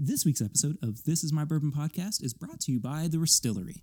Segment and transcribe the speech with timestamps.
[0.00, 3.18] This week's episode of This Is My Bourbon podcast is brought to you by The
[3.18, 3.80] Restillery.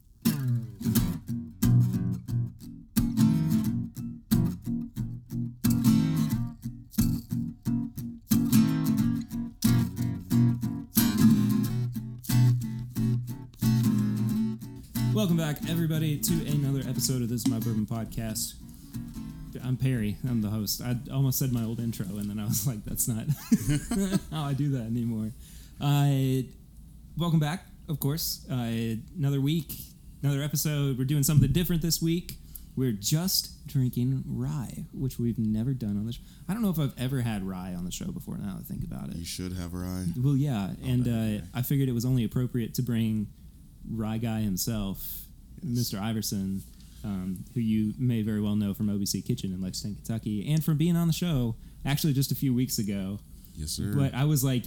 [15.14, 18.54] Welcome back, everybody, to another episode of This Is My Bourbon podcast.
[19.62, 20.16] I'm Perry.
[20.30, 20.82] I'm the host.
[20.82, 23.26] I almost said my old intro, and then I was like, "That's not
[24.32, 25.32] how I do that anymore."
[25.80, 26.44] Uh,
[27.18, 28.46] welcome back, of course.
[28.50, 29.74] Uh, another week,
[30.24, 30.98] another episode.
[30.98, 32.36] We're doing something different this week.
[32.76, 36.22] We're just drinking rye, which we've never done on the show.
[36.50, 38.38] I don't know if I've ever had rye on the show before.
[38.38, 39.16] Now that I think about it.
[39.16, 40.06] You should have rye.
[40.22, 41.08] Well, yeah, and
[41.42, 43.28] uh, I figured it was only appropriate to bring
[43.90, 45.06] Rye Guy himself,
[45.64, 45.90] Yes.
[45.90, 46.02] Mr.
[46.02, 46.64] Iverson,
[47.04, 50.78] um, who you may very well know from OBC Kitchen in Lexington, Kentucky, and from
[50.78, 51.56] being on the show
[51.86, 53.20] actually just a few weeks ago.
[53.56, 53.94] Yes, sir.
[53.96, 54.66] But I was like,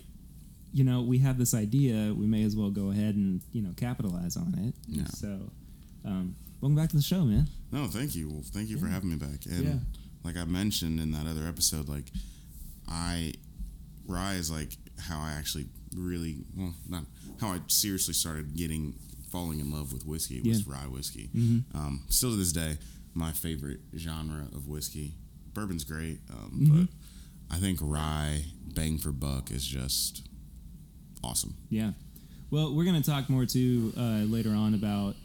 [0.72, 3.72] you know, we have this idea, we may as well go ahead and you know
[3.77, 4.74] capitalize on it.
[4.86, 5.06] Yeah.
[5.06, 5.50] So,
[6.05, 7.48] um, welcome back to the show, man.
[7.72, 8.28] no, thank you.
[8.28, 9.47] Well, thank you for having me back.
[9.47, 9.78] And Yeah.
[10.25, 12.10] like I mentioned in that other episode, like
[12.88, 13.34] I
[14.06, 17.05] rye is like how I actually really well not
[17.41, 18.94] how I seriously started getting
[19.30, 20.72] falling in love with whiskey was Yeah.
[20.75, 21.28] rye whiskey.
[21.34, 21.64] Mhm.
[21.75, 22.78] Um, still to this day,
[23.14, 25.14] my favorite genre of whiskey.
[25.55, 26.69] Bourbon's great, um, Mhm.
[26.88, 28.44] but I think rye
[28.75, 30.22] bang for buck is just
[31.24, 31.55] awesome.
[31.70, 31.92] Yeah.
[32.50, 35.16] Well, we're going to talk more too uh, later on about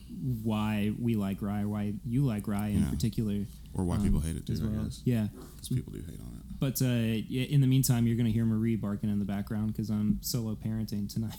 [0.44, 2.90] why we like rye, why you like rye in Yeah.
[2.90, 3.46] particular.
[3.74, 4.72] Or why um, people hate it too, as well.
[4.80, 5.02] I guess.
[5.06, 5.28] Yeah.
[5.56, 6.60] Because people do hate on it.
[6.60, 9.90] But uh, in the meantime, you're going to hear Marie barking in the background because
[9.90, 11.36] I'm solo parenting tonight.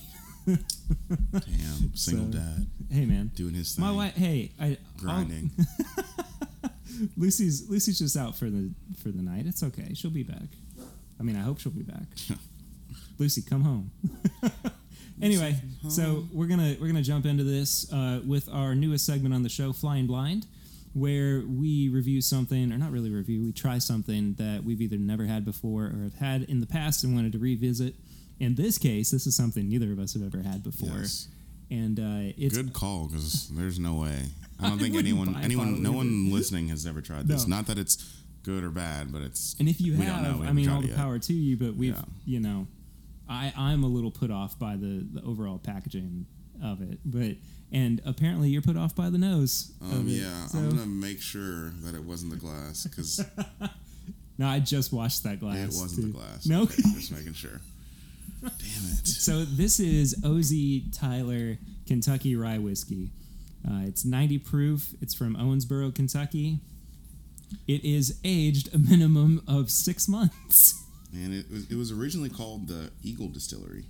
[0.46, 3.30] Damn, single So, dad hey, man.
[3.34, 3.84] doing his thing.
[3.84, 4.14] My wife.
[4.14, 5.50] Hey, I grinding.
[7.16, 8.70] Lucy's Lucy's just out for the
[9.02, 9.46] for the night.
[9.46, 9.94] It's okay.
[9.94, 10.48] She'll be back.
[11.18, 12.06] I mean, I hope she'll be back.
[13.19, 13.91] Lucy, come home.
[15.23, 15.57] anyway,
[15.89, 19.48] so we're gonna we're gonna jump into this uh, with our newest segment on the
[19.48, 20.47] show, Flying Blind,
[20.93, 25.24] where we review something, or not really review, we try something that we've either never
[25.27, 27.95] had before or have had in the past and wanted to revisit.
[28.41, 31.29] In this case, this is something neither of us have ever had before, Yes.
[31.70, 34.19] and uh, it's Good call, because there's no way.
[34.58, 37.47] I don't I think anyone, anyone, no of one listening has ever tried this.
[37.47, 37.57] No.
[37.57, 39.55] Not that it's good or bad, but it's.
[39.61, 40.29] And if you We don't know.
[40.30, 40.97] have, I haven't mean, tried all it the yet.
[40.97, 41.57] power to you.
[41.57, 42.03] But we've, Yeah.
[42.27, 42.67] you know,
[43.29, 46.27] I I'm a little put off by the the overall packaging
[46.62, 46.98] of it.
[47.05, 47.36] But
[47.73, 49.73] and apparently you're put off by the nose.
[49.83, 53.24] Um, yeah, So, I'm gonna make sure that it wasn't the glass because
[54.39, 55.57] no, I just washed that glass.
[55.58, 56.12] It wasn't too.
[56.12, 56.46] the glass.
[56.46, 56.67] No.
[56.67, 57.61] just making sure.
[58.42, 59.07] Damn it!
[59.07, 60.52] so this is OZ
[60.92, 61.56] Tyler
[61.86, 63.11] Kentucky Rye Whiskey.
[63.67, 64.95] Uh, it's 90 proof.
[65.01, 66.58] It's from Owensboro, Kentucky.
[67.67, 70.83] It is aged a minimum of six months.
[71.14, 73.85] And it was, it was originally called the Eagle Distillery.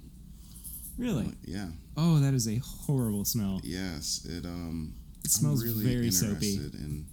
[0.99, 1.33] really?
[1.45, 1.69] Yeah.
[1.97, 3.61] Oh, that is a horrible smell.
[3.65, 4.27] Yes.
[4.29, 4.95] It um.
[5.25, 6.57] It smells I'm really very soapy.
[6.57, 7.07] in.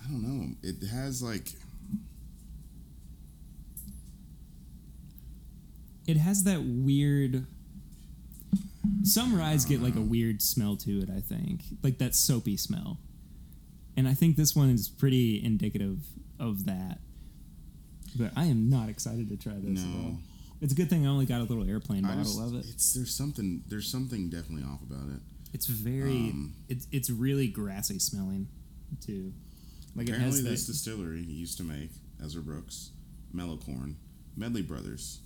[0.00, 0.54] I don't know.
[0.62, 1.48] It has like
[6.06, 7.46] it has that weird
[9.04, 12.98] some ryes get like a weird smell to it i think like that soapy smell
[13.96, 15.98] and i think this one is pretty indicative
[16.38, 16.98] of that
[18.16, 19.92] but i am not excited to try this at all.
[20.12, 20.18] no.
[20.60, 22.92] it's a good thing i only got a little airplane bottle just, of it It's
[22.94, 25.20] there's something there's something definitely off about it.
[25.52, 28.48] it's very Um, it's it's really grassy smelling
[29.00, 29.32] too
[29.94, 31.90] like it Apparently, has this distillery used to make
[32.24, 32.92] Ezra Brooks,
[33.34, 33.96] Mellowcorn,
[34.36, 35.20] Medley Brothers,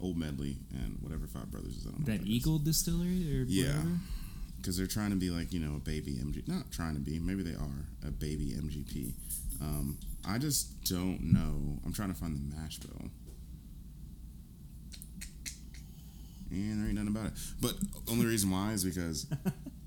[0.00, 1.86] Old Medley, and whatever Five Brothers is.
[1.86, 2.26] I don't that that is.
[2.28, 3.66] eagle distillery or Yeah.
[3.68, 3.88] whatever
[4.56, 6.48] because they're trying to be like you know a baby MG.
[6.48, 7.18] Not trying to be.
[7.18, 9.12] Maybe they are a baby MGP.
[9.60, 11.78] Um, I just don't know.
[11.84, 13.10] I'm trying to find the mash bill.
[16.50, 17.32] And there ain't nothing about it.
[17.60, 17.74] But
[18.10, 19.26] only reason why is because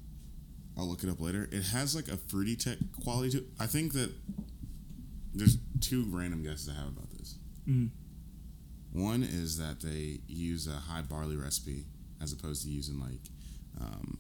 [0.78, 1.48] I'll look it up later.
[1.52, 3.44] It has like a fruity tech quality to it.
[3.60, 4.12] I think that
[5.34, 7.36] there's two random guesses I have about this.
[7.68, 7.90] Mhm.
[8.92, 11.86] One is that they use a high barley recipe
[12.22, 13.22] as opposed to using like
[13.80, 14.18] um,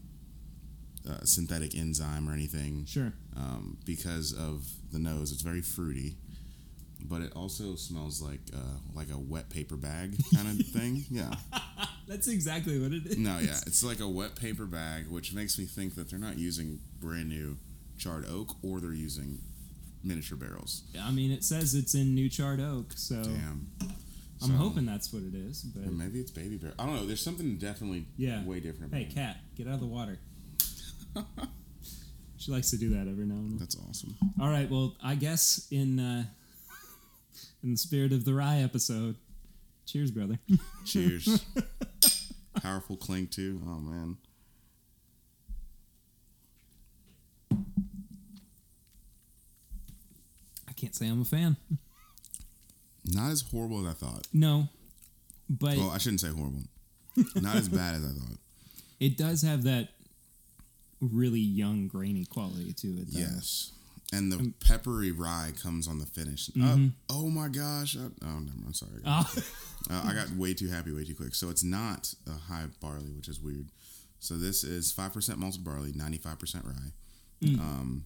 [1.09, 5.31] a synthetic enzyme or anything sure um, because of the nose.
[5.31, 6.17] It's very fruity,
[7.01, 11.05] but it also smells like uh, like a wet paper bag kind of thing.
[11.09, 11.33] Yeah.
[12.07, 15.57] that's exactly what it is No, yeah, it's like a wet paper bag, which makes
[15.59, 17.57] me think that they're not using brand new
[17.97, 19.39] charred oak or they're using
[20.03, 20.83] miniature barrels.
[21.01, 23.67] I mean, it says it's in New Charred Oak, so Damn.
[23.81, 23.89] I'm
[24.39, 25.63] So- hoping that's what it is.
[25.63, 26.75] But maybe it's baby barrel.
[26.79, 27.05] I don't know.
[27.05, 28.43] There's something definitely Yeah.
[28.45, 28.93] way different.
[28.93, 30.19] About hey, cat, get out of the water.
[32.37, 33.57] she likes to do that every now and then.
[33.57, 34.15] That's awesome.
[34.39, 36.25] All right, well, I guess in uh,
[37.63, 39.15] in the spirit of the rye episode,
[39.85, 40.39] cheers, brother.
[40.85, 41.43] Cheers.
[42.61, 43.61] powerful clink too.
[43.65, 44.17] Oh man.
[50.67, 51.57] I can't say I'm a fan.
[53.05, 54.27] Not as horrible as I thought.
[54.33, 54.67] No,
[55.49, 56.63] but Well, I shouldn't say horrible.
[57.35, 58.37] Not as bad as I thought.
[58.99, 59.89] it does have that
[61.01, 63.11] really young, grainy quality to it.
[63.13, 63.19] Though.
[63.19, 63.71] Yes.
[64.13, 66.49] And Um, the peppery rye comes on the finish.
[66.61, 66.77] Uh,
[67.09, 67.97] oh my gosh.
[67.97, 69.01] I, oh, I'm sorry.
[69.05, 69.33] Oh,
[69.89, 71.33] Uh, I got way too happy way too quick.
[71.33, 73.69] So it's not a high barley, which is weird.
[74.19, 76.91] So this is 5% malted barley, 95% rye.
[77.41, 77.59] Mm.
[77.59, 78.05] Um,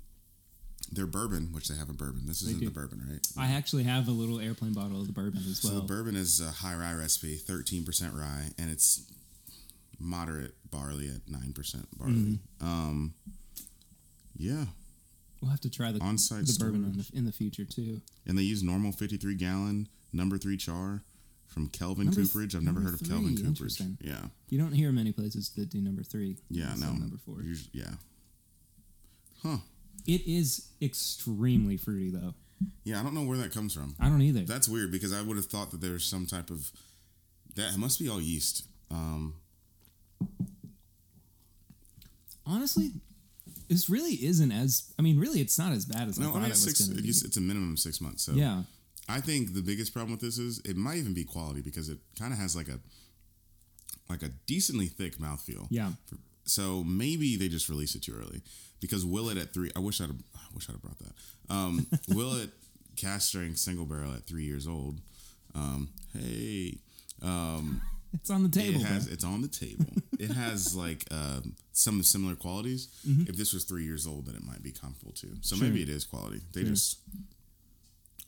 [0.91, 2.23] their bourbon, which they have a bourbon.
[2.25, 3.25] This isn't the bourbon, right?
[3.37, 5.73] I actually have a little airplane bottle of the bourbon as well.
[5.73, 9.03] So the bourbon is a high rye recipe, 13% rye, and it's
[10.01, 12.13] moderate barley at 9% barley.
[12.13, 12.65] Mm-hmm.
[12.65, 13.13] Um,
[14.37, 14.65] yeah.
[15.41, 17.09] we'll have to try the, On-site the bourbon in storage.
[17.09, 18.01] the, in the future too.
[18.25, 21.03] And they use normal 53 gallon, number three char
[21.47, 22.55] from Kelvin Number Cooperage.
[22.55, 23.81] I've never heard of Kelvin Cooperage.
[23.99, 24.21] Yeah.
[24.49, 26.37] You don't hear many places that do number three.
[26.49, 26.93] Yeah, no.
[26.93, 27.41] Number four.
[27.41, 27.95] Usually, yeah.
[29.43, 29.57] Huh.
[30.07, 32.33] It is extremely fruity though.
[32.83, 33.95] Yeah, I don't know where that comes from.
[33.99, 34.41] I don't either.
[34.41, 36.71] That's weird because I would have thought that there's some type of
[37.55, 38.65] that it must be all yeast.
[38.89, 39.35] Um,
[42.45, 42.91] Honestly,
[43.69, 44.91] this really isn't as.
[44.99, 46.81] I mean, really, it's not as bad as I thought I mean it was six.
[46.81, 47.09] going to be.
[47.09, 48.23] It's, a minimum of six months.
[48.23, 48.63] So Yeah,
[49.07, 51.99] I think the biggest problem with this is it might even be quality because it
[52.19, 52.79] kind of has like a
[54.09, 55.67] like a decently thick mouthfeel.
[55.69, 55.91] yeah.
[56.43, 58.41] So maybe they just released it too early
[58.81, 59.71] because Willet at three.
[59.75, 61.13] I wish I'd have, I wish I'd have brought that.
[61.49, 62.49] Um, Willet
[62.97, 64.99] cask strength single barrel at three years old.
[65.55, 66.77] Um, hey,
[67.21, 67.81] um,
[68.19, 68.81] It's on the table.
[68.81, 69.85] it has it's on the table.
[70.19, 72.89] it has like um, some similar qualities.
[73.05, 75.35] If this was three years old, then it might be comparable too.
[75.41, 75.63] So Mm-hmm.
[75.65, 75.67] Sure.
[75.71, 76.41] maybe it is quality.
[76.53, 76.99] They just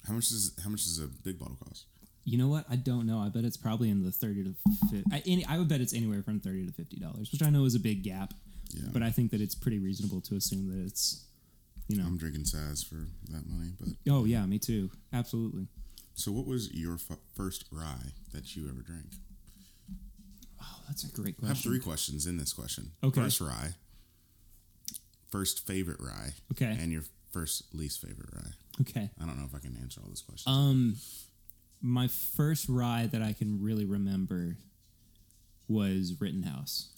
[0.08, 1.86] how much does how much does a big bottle cost?
[2.26, 2.66] You know what?
[2.70, 3.20] I don't know.
[3.20, 4.56] I bet it's probably in the thirty to.
[4.92, 7.50] 50, I, any, I would bet it's anywhere from thirty to fifty dollars, which I
[7.50, 8.34] know is a big gap.
[8.74, 8.88] Yeah.
[8.94, 11.26] But I think that it's pretty reasonable to assume that it's,
[11.90, 12.06] you know.
[12.06, 13.72] I'm drinking Saz for that money.
[13.80, 14.90] But oh yeah, me too.
[15.12, 15.68] Absolutely.
[16.16, 19.08] so, what was your f- first rye that you ever drank?
[20.64, 21.46] Oh, that's a great question.
[21.46, 22.92] I have three questions in this question.
[23.04, 23.22] Okay.
[23.22, 23.74] First rye,
[25.30, 26.78] first favorite rye, Okay.
[26.80, 28.52] and your first least favorite rye.
[28.82, 29.10] Okay.
[29.22, 30.48] I don't know if I can answer all those questions.
[30.48, 30.96] Um,
[31.82, 34.58] my first rye that I can really remember
[35.68, 36.90] was Rittenhouse,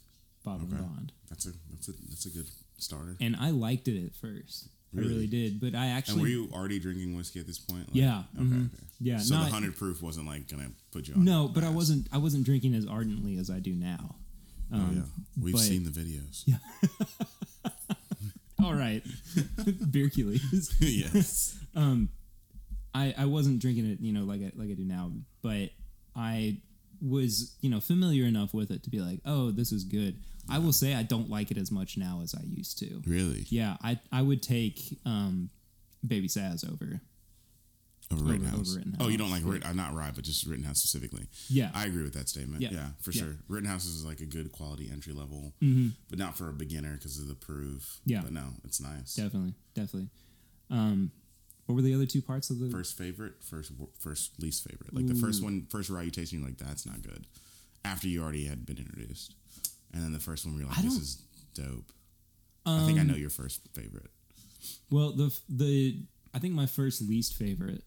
[0.43, 0.81] Bottom Okay.
[0.81, 2.47] Bond, that's a that's a that's a good
[2.77, 3.15] starter.
[3.21, 4.69] and I liked it at first.
[4.95, 5.13] I Really?
[5.13, 7.87] really did, but I And actually were you already drinking whiskey at this point?
[7.89, 8.43] Like- Yeah, Okay.
[8.45, 8.65] mhm.
[8.73, 8.83] okay.
[9.01, 11.23] Yeah, So not- the hundred proof wasn't like gonna put you on.
[11.25, 14.15] no, but I wasn't I wasn't drinking as ardently as I do now.
[14.71, 15.03] Oh Um, yeah,
[15.43, 16.43] we've but- seen the videos.
[16.45, 16.57] Yeah.
[18.63, 19.03] All right,
[19.91, 20.73] beer culies.
[20.79, 21.57] yes.
[21.75, 22.09] um,
[22.93, 25.71] I I wasn't drinking it, you know, like I like I do now, but
[26.15, 26.57] I
[27.01, 30.19] was, you know, familiar enough with it to be like, oh, this is good.
[30.49, 33.01] I will say I don't like it as much now as I used to.
[33.05, 33.45] Really?
[33.49, 35.49] Yeah, I I would take um,
[36.05, 37.01] Baby Saz over.
[38.13, 38.69] Over Rittenhouse.
[38.69, 39.01] over Rittenhouse.
[39.01, 41.25] Oh, you don't like Rit- uh, not rye, but just Rittenhouse specifically.
[41.49, 42.61] Yeah, I agree with that statement.
[42.61, 42.69] Yeah.
[42.71, 43.21] Yeah, for Yeah.
[43.23, 43.37] sure.
[43.47, 47.17] Rittenhouse is like a good quality entry level, hmm but not for a beginner because
[47.17, 47.99] of the proof.
[48.05, 48.21] Yeah.
[48.21, 49.15] But no, it's nice.
[49.15, 50.09] definitely, definitely.
[50.69, 51.11] Um,
[51.65, 52.69] what were the other two parts of the?
[52.69, 54.93] First favorite, first first least favorite.
[54.93, 57.25] Like the first one, first rye you taste, and you're like, that's not good.
[57.83, 59.33] After you already had been introduced,
[59.93, 61.21] and then the first one where you're like, this is
[61.53, 61.91] dope.
[62.65, 64.09] I think I Um, know your first favorite.
[64.89, 65.99] Well, the the
[66.33, 67.83] I think my first least favorite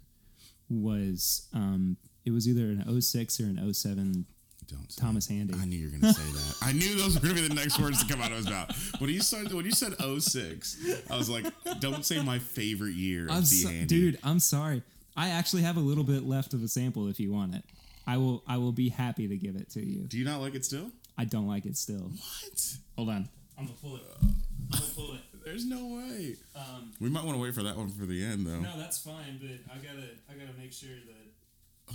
[0.71, 4.27] was um it was either an 06 or an 07
[4.69, 5.35] Don't say Thomas it.
[5.35, 5.55] Handy.
[5.59, 6.55] I knew you were gonna say that.
[6.63, 8.93] I knew those were gonna be the next words to come out of his mouth.
[9.01, 10.77] When you said when you said 06,
[11.11, 11.47] I was like,
[11.81, 13.87] don't say my favorite year of I'm T so- Handy.
[13.87, 14.83] dude, I'm sorry.
[15.17, 17.65] I actually have a little bit left of a sample if you want it.
[18.07, 20.03] I will I will be happy to give it to you.
[20.07, 20.91] Do you not like it still?
[21.17, 22.11] I don't like it still.
[22.11, 22.77] What?
[22.97, 23.29] Hold on.
[23.59, 24.03] I'm gonna pull it.
[24.23, 24.35] I'm
[24.71, 25.21] gonna pull it.
[25.45, 26.37] There's no way.
[26.55, 28.61] Um, We might want to wait for that one for the end though.
[28.61, 31.27] no, that's fine, but I gotta I gotta make sure that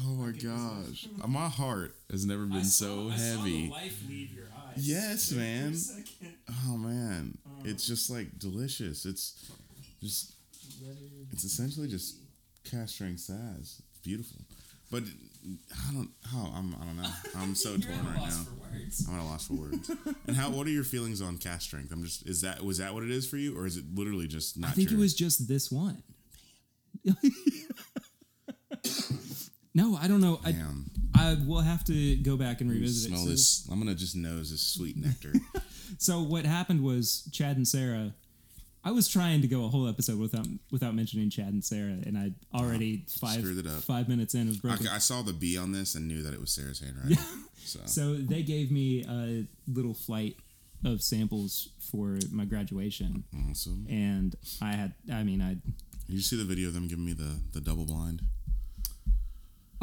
[0.02, 1.08] Oh my gosh.
[1.28, 3.70] My heart has never been so heavy.
[3.70, 4.78] life leave your eyes.
[4.88, 5.76] Yes, There for a man.
[6.68, 7.38] Oh man.
[7.46, 9.06] Um, it's just like delicious.
[9.06, 9.52] It's
[10.02, 10.34] just
[11.32, 12.16] it's essentially just
[12.64, 13.60] cask strength Saz.
[13.60, 14.38] It's beautiful.
[14.92, 15.04] But
[15.90, 17.10] I don't how I'm I don't know.
[17.38, 18.44] I'm so You're torn at a right loss now.
[18.44, 19.06] for words.
[19.08, 19.92] I'm at a loss for words.
[20.28, 21.92] and how what are your feelings on cask strength?
[21.92, 24.28] I'm just is that was that what it is for you or is it literally
[24.28, 26.02] just not I think your- it was just this one.
[29.74, 30.40] no, I don't know.
[30.44, 30.90] I, Damn.
[31.16, 33.16] I will have to go back and revisit it.
[33.16, 33.68] Smell So- this.
[33.72, 35.34] I'm gonna just nose this sweet nectar.
[36.00, 38.14] So what happened was Chad and Sarah
[38.86, 42.18] I was trying to go a whole episode without without mentioning Chad and Sarah, and
[42.18, 44.88] I already five it minutes in was broken.
[44.90, 47.18] I, I saw the B on this and knew that it was Sarah's handwriting.
[47.64, 50.36] So, So they gave me a little flight
[50.84, 53.88] of samples for my graduation, awesome.
[53.90, 54.94] and I had.
[55.12, 55.54] I mean, I.
[56.08, 58.22] Did you see the video of them giving me the the double blind?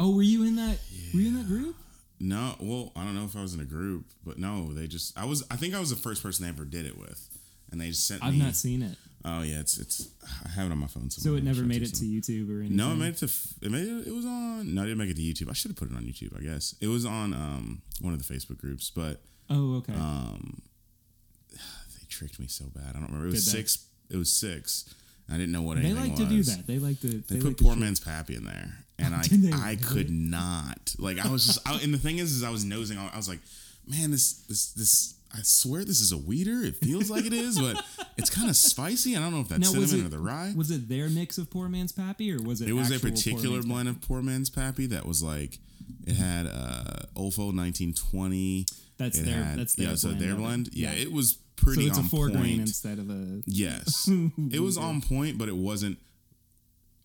[0.03, 0.79] Oh, were you in that?
[1.13, 1.75] Were you in that group?
[2.19, 5.17] No, well, I don't know if I was in a group, but no, they just
[5.17, 7.27] I was I think I was the first person they ever did it with,
[7.71, 8.39] and they just sent me I've me.
[8.39, 10.09] not seen it, Oh yeah, it's it's
[10.45, 11.09] I have it on my phone.
[11.11, 12.03] so it never made it to.
[12.05, 12.77] YouTube or anything.
[12.77, 13.25] No, it made it to
[13.61, 14.73] it made it, it was on.
[14.73, 15.49] No, I didn't make it to YouTube.
[15.49, 16.35] I should have put it on YouTube.
[16.37, 19.93] I guess it was on um one of the Facebook groups, but Oh, okay.
[19.93, 20.61] um
[21.51, 22.89] they tricked me so bad.
[22.89, 23.27] I don't remember.
[23.27, 23.57] It was they?
[23.59, 23.85] six.
[24.09, 24.93] It was six.
[25.29, 26.19] I didn't know what they anything like was.
[26.19, 26.67] to do that.
[26.67, 27.07] They like to.
[27.07, 30.95] They, like put to poor man's pappy in there, and I I could not.
[30.97, 31.59] Like I was just.
[31.67, 32.97] I, and the thing is, is I was nosing.
[32.97, 33.39] I was like,
[33.87, 35.15] man, this this this.
[35.33, 36.61] I swear this is a wheater.
[36.61, 37.81] It feels like it is, but
[38.17, 39.15] it's kind of spicy.
[39.15, 40.53] I don't know if that's Now, cinnamon it- or the rye.
[40.57, 42.67] Was it their mix of poor man's pappy, or was it?
[42.67, 45.59] It was a particular blend of poor man's pappy that was like
[46.05, 48.65] it had uh Olfo 1920.
[48.97, 50.73] That's It their- had- that's their yeah, so blend their of it.
[50.73, 50.99] Yeah, Yeah.
[51.01, 52.41] it was pretty So it's on a four point.
[52.41, 53.41] grain instead of a.
[53.45, 54.09] Yes,
[54.51, 55.97] it was on point, but it wasn't.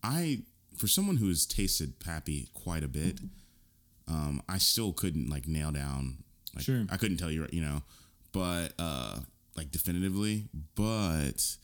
[0.03, 0.41] I
[0.77, 3.21] for someone who has tasted Pappy quite a bit,
[4.09, 6.19] um, I still couldn't like nail down.
[6.55, 6.87] Like, Sure.
[6.89, 7.83] I couldn't tell you, you know,
[8.33, 9.21] but uh,
[9.57, 11.57] like definitively, but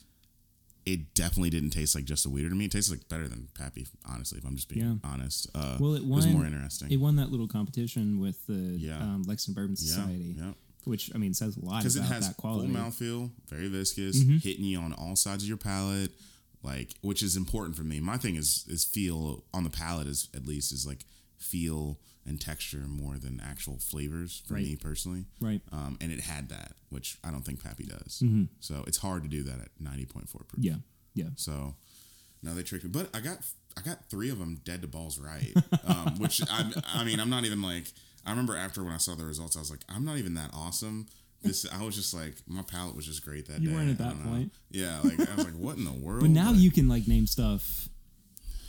[0.85, 2.65] it definitely didn't taste like just a wheater to me.
[2.65, 4.39] It tastes like better than Pappy, honestly.
[4.39, 4.95] If I'm just being Yeah.
[5.05, 6.91] honest, uh, Well, it it was won- more interesting.
[6.91, 9.01] It won that little competition with the Yeah.
[9.01, 10.55] um, Lexington Bourbon Society, yeah.
[10.85, 12.73] which I mean says a lot because it has that full quality.
[12.73, 14.39] mouthfeel, very viscous, Mm-hmm.
[14.39, 16.11] hitting you on all sides of your palate,
[16.63, 18.01] like which is important for me.
[18.01, 21.05] My thing is is feel on the palate is at least is like
[21.39, 24.63] feel and texture more than actual flavors for Right.
[24.63, 25.25] me personally.
[25.41, 25.61] Right.
[25.73, 28.21] Um, and it had that, which I don't think Pappy does.
[28.25, 28.45] Mm-hmm.
[28.61, 30.65] So it's hard to do that at ninety point four proof.
[30.65, 30.77] Yeah.
[31.15, 31.31] Yeah.
[31.37, 31.75] So
[32.43, 32.91] no, they tricked me.
[32.91, 33.39] But I got
[33.77, 35.53] I got three of them dead to balls right.
[35.85, 37.87] um, which I I mean I'm not even like
[38.25, 40.51] I remember after when I saw the results I was like I'm not even that
[40.55, 41.07] awesome.
[41.43, 43.63] This I was just like my palate was just great that day.
[43.65, 43.75] You day.
[43.75, 44.31] weren't at that don't know.
[44.31, 44.53] point.
[44.71, 46.21] Yeah, like I was like what in the world?
[46.23, 47.89] But now Like, you can like name stuff.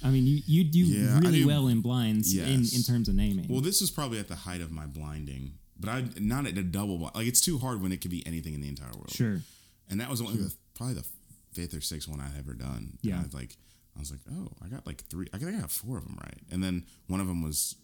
[0.04, 2.76] I mean, you you do Yeah, really do- well in blinds in, Yes.
[2.76, 3.48] in terms of naming.
[3.48, 6.64] Well, this was probably at the height of my blinding, but I not at a
[6.64, 7.16] double blind.
[7.16, 9.12] Like it's too hard when it could be anything in the entire world.
[9.12, 9.42] sure.
[9.90, 11.06] and that was only the, probably the
[11.54, 12.98] fifth or sixth one I'd ever done.
[13.02, 13.24] Yeah.
[13.34, 13.56] like
[13.96, 15.28] I was like, oh, I got like three.
[15.34, 17.76] I think I got four of them right, and then one of them was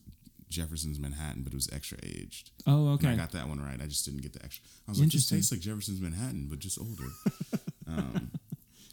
[0.49, 2.51] Jefferson's Manhattan, but it was extra aged.
[2.65, 3.09] Oh, And okay.
[3.09, 3.79] I got that one right.
[3.81, 4.63] I just didn't get the extra.
[4.87, 7.09] I was like, this tastes like Jefferson's Manhattan, but just older.
[7.87, 8.31] um,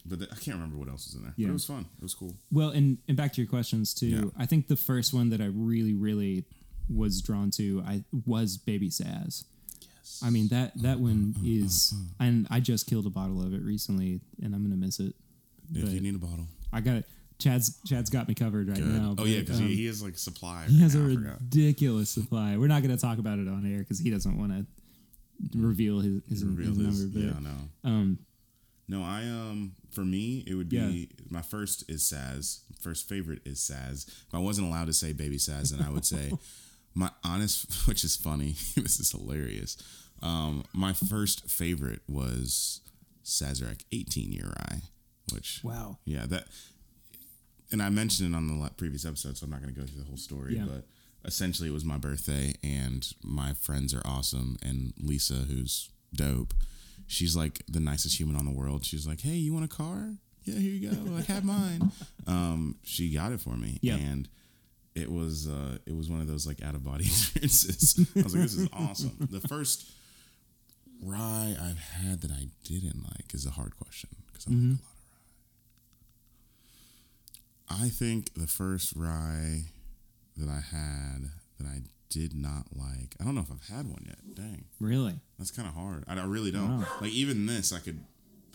[0.05, 1.33] but the, I can't remember what else was in there.
[1.37, 1.47] Yeah.
[1.47, 1.87] But it was fun.
[1.99, 2.35] It was cool.
[2.53, 4.07] Well, and and back to your questions too.
[4.07, 4.25] Yeah.
[4.39, 6.45] I think the first one that I really really
[6.89, 9.45] was drawn to I was Baby Saz.
[9.81, 10.21] Yes.
[10.25, 14.21] I mean that that one is, and I just killed a bottle of it recently,
[14.43, 15.15] and I'm gonna miss it.
[15.75, 17.05] if but- you need a bottle, I got it.
[17.39, 18.87] Chad's Chad's got me covered right good.
[18.87, 19.15] now.
[19.19, 20.67] oh yeah, because um, he, he is like a supplier.
[20.67, 21.41] he has a right now, I forgot.
[21.43, 22.57] ridiculous supply.
[22.57, 24.67] We're not gonna talk about it on air because he doesn't want to
[25.59, 27.19] reveal his his, Reveal his his- number.
[27.19, 27.91] yeah, But no.
[27.91, 28.19] um,
[28.89, 31.07] No, I um for me it would be Yeah.
[31.31, 32.61] my first is Saz.
[32.81, 34.07] First favorite is Saz.
[34.09, 36.33] If I wasn't allowed to say Baby Saz, then I would say
[36.95, 38.55] my honest, which is funny.
[38.77, 39.77] this is hilarious.
[40.23, 42.81] Um, my first favorite was
[43.25, 44.81] Sazerac 18 year rye,
[45.35, 45.99] which wow.
[46.07, 46.47] yeah that,
[47.73, 50.01] and I mentioned it on the previous episode, so I'm not going to go through
[50.01, 50.67] the whole story, Yeah.
[50.67, 50.85] but
[51.25, 56.55] essentially it was my birthday and my friends are awesome and Lisa who's dope
[57.09, 58.85] she's like the nicest human on the world.
[58.85, 60.13] She's like hey you want a car?
[60.45, 60.97] Yeah here you go.
[61.11, 61.91] Like have mine.
[62.29, 63.97] Um she got it for me Yeah.
[63.97, 64.29] and
[64.95, 67.99] it was uh it was one of those like out of body experiences.
[68.17, 69.17] I was like this is awesome.
[69.31, 69.91] The first
[71.03, 74.65] rye i've had that i didn't like is a hard question because i like a
[74.73, 74.96] lot
[77.71, 79.63] i think the first rye
[80.37, 84.05] that i had that i did not like i don't know if i've had one
[84.07, 85.15] yet dang Really?
[85.39, 86.05] that's kind of hard.
[86.07, 86.87] I, I really don't Wow.
[87.01, 87.73] like even this.
[87.73, 88.01] I could,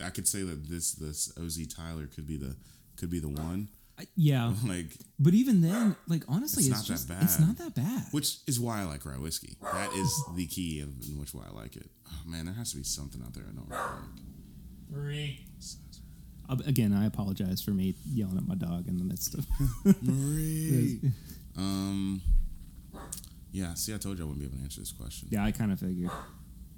[0.03, 2.56] I could say that this this Oz Tyler could be the
[2.98, 3.68] could be the one.
[4.00, 4.53] I, yeah.
[4.65, 4.88] Like,
[5.20, 7.24] But even then, like honestly, It's it's, not that bad.
[7.24, 8.03] it's not that bad.
[8.12, 9.58] which is why I like rye whiskey.
[9.62, 11.89] That is the key in, in which why I like it.
[12.08, 13.80] Oh man, there has to be something out there I don't like.
[13.80, 13.94] Uh,
[16.65, 19.46] Again, I apologize for me yelling at my dog in the midst of.
[20.01, 21.00] Marie.
[21.58, 22.22] um.
[23.51, 23.74] Yeah.
[23.74, 25.27] See, I told you I wouldn't be able to answer this question.
[25.31, 26.10] yeah, I kind of figured.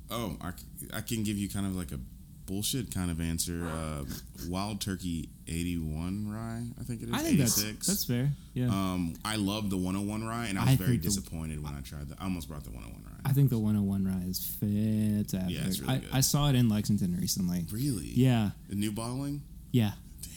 [0.09, 0.51] Oh, I,
[0.93, 1.99] I can give you kind of like a
[2.45, 3.65] bullshit kind of answer.
[3.65, 4.03] Uh,
[4.49, 7.13] Wild Turkey 81 rye, I think it is.
[7.13, 7.61] I think 86.
[7.63, 8.29] that's that's fair.
[8.53, 11.63] Yeah, Um, I love the 101 rye, and I was I very think the- disappointed
[11.63, 12.19] when I tried that.
[12.19, 13.09] I almost brought the 101 rye.
[13.25, 15.51] I think the 101 rye is fantastic.
[15.55, 16.09] Yeah, it's really I, good.
[16.11, 17.65] I saw it in Lexington recently.
[17.71, 18.07] Really?
[18.13, 19.41] Yeah, The new bottling.
[19.73, 19.91] Yeah.
[20.21, 20.31] Damn.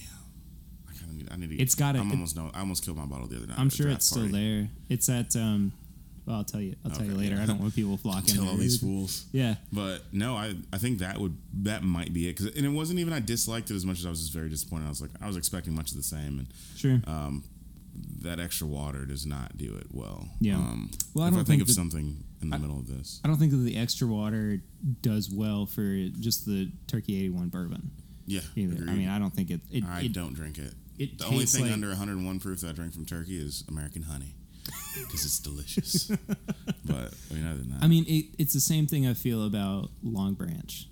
[0.88, 1.28] I kind of need.
[1.30, 1.62] I need to.
[1.62, 2.50] It's got I'm it- almost no.
[2.52, 3.58] I almost killed my bottle the other night.
[3.60, 4.68] I'm sure it's still there.
[4.88, 5.72] It's at um.
[6.26, 6.74] Well, I'll tell you.
[6.84, 7.36] I'll tell you later.
[7.36, 7.44] yeah.
[7.44, 8.34] I don't want people flocking.
[8.34, 8.50] Tell there.
[8.50, 9.26] all these fools.
[9.30, 9.54] Yeah.
[9.72, 12.36] But no, I I think that would that might be it.
[12.36, 14.48] Cause, and it wasn't even I disliked it as much as I was just very
[14.48, 14.86] disappointed.
[14.86, 17.00] I was like I was expecting much of the same, and Sure.
[17.06, 17.44] um,
[18.22, 20.26] that extra water does not do it well.
[20.40, 20.56] Yeah.
[20.56, 23.20] Um, Well, I if don't I think, think of something in the middle of this.
[23.24, 24.60] I don't think that the extra water
[25.02, 25.84] does well for
[26.18, 27.92] just the Turkey 81 bourbon.
[28.26, 28.40] Yeah.
[28.54, 28.90] Either.
[28.90, 29.60] I mean, I don't think it.
[29.70, 30.74] It, I it, don't drink it.
[30.98, 34.02] it The only thing like, under 101 proof that I drink from Turkey is American
[34.02, 34.34] honey
[35.00, 36.06] because it's delicious.
[36.84, 39.44] but I mean, other than that, I mean, it, it's the same thing I feel
[39.44, 40.88] about Long Branch.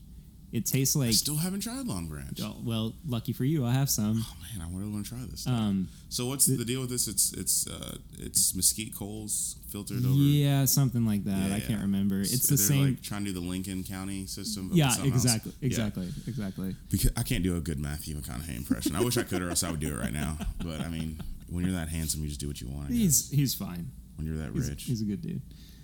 [0.54, 1.12] It tastes I like.
[1.14, 2.38] still haven't tried Long Branch.
[2.40, 4.24] oh, well, lucky for you, I have some.
[4.24, 5.40] Oh man, I really want to try this.
[5.40, 5.52] Stuff.
[5.52, 7.08] Um, so what's the deal with this?
[7.08, 10.14] It's it's uh, it's mesquite coals filtered over.
[10.14, 11.48] yeah, something like that.
[11.50, 12.20] Yeah, I can't remember.
[12.20, 12.84] It's the same.
[12.84, 14.70] Like trying to do the Lincoln County system.
[14.72, 15.24] yeah, something else.
[15.24, 15.66] exactly, Yeah.
[15.66, 16.76] exactly, exactly.
[16.88, 18.94] Because I can't do a good Matthew McConaughey impression.
[18.94, 20.38] I wish I could, or else I would do it right now.
[20.62, 21.20] But I mean,
[21.50, 22.90] when you're that handsome, you just do what you want.
[22.90, 22.92] I.
[22.94, 23.90] He's he's fine.
[24.16, 24.84] when you're that He's, rich.
[24.84, 25.42] he's a good dude.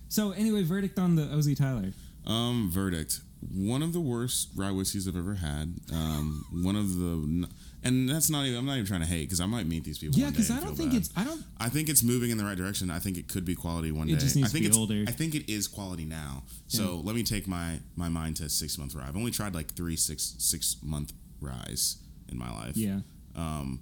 [0.08, 1.90] So anyway, verdict on the OZ Tyler.
[2.24, 3.20] Um, verdict.
[3.54, 5.74] One of the worst rye whiskeys I've ever had.
[5.92, 7.48] Um, one of the,
[7.82, 8.58] and that's not even.
[8.58, 10.18] I'm not even trying to hate because I might meet these people.
[10.18, 10.98] Yeah, because I don't think bad.
[11.00, 11.10] it's.
[11.16, 11.42] I don't.
[11.58, 12.90] I think it's moving in the right direction.
[12.90, 14.18] I think it could be quality one It day.
[14.18, 15.04] just needs I think to be it's older.
[15.08, 16.42] I think it is quality now.
[16.68, 19.06] So let me take my my mind to six month rye.
[19.08, 21.96] I've only tried like three six six month ryes
[22.30, 22.76] in my life.
[22.76, 23.00] Yeah.
[23.36, 23.80] Um,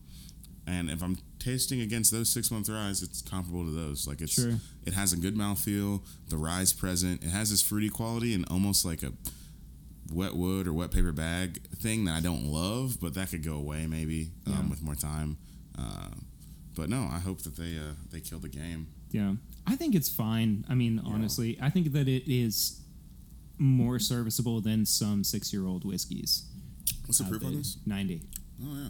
[0.68, 4.06] and if I'm tasting against those six month ryes, it's comparable to those.
[4.06, 4.52] Like it's Sure.
[4.86, 6.02] it has a good mouthfeel.
[6.28, 7.24] The rye's present.
[7.24, 9.12] It has this fruity quality and almost like a
[10.12, 13.54] wet wood or wet paper bag thing that I don't love, but that could go
[13.54, 14.68] away maybe um, Yeah.
[14.70, 15.36] with more time.
[15.78, 16.08] Uh,
[16.74, 18.86] but no, I hope that they uh, they kill the game.
[19.10, 19.34] Yeah,
[19.66, 20.64] I think it's fine.
[20.68, 22.80] I mean, honestly, I think that it is
[23.58, 26.44] more serviceable than some six-year-old whiskeys.
[27.06, 27.78] What's the proof on this?
[27.86, 28.22] Ninety,
[28.62, 28.88] Oh yeah,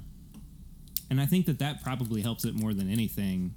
[1.11, 3.55] and I think that that probably helps it more than anything.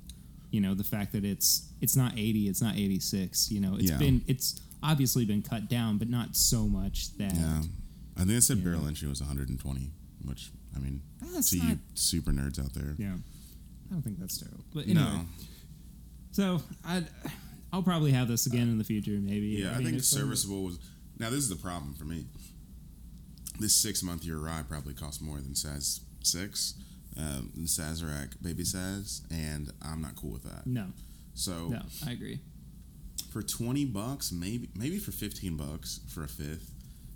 [0.52, 3.52] You know, the fact that it's it's not eighty, it's not eighty-six.
[3.52, 3.98] You know, it's Yeah.
[3.98, 7.62] been it's obviously been cut down, but not so much that yeah.
[8.18, 9.90] I think it said barrel entry was 120,
[10.26, 11.02] which I mean,
[11.34, 13.16] That's to you super nerds out there, Yeah,
[13.90, 14.64] I don't think that's terrible.
[14.74, 15.22] But anyway, no,
[16.32, 17.04] so I
[17.74, 19.48] I'll probably have this again in the future, maybe.
[19.48, 20.22] Yeah, I, mean, think it's fun.
[20.24, 20.80] serviceable was.
[21.20, 22.26] Now this is the problem for me.
[23.60, 26.74] This six month year rye probably costs more than Saz six,
[27.18, 30.66] um, than Sazerac Baby Saz, and I'm not cool with that.
[30.66, 30.88] No,
[31.34, 32.40] So no, I agree.
[33.32, 36.72] For twenty bucks, maybe maybe for fifteen bucks for a fifth,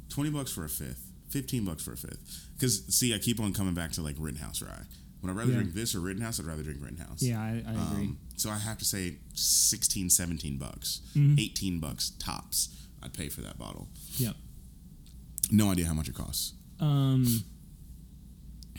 [0.10, 2.48] twenty bucks for a fifth, fifteen bucks for a fifth.
[2.58, 4.84] Because see, I keep on coming back to like Rittenhouse rye.
[5.22, 5.58] When I'd rather Yeah.
[5.60, 6.40] drink this or Rittenhouse?
[6.40, 7.22] I'd rather drink Rittenhouse.
[7.22, 8.06] Yeah, I, I agree.
[8.06, 11.40] Um, so I have to say 16, 17 bucks, Mhm.
[11.40, 12.70] 18 bucks tops.
[13.04, 13.88] I'd pay for that bottle.
[14.18, 14.36] Yep.
[15.52, 16.54] No idea how much it costs.
[16.80, 17.44] Um,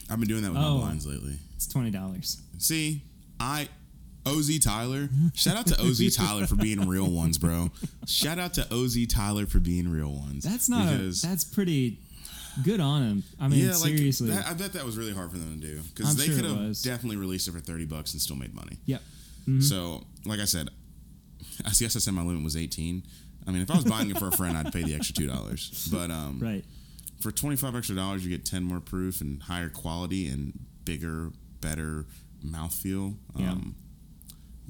[0.08, 0.78] I've been doing that with Oh.
[0.78, 1.38] my blinds lately.
[1.56, 2.40] it's twenty dollars.
[2.58, 3.02] See,
[3.40, 3.68] I
[4.26, 5.08] OZ Tyler.
[5.34, 7.70] Shout out to OZ Tyler for being real ones, bro.
[8.06, 10.44] Shout out to OZ Tyler for being real ones.
[10.44, 10.90] That's not.
[10.92, 11.98] Because that's pretty
[12.64, 13.22] good on him.
[13.40, 14.30] I mean, yeah, like seriously.
[14.30, 16.44] that, I bet that was really hard for them to do because they sure could
[16.46, 18.78] have definitely released it for thirty bucks and still made money.
[18.86, 19.02] yep.
[19.48, 19.62] Mhm.
[19.62, 20.68] So, like I said,
[21.64, 23.02] I guess I said my limit was eighteen.
[23.46, 25.28] I mean, if I was buying it for a friend, I'd pay the extra two
[25.28, 25.88] dollars.
[25.92, 26.64] But um, Right.
[27.20, 31.30] for twenty five extra dollars, you get ten more proof and higher quality and bigger,
[31.60, 32.06] better
[32.44, 33.14] mouthfeel.
[33.36, 33.54] Yeah.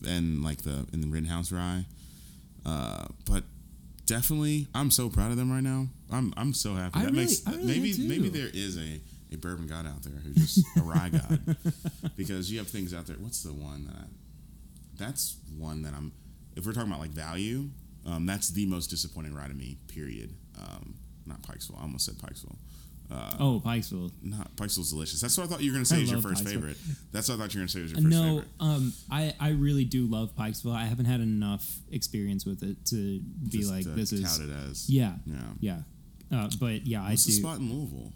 [0.07, 1.85] And like the in the Rittenhouse rye.
[2.65, 3.45] Uh, but
[4.07, 5.87] definitely, I'm so proud of them right now.
[6.11, 6.99] I'm I'm so happy.
[6.99, 9.01] I that really- makes I really maybe maybe there is a,
[9.33, 11.57] a bourbon god out there who's just a rye god
[12.17, 13.17] because you have things out there.
[13.17, 13.95] What's the one that?
[13.97, 14.05] I,
[14.99, 16.13] that's one that I'm.
[16.57, 17.69] If we're talking about like value,
[18.07, 19.77] um, that's the most disappointing rye to me.
[19.89, 20.35] Period.
[20.59, 20.95] Um,
[21.27, 21.79] not Pikesville.
[21.79, 22.57] I almost said Pikesville.
[23.09, 24.11] Uh, Oh, Pikesville.
[24.23, 25.21] not Pikesville's delicious.
[25.21, 26.49] That's what I thought you were gonna say I is your first Pikesville.
[26.51, 26.77] favorite.
[27.13, 28.49] That's what I thought you were gonna say was your first No, favorite.
[28.61, 30.75] No, um, I I really do love Pikesville.
[30.75, 34.23] I haven't had enough experience with it to be Just like to this is.
[34.23, 35.43] tout it as Yeah, yeah.
[35.61, 35.83] yeah.
[36.33, 37.41] Uh, but yeah, What's I the do.
[37.43, 38.13] spot in Louisville?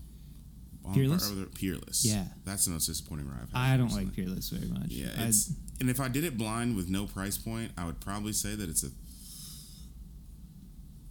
[0.93, 1.31] Peerless?
[1.55, 2.05] Peerless.
[2.05, 2.25] Yeah.
[2.45, 3.43] that's the most disappointing ride.
[3.43, 4.89] I've had I don't like Peerless very much.
[4.89, 5.11] Yeah,
[5.79, 8.69] and if I did it blind with no price point, I would probably say that
[8.69, 8.89] it's a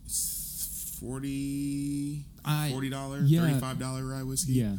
[0.04, 3.42] it's 40 I- forty dollar, yeah.
[3.42, 4.54] thirty five dollar rye whiskey.
[4.54, 4.78] yeah,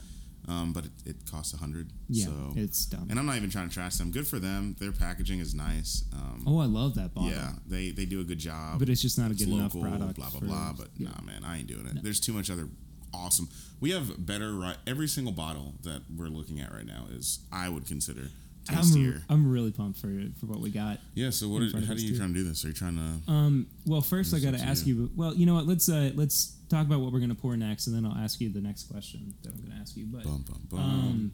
[0.49, 1.91] Um, but it, it costs a hundred.
[2.09, 2.25] yeah.
[2.27, 3.07] So it's dumb.
[3.11, 4.11] and I'm not even trying to trash them.
[4.11, 4.75] Good for them.
[4.79, 6.05] Their packaging is nice.
[6.13, 7.31] Um, oh, I love that bottle.
[7.31, 8.79] yeah, they they do a good job.
[8.79, 10.17] but it's just not a good enough local, product.
[10.17, 10.73] blah blah blah.
[10.77, 11.09] But yeah.
[11.11, 12.03] nah, man, I ain't doing it.
[12.03, 12.69] There's too much other
[13.13, 13.49] awesome.
[13.81, 14.53] We have better.
[14.55, 18.29] ri- Every single bottle that we're looking at right now is I would consider
[18.77, 19.23] tastier.
[19.29, 20.99] I'm, I'm really pumped for for what we got.
[21.15, 21.31] yeah.
[21.31, 21.63] So what?
[21.63, 22.19] Are, how do us, you too.
[22.19, 22.65] trying to do this?
[22.65, 23.31] Are you trying to?
[23.33, 24.95] Um, well, first I got to ask you.
[24.97, 25.11] you.
[25.17, 25.67] Well, you know what?
[25.67, 28.49] Let's uh, let's talk about what we're gonna pour next, and then I'll ask you
[28.53, 30.07] the next question that I'm gonna ask you.
[30.07, 30.81] But Bum, bum, bum.
[30.81, 31.33] um,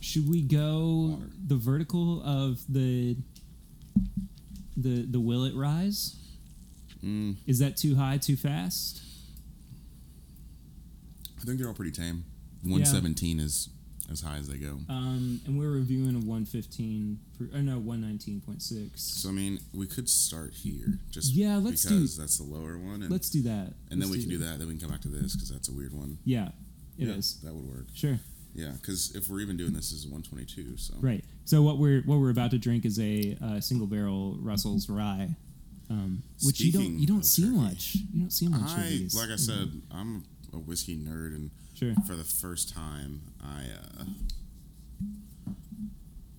[0.00, 1.30] should we go Water.
[1.46, 3.16] the vertical of the
[4.76, 6.16] the the Willet ryes?
[7.04, 9.02] Mm, Is that too high, too fast?
[11.40, 12.24] I think they're all pretty tame.
[12.64, 13.68] One seventeen is
[14.10, 14.78] as high as they go.
[14.88, 18.90] Um, and we're reviewing a 115, per, or no, 119.6.
[18.98, 22.78] So I mean, we could start here, just Yeah, let's do- because that's the lower
[22.78, 23.74] one, and, Let's do that.
[23.90, 24.58] and then Let's we can do that.
[24.58, 26.18] Then we can come back to this because that's a weird one.
[26.24, 26.50] Yeah,
[26.98, 27.86] it is yeah, That would work.
[27.94, 28.18] Sure.
[28.54, 31.22] Yeah, because if we're even doing this one twenty two, so Right.
[31.44, 35.36] So what we're what we're about to drink is a uh, single barrel Russell's Rye,
[35.90, 37.94] um, which you don't you don't see turkey, much.
[38.14, 39.14] You don't see much of I these.
[39.14, 41.94] like I said, I'm a whiskey nerd, and Sure.
[42.06, 43.62] for the first time, I
[44.00, 44.04] uh,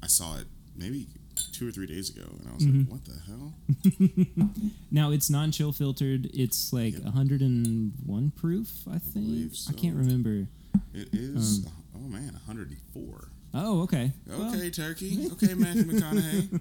[0.04, 1.08] I saw it maybe
[1.52, 2.80] two or three days ago, and I was Mm-hmm.
[2.80, 6.30] like, "What the hell?" Now it's non-chill filtered.
[6.34, 7.04] It's like Yep.
[7.04, 9.14] 101 proof, I think.
[9.28, 10.48] believe I can't remember.
[10.94, 11.66] It is.
[11.66, 13.28] Um, oh man, 104.
[13.54, 14.12] Oh, okay.
[14.30, 15.28] Okay, Turkey.
[15.34, 16.60] Okay, Matthew McConaughey.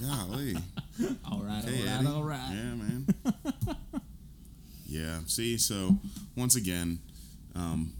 [0.00, 0.56] Golly.
[1.30, 2.06] All right, Okay, all right, Eddie.
[2.06, 2.50] all right.
[2.50, 3.06] Yeah, man.
[4.88, 5.18] Yeah.
[5.26, 5.96] See, so
[6.36, 6.98] once again,
[7.54, 7.92] um,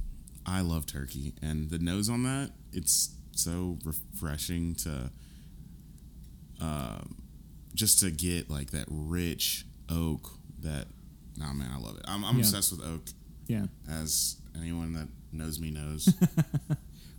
[0.46, 5.11] I love turkey, and the nose on that, it's so refreshing to,
[6.61, 7.14] um,
[7.74, 10.31] just to get like that rich oak.
[10.62, 10.87] That,
[11.37, 12.05] nah, man, I love it.
[12.09, 12.40] I'm, I'm Yeah.
[12.40, 13.03] obsessed with oak,
[13.46, 13.66] Yeah.
[13.88, 16.09] as anyone that knows me knows.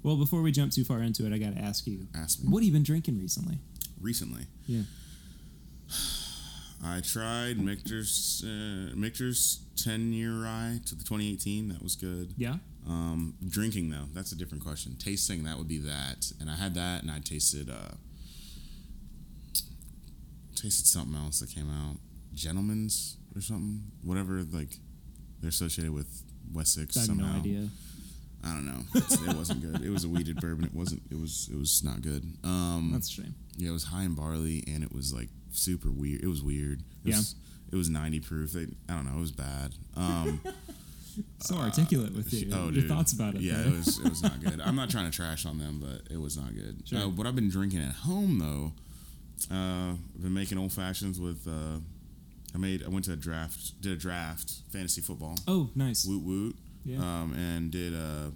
[0.01, 2.47] Well, before we jump too far into it, I got to ask you, Ask me.
[2.49, 3.59] what have you been drinking recently?
[3.99, 4.83] Recently, Yeah.
[6.83, 11.69] I tried Michter's uh, Michter's 10 year rye to the 2018.
[11.69, 12.33] That was good.
[12.37, 12.55] Yeah.
[12.87, 14.95] Um, drinking though, that's a different question.
[14.97, 17.95] Tasting that would be that, and I had that, and I tasted uh,
[20.55, 21.97] tasted something else that came out,
[22.33, 24.41] Gentleman's or something, whatever.
[24.51, 24.75] Like
[25.41, 27.33] they're associated with Wessex I have somehow.
[27.33, 27.67] no idea.
[28.43, 28.81] I don't know.
[28.95, 29.85] It wasn't good.
[29.85, 30.63] It was a wheated bourbon.
[30.65, 31.01] It wasn't.
[31.11, 31.49] It was.
[31.51, 32.23] It was not good.
[32.45, 33.35] Um, That's a shame.
[33.57, 36.21] yeah, it was high in barley, and it was like super weird.
[36.23, 36.81] It was weird.
[37.03, 37.17] It Yeah.
[37.17, 37.35] was,
[37.71, 38.51] It was 90 proof.
[38.53, 39.17] They, I don't know.
[39.17, 39.75] It was bad.
[39.95, 40.41] Um,
[41.41, 42.87] So articulate with you, oh, your dude.
[42.87, 43.41] thoughts about it.
[43.41, 44.61] Yeah, it was it was not good.
[44.61, 46.83] I'm not trying to trash on them, but it was not good.
[46.85, 46.99] Sure.
[46.99, 48.71] Uh, what I've been drinking at home though,
[49.53, 51.45] uh, I've been making old fashions with.
[51.45, 51.79] Uh,
[52.55, 52.85] I made.
[52.85, 53.81] I went to a draft.
[53.81, 55.35] Did a draft fantasy football.
[55.45, 56.05] Oh, nice.
[56.05, 56.55] Woot woot.
[56.85, 56.99] Yeah.
[56.99, 58.29] Um, and did uh,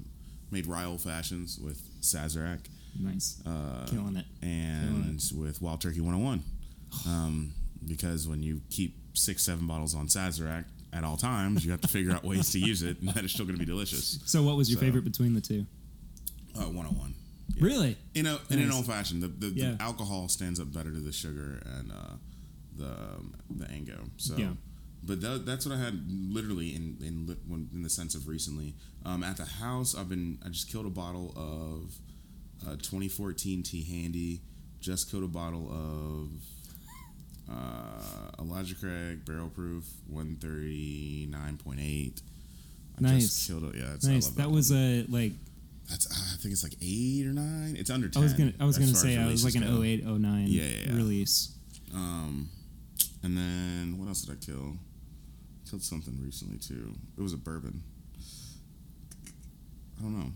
[0.51, 2.65] made rye old fashions with Sazerac.
[2.99, 3.41] nice.
[3.45, 4.25] Uh, Killing it.
[4.41, 6.43] and with Wild Turkey 101.
[7.07, 7.53] Um,
[7.85, 11.87] because when you keep six, seven bottles on Sazerac at all times, you have to
[11.87, 14.19] figure out ways to use it, and that is still going to be delicious.
[14.25, 15.65] So, what was your So- favorite between the two?
[16.55, 17.13] Uh, 101.
[17.59, 17.97] Really?
[18.15, 19.71] In, a, in an old fashioned, the, the, Yeah.
[19.73, 22.15] the alcohol stands up better to the sugar and uh,
[22.77, 23.99] the um, the Ango.
[24.17, 24.53] So, Yeah.
[25.03, 27.37] but that, that's what I had literally in in
[27.73, 28.75] in the sense of recently.
[29.05, 31.95] Um, at the house, I've been I just killed a bottle of
[32.67, 34.41] uh, 2014 T Handy.
[34.79, 36.29] Just killed a bottle of
[37.51, 42.21] uh, Elijah Craig Barrel Proof 139.8.
[42.95, 43.21] I Nice.
[43.23, 43.75] just killed it.
[43.79, 44.27] Yeah, that's, Nice.
[44.29, 44.55] That one.
[44.55, 45.33] was a like.
[45.89, 47.75] That's uh, I think it's like eight or nine.
[47.77, 48.21] It's under ten.
[48.21, 48.53] I was gonna.
[48.59, 49.81] I was gonna say I was like an go.
[49.83, 50.95] 08, 09 Yeah, yeah, yeah.
[50.95, 51.51] release.
[51.93, 52.49] Um,
[53.23, 54.77] and then what else did I kill?
[55.69, 56.93] Killed something recently too.
[57.17, 57.83] It was a bourbon.
[59.99, 60.27] I don't know.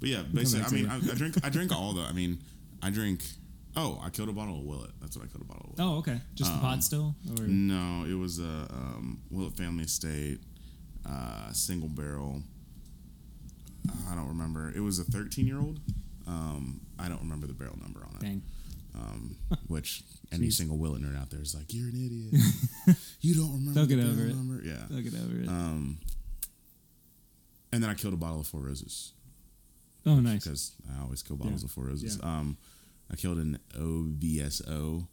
[0.00, 0.88] But yeah, basically, I mean.
[0.90, 1.34] I, I drink.
[1.44, 2.00] I drink all the.
[2.02, 2.38] I mean,
[2.82, 3.22] I drink.
[3.76, 4.90] Oh, I killed a bottle of Willet.
[5.00, 5.78] That's what I killed a bottle of.
[5.78, 5.92] Willet.
[5.94, 6.20] Oh, okay.
[6.34, 10.40] Just the Um, pot still, or No, it was a um, Willet Family Estate,
[11.06, 12.42] uh, single barrel.
[14.10, 14.72] I don't remember.
[14.74, 15.80] It was a 13 year old.
[16.26, 18.20] Um, I don't remember the barrel number on it.
[18.20, 18.42] dang.
[18.94, 19.36] Um,
[19.68, 20.02] which
[20.32, 22.96] any single Willet nerd out there is like, you're an idiot.
[23.20, 24.34] you don't remember They'll the get barrel over it.
[24.34, 24.62] number.
[24.64, 24.82] Yeah.
[24.90, 25.48] I'll get over it.
[25.48, 25.98] Um,
[27.72, 29.12] and then I killed a bottle of Four Roses
[30.06, 30.42] oh, nice.
[30.44, 31.66] because I always kill bottles Yeah.
[31.66, 32.18] of Four Roses.
[32.20, 32.28] Yeah.
[32.28, 32.56] Um,
[33.10, 35.06] I killed an OBSO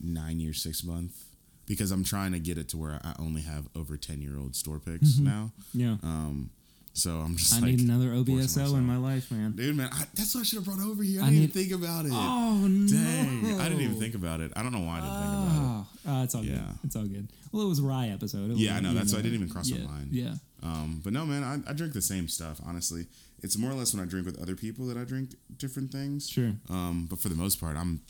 [0.00, 1.24] nine year six month
[1.66, 4.56] because I'm trying to get it to where I only have over ten year old
[4.56, 5.52] store picks now.
[5.72, 5.96] Yeah.
[6.02, 6.50] Um,
[6.94, 9.52] so I'm just I like, need another OBSO in my life, man.
[9.52, 11.20] dude, man, I, that's what I should have brought over here.
[11.20, 12.12] I, I didn't need- even think about it.
[12.14, 13.58] Oh Dang, no!
[13.58, 14.52] I didn't even think about it.
[14.56, 15.60] I don't know why I didn't think about it.
[15.60, 16.60] Oh, oh, it's all good.
[16.84, 17.28] It's all good.
[17.52, 18.50] Well, it was a rye episode.
[18.52, 18.94] It Yeah, I know.
[18.94, 20.08] That's why I didn't even cross my mind.
[20.12, 20.34] Yeah.
[20.62, 22.58] Um, but no, man, I, I drink the same stuff.
[22.66, 23.06] Honestly,
[23.42, 26.28] it's more or less when I drink with other people that I drink different things.
[26.28, 26.52] Sure.
[26.70, 28.00] Um, but for the most part, I'm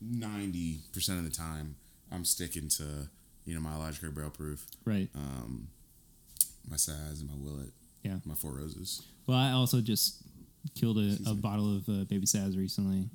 [0.00, 1.76] ninety percent of the time
[2.10, 3.08] I'm sticking to
[3.44, 5.08] you know my Craig Barrel Proof, Right.
[5.14, 5.68] um,
[6.68, 7.70] my Saz and my Willet,
[8.02, 8.16] Yeah.
[8.24, 9.02] my Four Roses.
[9.26, 10.22] Well, I also just
[10.74, 13.08] killed a, a bottle of uh, Baby Saz recently.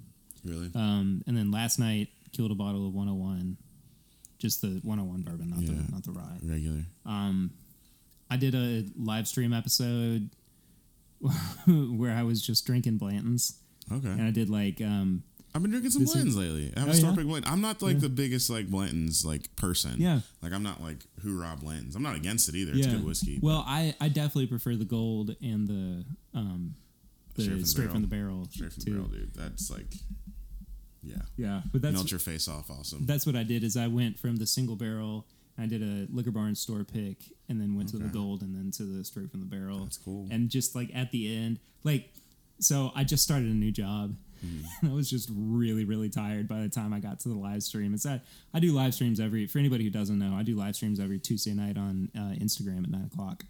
[0.44, 0.70] Really?
[0.76, 3.58] Um, and then last night killed a bottle of 101,
[4.40, 5.82] just the 101 bourbon, not Yeah.
[5.86, 6.38] the not the rye.
[6.44, 6.84] Regular.
[7.06, 7.52] Um,
[8.30, 10.30] I did a live stream episode
[11.68, 13.60] where I was just drinking Blanton's,
[13.92, 14.10] Okay.
[14.10, 15.24] and I did like um,
[15.58, 16.72] I've been drinking some This is- Blantons lately.
[16.76, 17.24] I have Oh, a store yeah?
[17.24, 17.52] Blanton.
[17.52, 18.00] I'm not like Yeah.
[18.02, 20.00] the biggest like Blantons like person.
[20.00, 20.22] Yeah.
[20.44, 21.96] Like I'm not like hoorah Blantons.
[21.96, 22.74] I'm not against it either.
[22.76, 23.40] It's good whiskey.
[23.42, 26.06] Well, I I definitely prefer the gold and the
[26.38, 26.76] um
[27.36, 28.48] the Straight straight, from from, the the barrel.
[28.52, 28.92] Straight from too.
[28.92, 29.34] the barrel, dude.
[29.36, 29.94] That's like,
[31.04, 31.16] yeah.
[31.38, 32.70] Yeah, but that's Melt your face off.
[32.70, 33.06] Awesome.
[33.06, 33.64] that's what I did.
[33.64, 35.26] Is I went from the single barrel.
[35.58, 37.18] I did a liquor barn store pick,
[37.50, 39.80] and then went to the gold, and then to the straight from the barrel.
[39.86, 40.28] That's cool.
[40.30, 42.14] And just like at the end, like,
[42.60, 46.62] so I just started a new job, And I was just really, really tired by
[46.62, 47.94] the time I got to the live stream.
[47.94, 49.48] It's that I do live streams every.
[49.48, 52.84] For anybody who doesn't know, I do live streams every Tuesday night on uh, Instagram
[52.84, 53.44] at nine o'clock.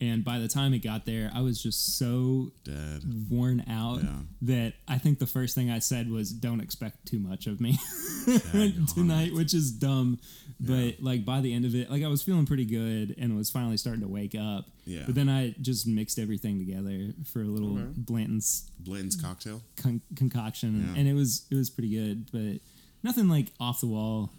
[0.00, 3.02] And by the time it got there, I was just so Dead.
[3.28, 4.18] worn out Yeah.
[4.42, 7.78] that I think the first thing I said was, "Don't expect too much of me
[8.94, 10.18] tonight," which is dumb.
[10.58, 13.50] But like by the end of it, like I was feeling pretty good and was
[13.50, 14.66] finally starting to wake up.
[14.84, 15.02] Yeah.
[15.06, 17.88] But then I just mixed everything together for a little Okay.
[17.96, 19.62] Blanton's Blanton's cocktail.
[19.76, 20.98] con- concoction, Yeah.
[21.00, 22.60] and it was it was pretty good, but
[23.02, 24.30] nothing like off the wall,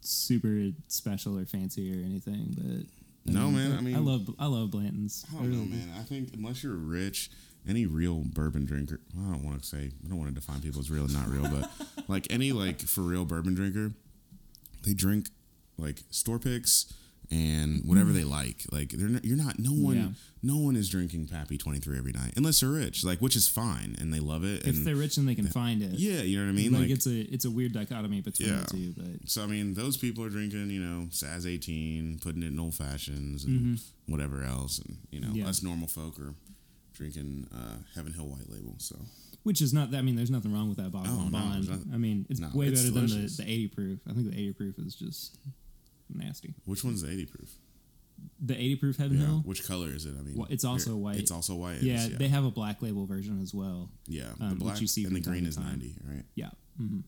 [0.00, 2.54] super special or fancy or anything.
[2.56, 2.86] But
[3.26, 3.56] No, mm-hmm.
[3.56, 5.24] man, I mean- I love I love Blanton's.
[5.32, 5.92] I don't know, man.
[5.98, 7.30] I think unless you're rich,
[7.68, 10.80] any real bourbon drinker, I don't want to say, I don't want to define people
[10.80, 11.70] as real and not real, but
[12.08, 13.92] like any like for real bourbon drinker,
[14.84, 15.28] they drink
[15.78, 16.92] like store picks
[17.30, 18.64] and whatever they like.
[18.72, 19.58] Like they're not, you're not.
[19.58, 20.08] No one, Yeah.
[20.42, 23.04] no one is drinking Pappy Twenty Three every night unless they're rich.
[23.04, 24.66] Like which is fine and they love it.
[24.66, 26.72] If they're rich and they can find it, yeah, you know what I mean.
[26.72, 28.60] like, Like, it's a it's a weird dichotomy between Yeah.
[28.60, 28.94] the two.
[28.96, 32.58] But so I mean, those people are drinking, you know, Saz eighteen, putting it in
[32.60, 35.36] old fashions and whatever else, and you know, Mm-hmm.
[35.38, 35.48] Yeah.
[35.48, 36.34] us normal folk are
[36.92, 38.74] drinking uh, Heaven Hill White Label.
[38.78, 38.96] So
[39.42, 39.94] which is not.
[39.94, 41.88] I mean, there's nothing wrong with that bottle Oh, on no, bond.
[41.92, 43.98] I mean, it's No, way it's better than the, the 80 proof.
[44.08, 45.36] I think the 80 proof is just
[46.12, 46.54] nasty.
[46.64, 47.50] which one's the eighty proof?
[48.40, 49.26] The 80 proof Heaven Yeah.
[49.26, 49.42] Hill.
[49.44, 50.14] Which color is it?
[50.16, 51.16] I mean, Well, it's also white.
[51.16, 51.82] It's also white.
[51.82, 52.16] Yeah, yeah.
[52.16, 53.90] they have a black label version as well.
[54.06, 54.28] yeah.
[54.40, 56.22] um, the black you see and the green is ninety, right?
[56.36, 56.50] Yeah.
[56.78, 57.00] hmm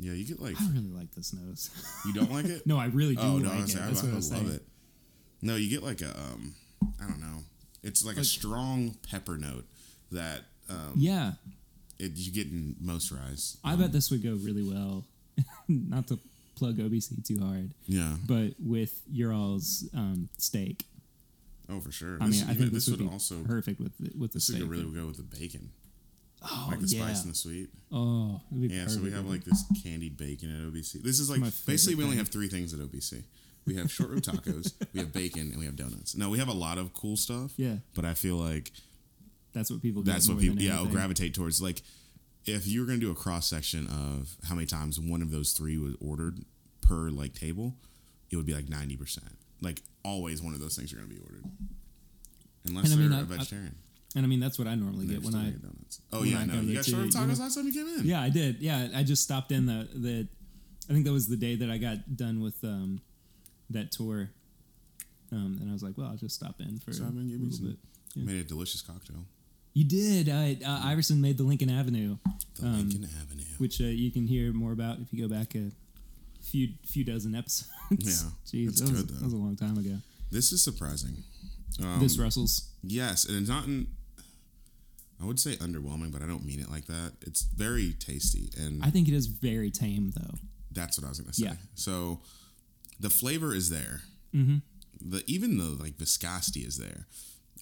[0.00, 1.70] Yeah, you get like I really like this nose.
[2.06, 2.66] you don't like it.
[2.66, 3.68] no, I really do oh no, like I, it.
[3.68, 4.48] say, I, what I I love saying.
[4.50, 4.62] it.
[5.42, 6.54] No, you get like a um,
[7.02, 7.38] I don't know.
[7.82, 9.64] It's like, a strong pepper note
[10.12, 11.32] that um, Yeah,
[11.98, 13.56] it, you get in most ryes.
[13.64, 15.04] I bet this would go really well.
[15.68, 16.18] Not to
[16.58, 18.16] plug OBC too hard, Yeah.
[18.26, 20.84] but with your all's um, steak.
[21.70, 22.18] Oh, for sure.
[22.20, 24.46] I This- mean, I think this, would, be also perfect with the, with the this
[24.48, 24.60] steak.
[24.60, 25.70] would really go with the bacon,
[26.42, 27.04] oh like the yeah.
[27.04, 27.68] spice and the sweet.
[27.92, 28.98] Oh, it'd be Yeah, perfect.
[28.98, 31.02] so we have like this candied bacon at OBC.
[31.02, 32.18] This is like basically we only thing.
[32.24, 33.22] have three things at OBC.
[33.66, 36.16] We have short rib tacos, we have bacon, and we have donuts.
[36.16, 37.52] Now we have a lot of cool stuff.
[37.58, 37.76] Yeah.
[37.94, 38.72] but I feel like
[39.52, 40.02] that's what people.
[40.02, 41.60] That's what people yeah will gravitate towards.
[41.60, 41.82] Like
[42.48, 45.52] if you were gonna do a cross section of how many times one of those
[45.52, 46.38] three was ordered
[46.80, 47.74] per like table,
[48.30, 49.36] it would be like ninety percent.
[49.60, 51.44] Like always, one of those things are gonna be ordered,
[52.66, 53.74] unless and they're mean, a I- I- vegetarian.
[54.16, 55.50] And I mean, that's what I normally get when I.
[55.50, 56.00] donuts.
[56.12, 58.06] Oh when yeah, I no, you got short tacos last time you came in.
[58.06, 58.56] Yeah, I did.
[58.60, 60.26] Yeah, I just stopped in the the.
[60.88, 63.02] I think that was the day that I got done with um,
[63.68, 64.30] that tour,
[65.30, 67.66] um, and I was like, well, I'll just stop in for Stop a little some-
[67.66, 67.76] bit.
[68.14, 68.24] Yeah.
[68.24, 69.26] Made a delicious cocktail.
[69.74, 70.28] You did.
[70.28, 72.16] Uh, uh, Iverson made the Lincoln Avenue,
[72.60, 73.44] The Um, Lincoln Avenue.
[73.58, 75.70] which uh, you can hear more about if you go back a
[76.42, 77.70] few few dozen episodes.
[77.90, 77.96] Yeah,
[78.46, 79.14] Jeez, that, was, good, though.
[79.14, 79.96] that was a long time ago.
[80.30, 81.22] This is surprising.
[81.82, 82.70] Um, this Russell's.
[82.82, 83.86] yes, and it's not in.
[85.20, 87.12] I would say underwhelming, but I don't mean it like that.
[87.22, 90.38] It's very tasty, and I think it is very tame though.
[90.72, 91.46] that's what I was gonna say.
[91.46, 91.54] Yeah.
[91.74, 92.20] So,
[93.00, 94.02] the flavor is there.
[94.34, 94.58] Mm-hmm.
[95.10, 97.06] The even the like viscosity is there,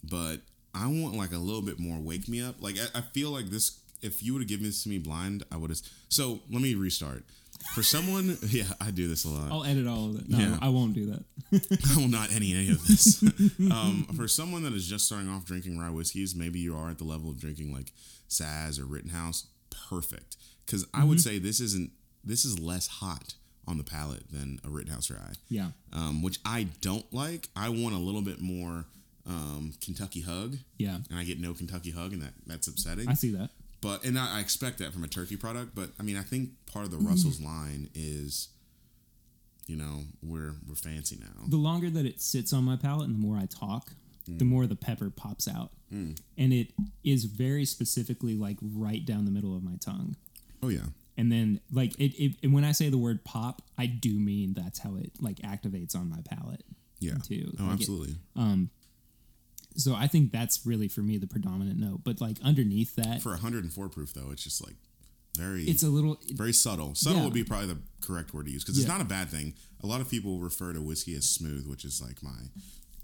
[0.03, 0.41] but
[0.77, 2.57] I want like a little bit more wake me up.
[2.61, 3.81] Like I, I feel like this.
[4.03, 5.81] If you would have given this to me blind, I would have.
[6.11, 7.25] So let me restart.
[7.75, 9.51] For someone, yeah, I do this a lot.
[9.51, 10.29] I'll edit all of it.
[10.29, 10.59] No, Yeah.
[10.61, 11.25] I won't do that.
[11.97, 13.23] I will not any any of this.
[13.73, 16.99] um, for someone that is just starting off drinking rye whiskeys, maybe you are at
[16.99, 17.93] the level of drinking like
[18.29, 19.47] Saz or Rittenhouse.
[19.89, 20.37] Perfect,
[20.67, 21.91] because I would say this isn't
[22.25, 23.35] this is less hot
[23.69, 25.69] on the palate than a Rittenhouse rye, Yeah.
[25.93, 27.49] um, which I don't like.
[27.57, 28.85] I want a little bit more
[29.27, 30.99] um, Kentucky hug, Yeah.
[31.11, 33.09] and I get no Kentucky hug, and that that's upsetting.
[33.09, 33.51] I see that.
[33.81, 35.75] But and I, I expect that from a turkey product.
[35.75, 38.49] But I mean, I think part of the Russell's line is,
[39.67, 41.47] you know, we're we're fancy now.
[41.49, 43.93] the longer that it sits on my palate and the more I talk,
[44.27, 44.49] the Mm.
[44.49, 45.71] more the pepper pops out.
[45.91, 46.73] And it
[47.05, 50.17] is very specifically like right down the middle of my tongue.
[50.63, 50.87] Oh yeah.
[51.17, 54.53] And then like it, it and when I say the word pop, I do mean
[54.55, 56.65] that's how it like activates on my palate
[57.01, 57.19] Yeah.
[57.19, 57.53] too.
[57.59, 58.17] Oh, Like, it- absolutely.
[59.77, 62.01] So I think that's really for me the predominant note.
[62.05, 64.77] But like underneath that, For 104 proof though, it's just like
[65.37, 66.95] very it's a little very subtle.
[66.95, 67.25] Subtle Yeah.
[67.25, 68.93] would be probably the correct word to use because it's Yeah.
[68.95, 69.53] not a bad thing.
[69.83, 72.31] A lot of people refer to whiskey as smooth, which is like my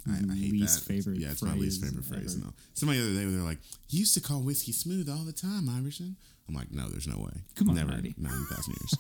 [0.05, 0.85] I, I hate Least that.
[0.93, 2.35] favorite Yeah, it's my least favorite phrase.
[2.35, 2.47] ever.
[2.47, 2.53] No.
[2.75, 5.69] Somebody the other day they're like, "You used to call whiskey smooth all the time,
[5.69, 6.17] Iverson."
[6.49, 7.43] I'm like, "No, there's no way.
[7.55, 8.15] Come on, never, Ivy.
[8.19, 8.95] not in a thousand years."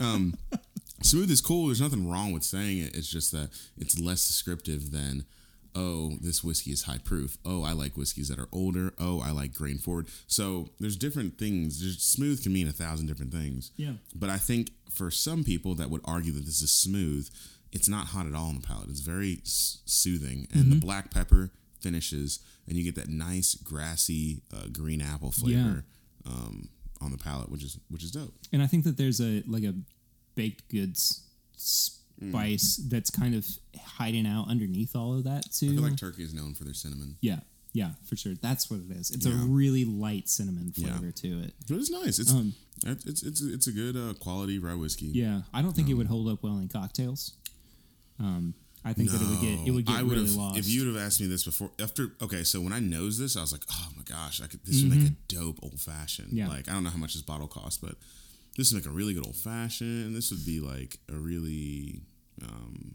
[0.00, 0.34] um,
[1.02, 1.66] smooth is cool.
[1.66, 2.96] There's nothing wrong with saying it.
[2.96, 5.26] It's just that it's less descriptive than,
[5.74, 7.38] oh, this whiskey is high proof.
[7.44, 8.92] Oh, I like whiskeys that are older.
[8.98, 10.06] Oh, I like grain forward.
[10.26, 11.80] So there's different things.
[11.80, 13.70] There's, smooth can mean a thousand different things.
[13.76, 13.92] Yeah.
[14.14, 17.28] But I think for some people that would argue that this is smooth,
[17.72, 18.90] it's not hot at all on the palate.
[18.90, 20.70] It's very s- soothing, and Mm-hmm.
[20.70, 25.84] the black pepper finishes, and you get that nice grassy uh, green apple flavor
[26.26, 26.68] um,
[27.00, 28.34] on the palate, which is which is dope.
[28.52, 29.74] and I think that there's a like a
[30.34, 31.22] baked goods
[32.30, 33.46] spice that's kind of
[33.80, 35.66] hiding out underneath all of that too.
[35.66, 37.40] I feel like turkey is known for their cinnamon, yeah,
[37.72, 38.34] yeah, for sure.
[38.40, 39.10] That's what it is.
[39.10, 40.88] It's a really light cinnamon Yeah.
[40.98, 41.54] flavor to it.
[41.68, 42.18] but it's nice.
[42.18, 42.54] It's Um,
[42.84, 45.06] it's it's it's, a good uh, quality rye whiskey.
[45.06, 47.32] Yeah, I don't think it would hold up well in cocktails.
[48.18, 48.54] Um,
[48.84, 50.58] I think that it would get it would get I would really have lost.
[50.58, 51.70] if you would have asked me this before.
[51.80, 54.64] After okay, so when I knows this, I was like, oh my gosh, I could
[54.64, 56.28] this would make a dope old fashioned.
[56.28, 56.38] Mm-hmm.
[56.38, 56.48] Yeah.
[56.48, 57.94] Like I don't know how much this bottle costs, but
[58.56, 60.16] this would make a really good old fashioned.
[60.16, 62.02] This would be like a really,
[62.42, 62.94] um,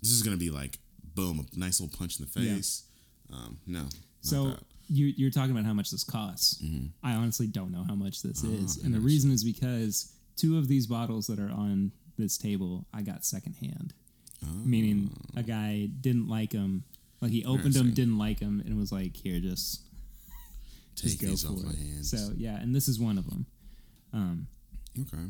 [0.00, 0.78] this is gonna be like
[1.14, 2.54] boom, a nice little punch in the Yeah.
[2.56, 2.84] face.
[3.30, 3.88] Um, no,
[4.20, 4.62] so that.
[4.88, 6.62] you you're talking about how much this costs.
[6.62, 6.86] Mm-hmm.
[7.02, 10.58] I honestly don't know how much this Oh, is, and the reason is because two
[10.58, 13.94] of these bottles that are on this table I got secondhand,
[14.64, 16.84] meaning a guy didn't like them.
[17.20, 17.94] Like he opened them, Oh.
[17.94, 19.82] Didn't like them, and was like, "Here, just
[20.96, 22.10] take these off it." my hands.
[22.10, 23.46] So yeah, and this is one of them.
[24.12, 24.46] Um,
[25.00, 25.24] okay,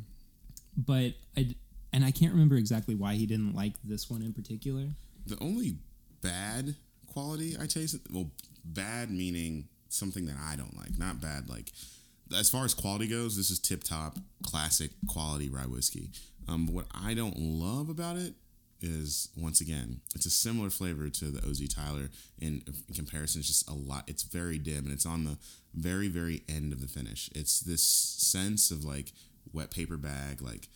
[0.76, 1.54] but I
[1.92, 4.88] and I can't remember exactly why he didn't like this one in particular.
[5.26, 5.76] the only
[6.20, 6.74] bad
[7.12, 8.30] quality I tasted, well,
[8.64, 11.48] bad meaning something that I don't like, not bad.
[11.48, 11.70] Like
[12.36, 16.10] as far as quality goes, this is tip top, classic quality rye whiskey.
[16.48, 18.34] Um, what I don't love about it
[18.80, 22.08] is once again, it's a similar flavor to the OZ Tyler.
[22.40, 24.04] In, in comparison, it's just a lot.
[24.08, 25.38] It's very dim, and it's on the
[25.74, 27.30] very, very end of the finish.
[27.34, 29.12] It's this sense of like
[29.52, 30.68] wet paper bag, like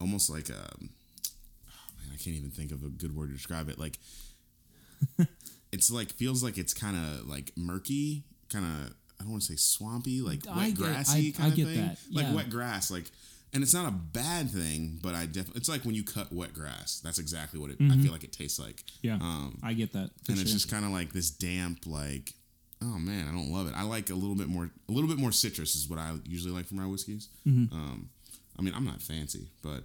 [0.00, 3.78] almost like a man, I can't even think of a good word to describe it.
[3.78, 3.98] Like
[5.72, 9.48] it's like feels like it's kind of like murky, kind of I don't want to
[9.52, 11.76] say swampy, like I wet get- grassy kind of thing.
[11.76, 12.34] that, Like yeah.
[12.34, 13.10] wet grass, like
[13.54, 16.52] and it's not a bad thing, but I definitely it's like when you cut wet
[16.54, 17.00] grass.
[17.02, 18.76] That's exactly what it I feel like it tastes like.
[18.76, 19.06] Mm-hmm.
[19.06, 20.10] Yeah, Um I get that.
[20.28, 20.42] And sure.
[20.42, 22.32] it's just kind of like this damp like
[22.80, 23.74] oh man, I don't love it.
[23.76, 26.52] I like a little bit more a little bit more citrus is what I usually
[26.54, 27.28] like for my whiskeys.
[27.46, 27.74] Mm-hmm.
[27.74, 28.10] Um
[28.58, 29.84] I mean, I'm not fancy, but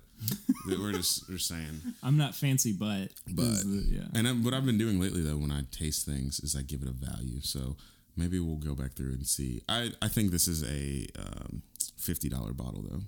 [0.67, 1.81] we're just we're saying.
[2.03, 5.38] I'm not fancy, but But the- yeah, and I, what I've been doing lately though,
[5.38, 7.39] when I taste things, is I give it a value.
[7.41, 7.75] So
[8.17, 9.62] maybe we'll go back through and see.
[9.69, 11.62] I I think this is a um,
[11.97, 13.01] fifty dollar bottle though.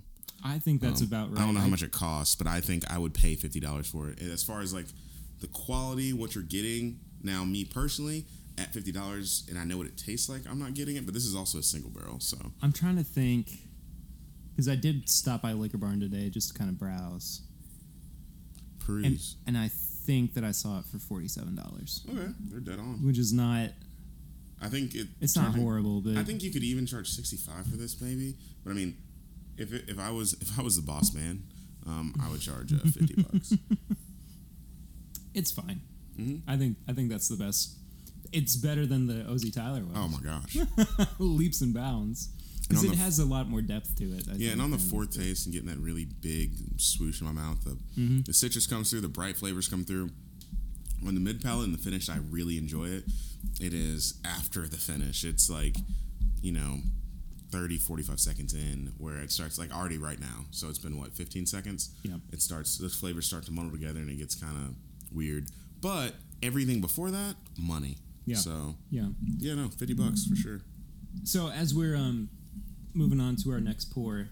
[0.44, 1.40] I think that's Um, about right.
[1.40, 3.88] I don't know how much it costs, but I think I would pay fifty dollars
[3.88, 4.20] for it.
[4.20, 4.86] And as far as like
[5.40, 8.26] the quality, what you're getting now, me personally.
[8.58, 10.46] At fifty dollars, and I know what it tastes like.
[10.48, 13.04] I'm not getting it, but this is also a single barrel, so I'm trying to
[13.04, 13.65] think
[14.56, 17.42] because I did stop by Liquor Barn today just to kind of browse,
[18.88, 19.36] and peruse.
[19.46, 23.04] and I think that I saw it for forty seven dollars, okay, they're dead on.
[23.04, 23.70] which is not
[24.62, 25.08] I think it.
[25.20, 28.00] it's not charging- horrible, but I think you could even charge sixty five for this,
[28.00, 28.34] maybe.
[28.64, 28.96] But I mean,
[29.58, 31.42] if it, if I was if I was the boss man,
[31.86, 33.52] um, I would charge uh, fifty bucks.
[35.34, 35.80] it's fine.
[36.18, 36.40] Mhm.
[36.48, 37.76] I think I think that's the best.
[38.32, 39.92] It's better than the OZ Tyler one.
[39.94, 40.56] Oh my gosh!
[41.18, 42.35] leaps and bounds And
[42.68, 44.24] because it has a lot more depth to it.
[44.30, 47.32] I Yeah, and on the fourth taste and getting that really big swoosh in my
[47.32, 48.22] mouth, the Mm-hmm.
[48.22, 50.10] the citrus comes through, the bright flavors come through.
[51.06, 53.04] On the mid palate and the finish, I really enjoy it.
[53.60, 55.24] It is after the finish.
[55.24, 55.76] It's like,
[56.42, 56.78] you know,
[57.52, 60.46] 30, 45 seconds in where it starts like already right now.
[60.50, 61.90] So it's been what, 15 seconds?
[62.02, 62.16] Yeah.
[62.32, 64.74] It starts, the flavors start to muddle together and it gets kind of
[65.14, 65.46] weird.
[65.80, 67.98] But everything before that, money.
[68.24, 68.36] Yeah.
[68.36, 69.08] So, Yeah.
[69.38, 70.60] yeah, no, 50 bucks for sure.
[71.24, 72.28] So as we're um,
[72.96, 74.28] moving on to our next pour,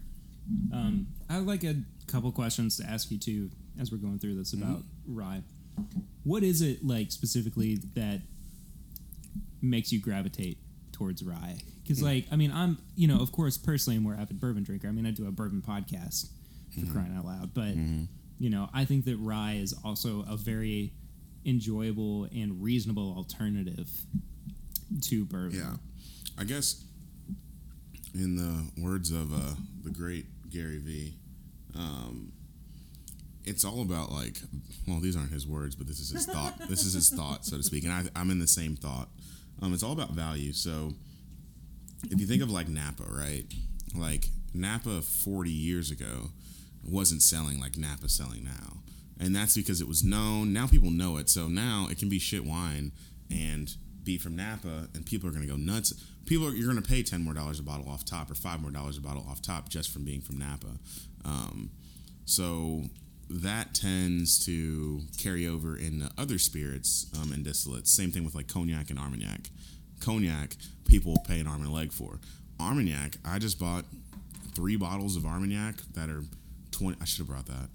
[0.72, 3.50] um, I would like a couple questions to ask you too
[3.81, 4.70] as we're going through this mm-hmm.
[4.70, 5.42] about rye.
[6.22, 8.20] What is it like specifically that
[9.61, 10.59] makes you gravitate
[10.92, 11.59] towards rye?
[11.83, 12.05] Because mm.
[12.05, 14.89] like I mean I'm you know of course personally a more avid bourbon drinker.
[14.89, 16.28] I mean I do a bourbon podcast
[16.72, 16.93] for mm-hmm.
[16.93, 18.05] crying out loud, but mm-hmm.
[18.39, 20.93] you know I think that rye is also a very
[21.45, 23.91] enjoyable and reasonable alternative
[25.03, 25.59] to bourbon.
[25.59, 25.76] Yeah.
[26.39, 26.84] I guess
[28.15, 31.15] in the words of uh, the great Gary Vee,
[31.77, 32.33] um,
[33.45, 34.39] it's all about like,
[34.87, 36.57] well, these aren't his words, but this is his thought.
[36.69, 39.09] this is his thought, so to speak, and I, I'm in the same thought.
[39.61, 40.53] Um, it's all about value.
[40.53, 40.93] So
[42.11, 43.45] if you think of like Napa, right?
[43.95, 46.31] Like Napa 40 years ago
[46.83, 48.79] wasn't selling like Napa selling now.
[49.19, 50.53] And that's because it was known.
[50.53, 51.29] Now people know it.
[51.31, 52.93] So now it can be shit wine
[53.31, 55.92] and be from Napa and people are going to go nuts.
[56.26, 58.61] People are, you're going to pay 10 more dollars a bottle off top or 5
[58.61, 60.78] more dollars a bottle off top just from being from Napa.
[61.24, 61.70] Um,
[62.24, 62.84] so
[63.30, 67.88] that tends to carry over in other spirits um, and distillates.
[67.88, 69.50] Same thing with like cognac and Armagnac.
[70.00, 72.20] Cognac, people pay an arm and a leg for.
[72.61, 73.84] Armagnac, I just bought
[74.55, 76.22] three bottles of Armagnac that are
[76.72, 76.98] 20.
[77.00, 77.68] I should have brought that.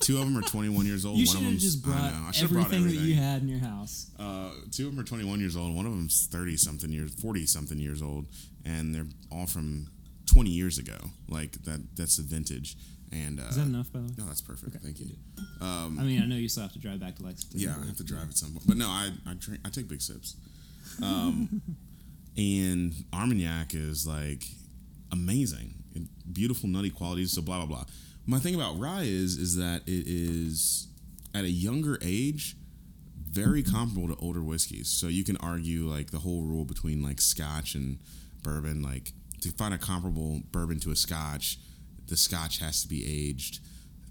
[0.00, 1.16] Two of them are 21 years old.
[1.18, 3.02] You one should of have just brought, I know, I should everything, have brought everything
[3.02, 4.10] that you had in your house.
[4.18, 5.74] uh, two of them are 21 years old.
[5.74, 8.26] One of them's 30 something years, 40 something years old,
[8.64, 9.88] and they're all from
[10.26, 10.96] 20 years ago.
[11.28, 11.96] Like that.
[11.96, 12.76] That's the vintage.
[13.12, 14.12] And uh, Is that enough, by the way?
[14.18, 14.76] no, that's perfect.
[14.82, 15.10] Thank you.
[15.60, 17.60] Um, I mean, I know you still have to drive back to Lexington.
[17.60, 18.66] Yeah, I have to drive at some point.
[18.66, 19.60] But no, I I drink.
[19.64, 20.34] I take big sips.
[21.02, 21.62] Um,
[22.36, 24.44] and Armagnac is like
[25.12, 27.32] amazing, and beautiful nutty qualities.
[27.32, 27.84] So blah blah blah.
[28.26, 30.88] My thing about rye is is that it is
[31.34, 32.56] at a younger age
[33.30, 34.88] very comparable to older whiskeys.
[34.88, 37.98] So you can argue like the whole rule between like Scotch and
[38.42, 38.82] bourbon.
[38.82, 39.12] Like
[39.42, 41.58] to find a comparable bourbon to a Scotch,
[42.08, 43.60] the Scotch has to be aged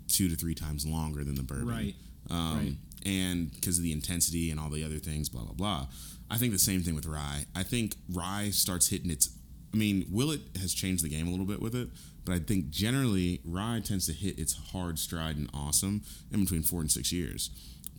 [0.08, 1.96] two to three times longer than the bourbon Right.
[2.30, 2.76] um, Right.
[3.06, 5.88] and because of the intensity and all the other things, blah blah blah.
[6.30, 7.46] I think the same thing with rye.
[7.56, 9.30] I think rye starts hitting its.
[9.74, 11.90] I mean, Willet has changed the game a little bit with it,
[12.26, 16.02] but I think generally rye tends to hit its hard stride and awesome
[16.32, 17.50] in between four and six years.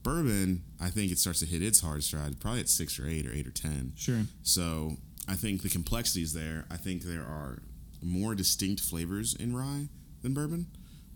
[0.03, 3.27] Bourbon, I think it starts to hit its hard stride probably at six or eight
[3.27, 3.93] or eight or ten.
[3.97, 4.23] Sure.
[4.43, 4.97] So
[5.29, 6.65] I think the complexity is there.
[6.71, 7.59] I think there are
[8.03, 9.89] more distinct flavors in rye
[10.23, 10.67] than bourbon.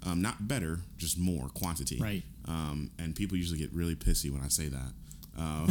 [0.05, 1.99] Um, not better, just more quantity.
[2.01, 2.23] Right.
[2.49, 4.93] Um, and people usually get really pissy when I say that.
[5.39, 5.69] Um,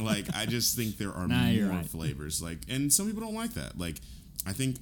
[0.04, 1.86] like I just think there are Nah, more right.
[1.86, 2.40] flavors.
[2.40, 3.78] Like, and some people don't like that.
[3.78, 3.96] Like,
[4.46, 4.76] I think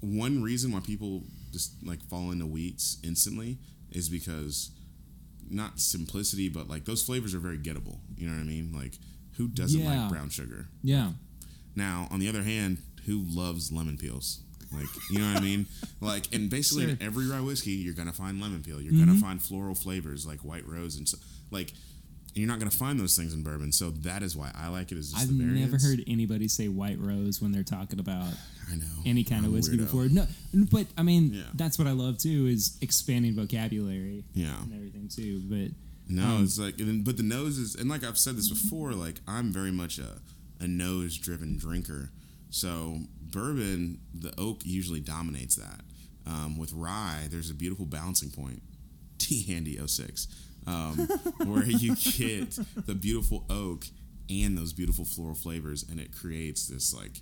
[0.00, 1.22] one reason why people
[1.52, 3.58] just like fall into wheats instantly
[3.90, 4.70] is because
[5.50, 7.98] not simplicity, but like those flavors are very gettable.
[8.16, 8.72] You know what I mean?
[8.74, 8.98] Like,
[9.36, 10.02] who doesn't Yeah.
[10.02, 10.68] like brown sugar?
[10.82, 11.12] Yeah.
[11.76, 14.40] Now, on the other hand, who loves lemon peels?
[14.72, 15.66] Like, you know what I mean?
[16.00, 18.80] Like, and basically in every rye whiskey, you're gonna find lemon peel.
[18.80, 19.06] You're Mm-hmm.
[19.06, 21.18] gonna find floral flavors like white rose and so,
[21.50, 21.72] like.
[22.34, 24.98] You're not gonna find those things in bourbon, so that is why I like it.
[24.98, 28.26] Is just I've never heard anybody say white rose when they're talking about
[28.72, 30.06] I know any kind I'm of whiskey before.
[30.06, 30.26] No,
[30.70, 31.42] but I mean, Yeah.
[31.54, 35.42] that's what I love too is expanding vocabulary Yeah, and everything too.
[35.48, 35.70] But
[36.12, 36.74] No, Um, it's like,
[37.04, 40.20] but the nose is, and like I've said this before, like I'm very much a,
[40.60, 42.10] a nose driven drinker.
[42.50, 45.80] So bourbon, the oak usually dominates that.
[46.26, 48.62] Um, with rye, there's a beautiful balancing point.
[49.18, 50.26] T Handy 06,
[50.66, 50.96] um,
[51.46, 53.86] where you get the beautiful oak
[54.30, 57.20] and those beautiful floral flavors, and it creates this like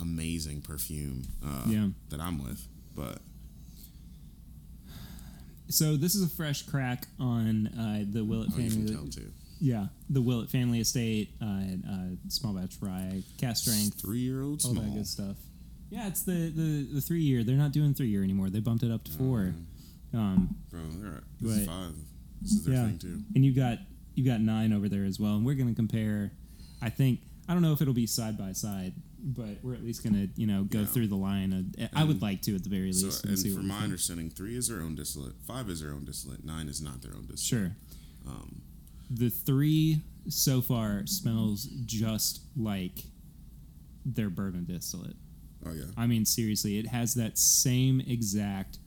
[0.00, 1.88] amazing perfume uh, Yeah.
[2.10, 2.66] that I'm with.
[2.94, 3.18] But
[5.68, 8.94] so this is a fresh crack on uh, the Willet oh, you can family.
[8.94, 9.30] tell too.
[9.60, 11.46] Yeah, the Willet family estate, uh,
[11.90, 11.96] uh,
[12.28, 14.84] small batch rye, cask strength, Three year old all small.
[14.84, 15.36] that good stuff.
[15.90, 17.42] Yeah, it's the, the, the three year.
[17.42, 18.50] They're not doing three year anymore.
[18.50, 19.54] They bumped it up to four.
[20.14, 21.16] Um, Bro, they're
[21.60, 21.94] at, five.
[22.42, 23.22] This is their yeah, thing too.
[23.34, 23.78] and you got
[24.14, 25.34] you got nine over there as well.
[25.36, 26.32] And we're going to compare.
[26.82, 30.02] I think I don't know if it'll be side by side, but we're at least
[30.02, 30.86] going to you know go Yeah.
[30.86, 31.52] through the line.
[31.78, 33.24] Of, I would like to at the very So, least.
[33.24, 36.44] and see from my understanding, three is their own distillate, five is their own distillate,
[36.44, 37.72] nine is not their own distillate.
[37.72, 37.76] Sure.
[38.26, 38.62] Um,
[39.10, 43.04] The three so far smells just like
[44.04, 45.16] their bourbon distillate.
[45.64, 45.84] oh yeah.
[45.96, 48.78] I mean, seriously, it has that same exact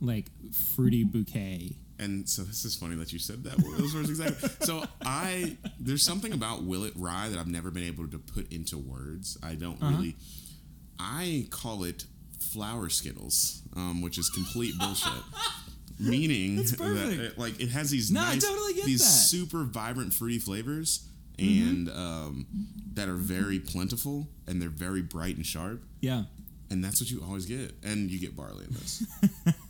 [0.00, 1.76] like fruity bouquet.
[1.98, 3.56] And so this is funny that you said that.
[3.78, 4.48] Those words exactly.
[4.62, 8.76] So I there's something about Willet Rye that I've never been able to put into
[8.78, 9.38] words.
[9.42, 9.96] I don't Uh-huh.
[9.96, 10.16] really.
[10.98, 12.04] I call it
[12.40, 15.12] flower skittles, um, which is complete bullshit.
[16.00, 16.80] Meaning that
[17.20, 19.06] it, like it has these No, nice, totally these that.
[19.06, 19.48] Mm-hmm.
[19.48, 21.06] super vibrant fruity flavors
[21.38, 22.46] and um,
[22.94, 26.24] that are very plentiful and they're very bright and sharp Yeah.
[26.70, 29.04] and that's what you always get and you get barley in this.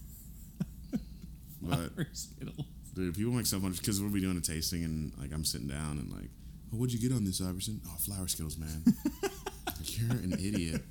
[1.64, 2.66] but Skittles.
[2.94, 5.66] Dude, people make so much because we'll be doing a tasting and like I'm sitting
[5.66, 6.30] down and like,
[6.72, 7.80] oh, what'd you get on this, Iverson?
[7.86, 8.84] Oh, flower skills, man.
[9.66, 10.82] like, you're an idiot.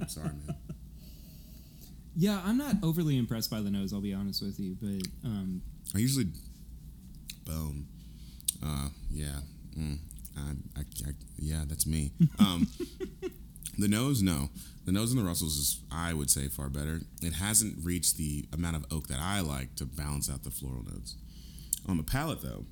[0.00, 0.56] I'm sorry, man.
[2.16, 3.92] Yeah, I'm not overly impressed by the nose.
[3.92, 5.62] I'll be honest with you, but um,
[5.94, 6.26] I usually,
[7.44, 7.88] boom,
[8.64, 9.40] uh, yeah,
[9.76, 9.98] mm,
[10.36, 12.12] I, I, I, yeah, that's me.
[12.38, 12.68] Um,
[13.78, 14.50] The nose, no.
[14.84, 17.00] The nose in the Russells is, I would say, far better.
[17.22, 20.84] It hasn't reached the amount of oak that I like to balance out the floral
[20.84, 21.16] notes.
[21.88, 22.66] On the palate, though,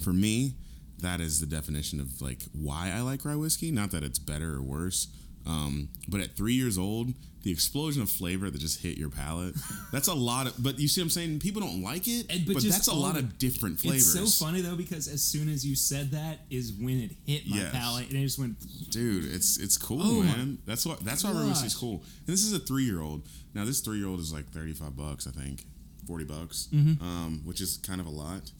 [0.00, 0.54] for me,
[0.98, 3.70] that is the definition of like why I like rye whiskey.
[3.70, 5.08] Not that it's better or worse,
[5.46, 7.12] um, but at three years old,
[7.44, 9.54] the explosion of flavor that just hit your palate,
[9.92, 10.60] that's a lot of.
[10.62, 11.38] But you see what I'm saying?
[11.40, 14.14] People don't like it, And- but, but that's a lot the- of different flavors.
[14.16, 17.46] It's so funny though because as soon as you said that is when it hit
[17.48, 17.72] my Yes.
[17.72, 18.56] palate and it just went.
[18.90, 20.58] Dude, it's it's cool, Oh man.
[20.66, 22.02] That's what that's why rye is cool.
[22.26, 23.28] And this is a three year old.
[23.54, 25.64] Now this three year old is like thirty five bucks, I think,
[26.06, 27.04] forty bucks, Mm-hmm.
[27.04, 28.50] um, which is kind of a lot.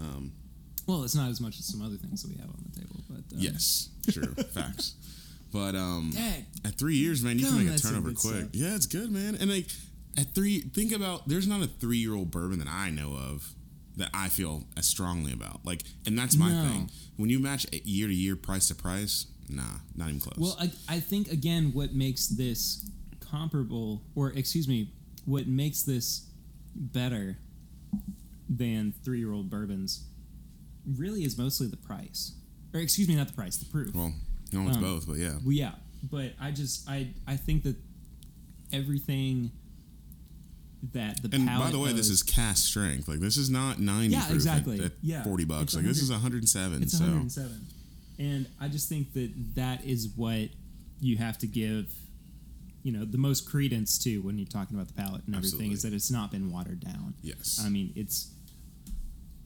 [0.00, 0.32] Um,
[0.86, 3.04] Well, it's not as much as some other things that we have on the table,
[3.08, 4.94] but uh, yes, true, facts.
[5.52, 6.46] But um, Dang.
[6.64, 8.18] at three years, man, you can make a turnover quick.
[8.18, 8.48] stuff.
[8.52, 9.36] Yeah, it's good, man.
[9.40, 9.66] And like
[10.16, 13.54] at three, think about there's not a three year old bourbon that I know of
[13.96, 15.64] that I feel as strongly about.
[15.66, 16.68] Like, and that's my No.
[16.68, 16.90] thing.
[17.16, 19.62] When you match year to year, price to price, nah,
[19.96, 20.36] not even close.
[20.38, 22.88] Well, I, I think again, what makes this
[23.18, 24.92] comparable, or excuse me,
[25.24, 26.26] what makes this
[26.74, 27.36] better
[28.48, 30.04] than three-year-old bourbons,
[30.96, 32.32] really is mostly the price,
[32.72, 33.94] or excuse me, not the price, the proof.
[33.94, 34.12] well,
[34.52, 35.34] know, it's Um, both, but yeah.
[35.44, 35.74] Well, yeah,
[36.10, 37.76] but I just I I think that
[38.72, 39.50] everything
[40.92, 43.06] that the And by the way, of- this is cask strength.
[43.08, 44.12] Like this is not ninety.
[44.14, 44.80] Yeah, proof at- exactly.
[44.84, 45.22] At, Yeah.
[45.24, 45.74] forty bucks.
[45.74, 46.82] Like this is one hundred and seven.
[46.82, 47.66] it's So 107,
[48.18, 50.48] and I just think that that is what
[51.00, 51.94] you have to give.
[52.82, 55.82] You know the most credence to when you're talking about the palate and everything is
[55.82, 57.12] that it's not been watered down.
[57.20, 57.60] yes.
[57.62, 58.30] I mean, it's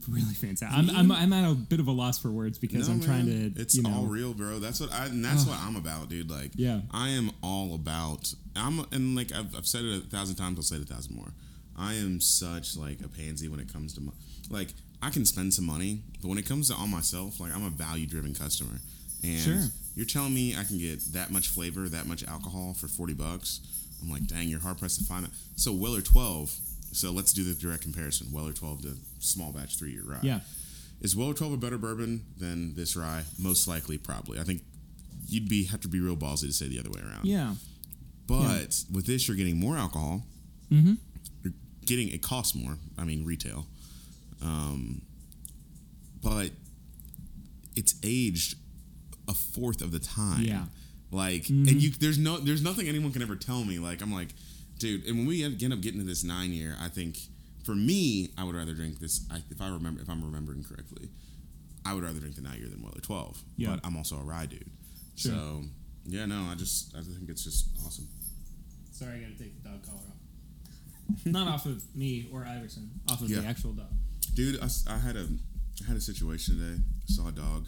[0.09, 0.68] really fantastic.
[0.78, 3.26] I'm, I'm, I'm at a bit of a loss for words because No, I'm trying
[3.26, 3.61] to.
[3.61, 4.59] It's you know, all real, bro.
[4.59, 5.07] That's what I.
[5.07, 6.30] And that's what I'm about, dude.
[6.30, 6.80] Like, Yeah.
[6.90, 8.32] I am all about.
[8.57, 10.59] I'm and like I've, I've said it a thousand times.
[10.59, 11.32] I'll say it a thousand more.
[11.76, 14.14] I am such like a pansy when it comes to mo-
[14.50, 14.68] like
[15.02, 17.70] I can spend some money, but when it comes to on myself, like I'm a
[17.70, 18.78] value driven customer.
[19.24, 19.62] And Sure.
[19.96, 23.61] you're telling me I can get that much flavor, that much alcohol for forty bucks.
[24.02, 25.30] I'm like, dang, you're hard pressed to find that.
[25.57, 26.55] So Weller twelve.
[26.92, 28.30] So let's do the direct comparison.
[28.30, 30.20] Weller twelve to small batch three year rye.
[30.22, 30.40] Yeah.
[31.00, 33.24] Is Weller 12 a better bourbon than this rye?
[33.38, 34.38] Most likely, probably.
[34.40, 34.62] I think
[35.26, 37.24] you'd be have to be real ballsy to say the other way around.
[37.26, 37.54] Yeah.
[38.26, 40.22] But with this, you're getting more alcohol.
[40.72, 40.94] Mm-hmm.
[41.42, 41.52] You're
[41.84, 42.78] getting it costs more.
[42.96, 43.66] I mean, retail.
[44.42, 45.02] Um,
[46.22, 46.50] but
[47.76, 48.56] it's aged
[49.28, 50.42] a fourth of the time.
[50.42, 50.64] Yeah.
[51.10, 51.68] Like, Mm-hmm.
[51.68, 53.78] and you there's no there's nothing anyone can ever tell me.
[53.78, 54.28] Like, I'm like,
[54.78, 55.04] dude.
[55.06, 57.18] And when we end up getting to this nine year, I think
[57.64, 59.26] for me, I would rather drink this.
[59.30, 61.08] I, if I remember, if I'm remembering correctly,
[61.86, 63.42] I would rather drink the nine year than Weller 12.
[63.56, 63.70] Yeah.
[63.70, 64.70] But I'm also a rye dude.
[65.16, 65.32] Sure.
[65.32, 65.62] So
[66.06, 68.08] yeah, no, I just I think it's just awesome.
[68.92, 70.16] Sorry, I got to take the dog collar off.
[71.26, 73.40] Not off of me or Iverson, off of Yeah.
[73.40, 73.88] the actual dog.
[74.34, 75.28] Dude, I had a
[75.82, 76.80] I had a situation today.
[76.80, 77.66] I saw a dog,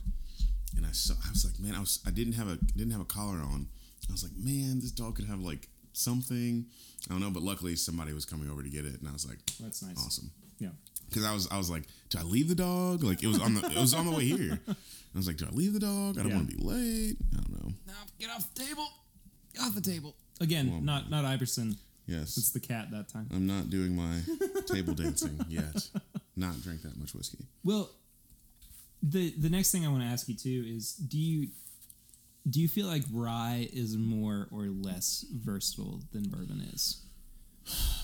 [0.77, 3.01] and I saw I was like, man, I was I didn't have a didn't have
[3.01, 3.69] a collar on.
[4.09, 6.67] I was like, man, this dog could have like something.
[7.09, 9.27] I don't know, but luckily somebody was coming over to get it, and I was
[9.29, 9.97] like, That's nice.
[10.05, 10.31] awesome.
[10.59, 10.71] Yeah.
[11.09, 13.03] Because I was I was like, do I leave the dog?
[13.05, 14.59] Like it was on the it was on the way here.
[14.69, 16.19] I was like, do I leave the dog?
[16.19, 16.37] I don't Yeah.
[16.37, 17.17] want to be late.
[17.33, 17.73] I don't know.
[17.87, 18.89] Now get off the table.
[19.55, 20.15] Get off the table.
[20.41, 21.77] Again, Well- not not Iverson.
[22.09, 23.27] Yes, It's the cat that time.
[23.35, 24.21] I'm not doing my
[24.67, 25.89] table dancing yet.
[26.37, 27.45] Not drink that much whiskey.
[27.65, 27.91] Well,
[29.03, 31.49] the the next thing I want to ask you too is do you
[32.49, 37.03] do you feel like rye is more or less versatile than bourbon is?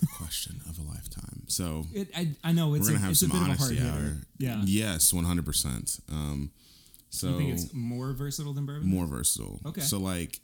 [0.00, 1.44] The question of a lifetime.
[1.46, 3.44] So It, I, I know it's we're a, gonna have a some bit of a
[3.54, 4.16] hard honesty hour.
[4.36, 4.60] Yeah.
[4.64, 5.98] Yes, one hundred percent.
[6.12, 6.50] Um,
[7.08, 8.86] so you think it's more versatile than bourbon?
[8.86, 9.60] more versatile.
[9.64, 9.80] Okay.
[9.80, 10.40] So like,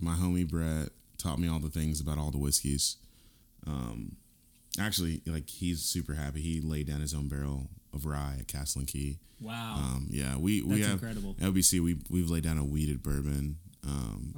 [0.00, 2.96] my homie Brett taught me all the things about all the whiskeys.
[3.66, 4.16] Um,
[4.80, 6.40] actually, like he's super happy.
[6.40, 9.18] He laid down his own barrel of rye at Castle and Key.
[9.40, 9.74] Wow.
[9.76, 11.34] Um, yeah, we we That's have incredible.
[11.40, 11.80] LBC.
[11.80, 13.56] We we've laid down a wheated bourbon.
[13.86, 14.34] Um,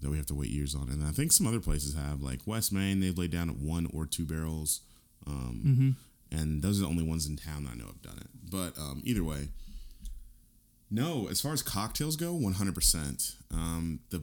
[0.00, 2.40] that we have to wait years on, and I think some other places have, like
[2.46, 2.98] West Main.
[3.00, 4.80] They've laid down one or two barrels.
[5.26, 6.36] Um, Mm-hmm.
[6.36, 8.26] and those are the only ones in town that I know have done it.
[8.50, 9.48] But um, either way,
[10.90, 11.28] no.
[11.28, 13.22] As far as cocktails go, one hundred percent.
[13.52, 14.22] Um, The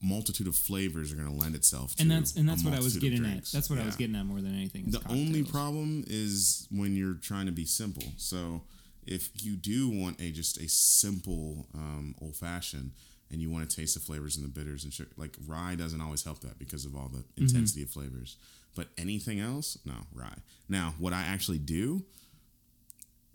[0.00, 2.78] multitude of flavors are going to lend itself to and that's and that's what I
[2.78, 3.44] was getting at.
[3.52, 4.84] That's what I was getting at more than anything.
[4.90, 8.04] The only problem is when you're trying to be simple.
[8.16, 8.62] So
[9.06, 12.92] if you do want a just a simple um, old fashioned
[13.30, 16.00] and you want to taste the flavors and the bitters and sugar, like rye doesn't
[16.00, 17.42] always help that because of all the Mm-hmm.
[17.44, 18.36] intensity of flavors.
[18.76, 20.38] But anything else, no rye.
[20.68, 22.04] Now, what I actually do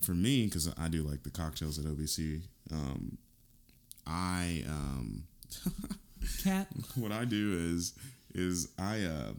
[0.02, 3.18] for me, because I do like the cocktails at OBC, um,
[4.08, 5.24] I um,
[6.44, 6.68] cat.
[6.96, 7.94] what I do is
[8.36, 9.34] is I uh,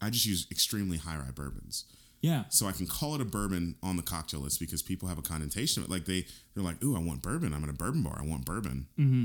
[0.00, 1.84] I just use extremely high rye bourbons.
[2.20, 2.44] Yeah.
[2.48, 5.22] So I can call it a bourbon on the cocktail list because people have a
[5.22, 5.92] connotation of it.
[5.92, 7.54] Like they they're like, "Ooh, I want bourbon.
[7.54, 8.18] I'm at a bourbon bar.
[8.20, 9.24] I want bourbon." Mm-hmm.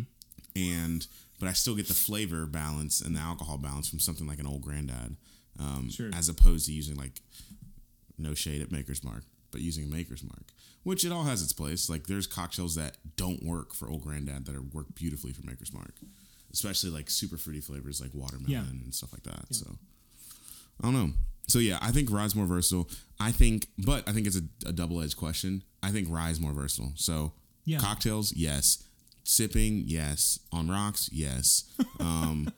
[0.56, 1.08] and
[1.40, 4.48] but I still get the flavor balance and the alcohol balance from something like an
[4.48, 5.18] old granddad,
[5.60, 6.10] um, Sure.
[6.14, 7.20] as opposed to using like
[8.18, 10.46] no shade at Maker's Mark, but using Maker's Mark,
[10.84, 11.90] which it all has its place.
[11.90, 15.74] Like there's cocktails that don't work for old granddad that are work beautifully for Maker's
[15.74, 15.96] Mark,
[16.54, 18.62] especially like super fruity flavors like watermelon Yeah.
[18.62, 19.54] and stuff like that.
[19.54, 19.76] So
[20.82, 21.10] I don't know.
[21.48, 22.90] So yeah, I think rye's more versatile.
[23.20, 25.64] I think, but I think it's a, a double edged question.
[25.82, 26.94] I think rye's more versatile.
[26.96, 27.34] So
[27.66, 27.80] Yeah.
[27.80, 28.84] cocktails, yes.
[29.24, 30.40] Sipping, yes.
[30.52, 31.66] On rocks, yes.
[32.00, 32.52] Um,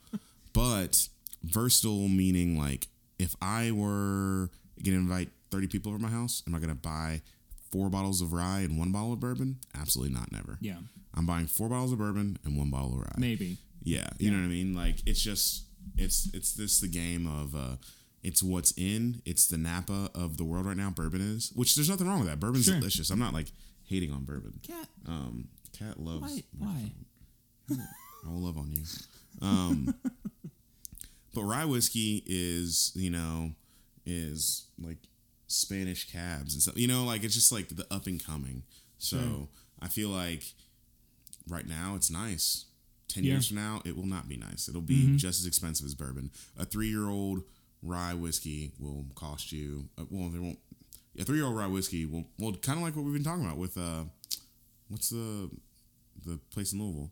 [0.52, 1.08] but
[1.44, 2.88] versatile meaning like
[3.18, 4.50] if I were
[4.84, 7.22] gonna invite thirty people over my house, am I gonna buy
[7.70, 9.58] four bottles of rye and one bottle of bourbon?
[9.78, 10.32] Absolutely not.
[10.32, 10.58] Never.
[10.60, 10.76] Yeah,
[11.14, 13.14] I'm buying four bottles of bourbon and one bottle of rye.
[13.18, 13.58] maybe.
[13.86, 14.74] Yeah, you know what I mean.
[14.74, 15.64] Like it's just
[15.96, 17.76] it's it's this the game of uh
[18.22, 19.22] it's what's in.
[19.24, 20.90] It's the Napa of the world right now.
[20.90, 22.40] Bourbon is, which there's nothing wrong with that.
[22.40, 22.74] Bourbon's Sure.
[22.80, 23.10] delicious.
[23.10, 23.46] I'm not like
[23.84, 24.58] hating on bourbon.
[24.66, 26.42] Cat, Um, Cat loves.
[26.58, 26.90] why?
[27.68, 27.76] Why?
[28.26, 28.82] I will love on you.
[29.40, 29.94] Um,
[31.34, 33.52] but rye whiskey is you know
[34.04, 34.98] is like
[35.46, 36.76] Spanish cabs and stuff.
[36.76, 38.64] You know, like it's just like the up and coming.
[38.98, 39.48] So Sure.
[39.80, 40.42] I feel like
[41.48, 42.64] right now it's nice.
[43.08, 43.32] Ten Yeah.
[43.34, 44.68] years from now, it will not be nice.
[44.68, 46.30] It'll be just as expensive as bourbon.
[46.56, 47.42] A three-year-old
[47.82, 49.88] rye whiskey will cost you.
[49.96, 50.58] Uh, well, they won't.
[51.18, 53.78] A three-year-old rye whiskey will, well, kind of like what we've been talking about with
[53.78, 54.04] uh,
[54.88, 55.50] what's the
[56.24, 57.10] the place in Louisville?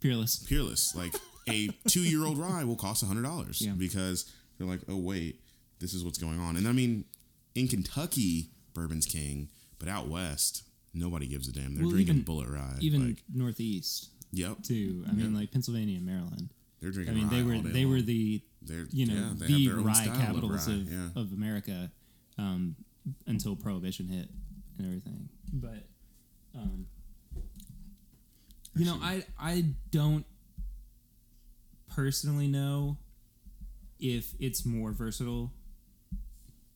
[0.00, 0.36] Peerless.
[0.48, 0.94] Peerless.
[0.94, 1.14] Like
[1.48, 3.72] a two-year-old rye will cost hundred dollars Yeah.
[3.72, 5.40] because they're like, oh wait,
[5.78, 6.56] this is what's going on.
[6.56, 7.04] And I mean,
[7.54, 10.64] in Kentucky, bourbon's king, but out west,
[10.94, 11.74] nobody gives a damn.
[11.74, 12.78] They're Well, drinking even- Bulleit Rye.
[12.80, 15.04] Even like, Northeast yep, too.
[15.08, 16.50] I mean, like Pennsylvania and Maryland.
[16.80, 17.14] they're drinking.
[17.14, 20.74] I mean, they were they were the They're, you know yeah, the rye capitals rye,
[20.74, 21.08] of, yeah.
[21.16, 21.90] of America
[22.38, 22.76] um,
[23.26, 24.28] until Prohibition hit
[24.78, 25.28] and everything.
[25.52, 25.84] But
[26.54, 26.86] um,
[28.74, 30.24] you know, I I don't
[31.94, 32.96] personally know
[34.00, 35.52] if it's more versatile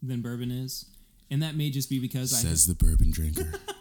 [0.03, 0.87] than bourbon is,
[1.31, 2.39] and that may just be because I.
[2.39, 3.53] Says the bourbon drinker.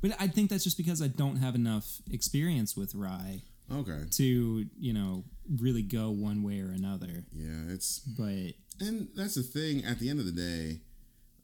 [0.00, 4.04] But I think that's just because I don't have enough experience with rye okay.
[4.12, 5.24] to you know
[5.60, 7.24] really go one way or another.
[7.32, 9.84] Yeah, it's But and that's the thing.
[9.84, 10.80] At the end of the day,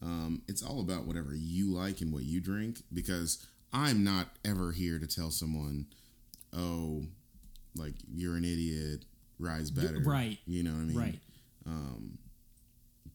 [0.02, 2.80] um, it's all about whatever you like and what you drink.
[2.92, 5.86] Because I'm not ever here to tell someone,
[6.52, 7.04] "Oh,
[7.76, 9.04] like you're an idiot."
[9.38, 10.38] Rye's better, right.
[10.46, 11.18] You know what I mean, right,
[11.66, 12.18] Um,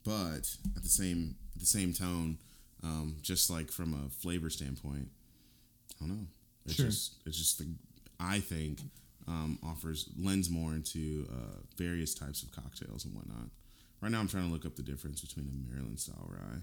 [0.03, 2.37] But at the same at the same tone,
[2.83, 5.09] um, just like from a flavor standpoint,
[6.01, 6.27] I don't know.
[6.65, 6.85] It's Sure.
[6.87, 7.67] just it's just the
[8.19, 8.81] I think
[9.27, 13.49] um, offers lends more into uh, various types of cocktails and whatnot.
[14.01, 16.59] Right now, I'm trying to look up the difference between a Maryland style rye.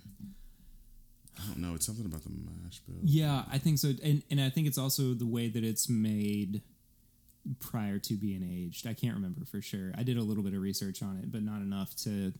[1.36, 1.74] I don't know.
[1.74, 2.96] It's something about the mash bill.
[3.02, 6.62] yeah, I think so, and and I think it's also the way that it's made
[7.60, 8.86] prior to being aged.
[8.86, 9.92] I can't remember for sure.
[9.98, 12.32] I did a little bit of research on it, but not enough to,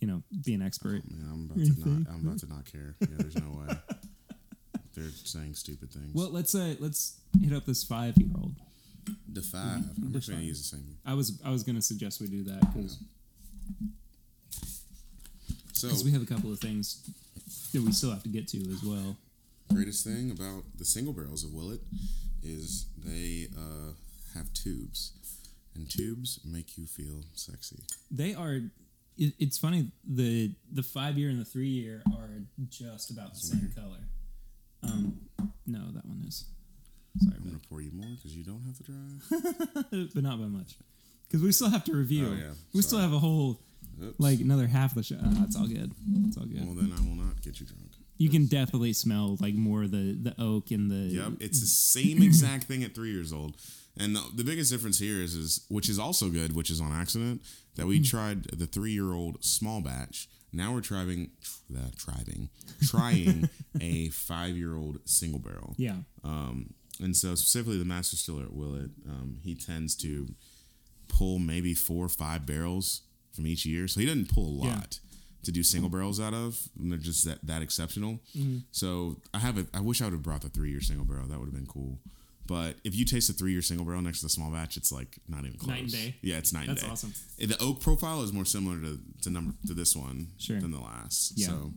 [0.00, 1.02] you know, be an expert.
[1.10, 2.08] Man, I'm about to not.
[2.14, 2.96] I'm about to not care.
[3.00, 3.76] Yeah, there's no way.
[4.98, 6.10] They're saying stupid things.
[6.14, 8.54] Well, let's uh let's hit up this five year old.
[9.32, 9.82] the five.
[9.96, 10.96] I'm actually gonna use the same.
[11.06, 12.98] I was I was gonna suggest we do that because
[15.72, 17.08] So we have a couple of things
[17.72, 19.16] that we still have to get to as well.
[19.72, 21.80] greatest thing about the single barrels of Willet
[22.42, 23.92] is they uh,
[24.34, 25.12] have tubes,
[25.74, 27.82] and tubes make you feel sexy.
[28.10, 28.60] They are.
[29.16, 33.40] It, it's funny the the five year and the three year are just about the
[33.40, 34.02] same color.
[34.82, 35.20] Um,
[35.66, 36.44] no, that one is.
[37.20, 40.10] Sorry, I'm gonna pour you more because you don't have to drive.
[40.14, 40.74] but, not by much,
[41.28, 42.28] because we still have to review.
[42.30, 42.52] Oh, yeah.
[42.74, 43.60] We still have a whole
[44.02, 44.20] Oops.
[44.20, 45.16] like another half of the show.
[45.22, 45.92] Ah, it's all good.
[46.26, 46.64] It's all good.
[46.64, 47.92] well, then I will not get you drunk.
[48.18, 51.14] You can definitely smell like more the the oak and the.
[51.14, 51.66] Yep, it's the
[52.02, 53.56] same exact thing at three years old.
[53.98, 56.92] And the, the biggest difference here is, is, which is also good, which is on
[56.92, 57.42] accident,
[57.74, 60.28] that we tried the three year old small batch.
[60.52, 61.30] Now we're trying,
[61.70, 62.48] that trying,
[62.86, 63.48] trying
[63.80, 65.74] a five year old single barrel.
[65.76, 65.96] Yeah.
[66.24, 70.28] Um, and so specifically the master distiller at Willet, um, he tends to
[71.08, 73.86] pull maybe four or five barrels from each year.
[73.88, 74.66] So he doesn't pull a lot
[75.00, 75.40] Yeah.
[75.44, 76.68] to do single barrels out of.
[76.78, 78.20] And they're just that, that exceptional.
[78.36, 78.58] Mm-hmm.
[78.72, 81.26] So I have a, I wish I would have brought the three year single barrel.
[81.28, 81.98] That would have been cool.
[82.48, 84.90] But if you taste a three year single barrel next to the small batch, it's
[84.90, 85.68] like not even close.
[85.68, 86.14] Night and day.
[86.22, 86.88] Yeah, it's night That's and day.
[86.88, 87.48] That's awesome.
[87.48, 90.58] The oak profile is more similar to, to number to this one Sure.
[90.60, 91.34] than the last.
[91.36, 91.48] Yeah.
[91.48, 91.72] So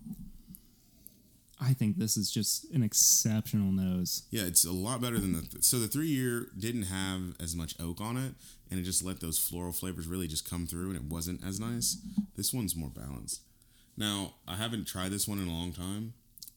[1.60, 4.24] I think this is just an exceptional nose.
[4.32, 5.62] Yeah, it's a lot better than the.
[5.62, 8.34] so the three year didn't have as much oak on it,
[8.72, 11.60] and it just let those floral flavors really just come through, and it wasn't as
[11.60, 11.98] nice.
[12.36, 13.42] This one's more balanced.
[13.96, 16.14] Now I haven't tried this one in a long time.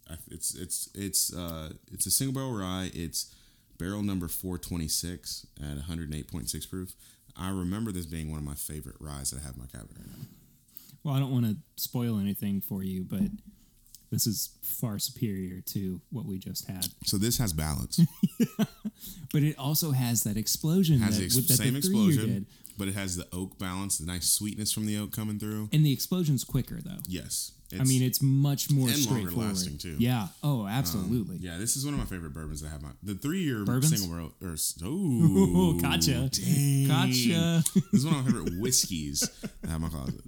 [0.08, 2.90] I, it's it's it's uh it's a single barrel rye.
[2.94, 3.34] It's
[3.78, 6.94] barrel number 426 at 108.6 proof.
[7.36, 9.96] I remember this being one of my favorite ryes that I have in my cabinet
[9.98, 10.26] right now.
[11.02, 13.22] Well, I don't want to spoil anything for you, but
[14.10, 16.86] this is far superior to what we just had.
[17.04, 18.00] So this has balance.
[19.32, 22.26] But it also has that explosion has that, the ex- with- that same the explosion,
[22.32, 22.46] did.
[22.78, 25.68] but it has the oak balance, the nice sweetness from the oak coming through.
[25.72, 26.98] And the explosion's quicker though.
[27.08, 27.50] Yes.
[27.80, 29.48] I mean, it's much more and longer straightforward.
[29.48, 29.96] lasting, too.
[29.98, 30.28] Yeah.
[30.42, 31.36] Oh, absolutely.
[31.38, 32.82] Yeah, this is one of my favorite bourbons that I have.
[32.82, 34.32] My, the three year single barrel.
[34.42, 34.56] Or,
[34.86, 36.28] ooh, gotcha.
[36.28, 36.88] Dang.
[36.88, 37.62] Gotcha.
[37.74, 39.28] this is one of my favorite whiskeys
[39.66, 40.20] I have in my closet.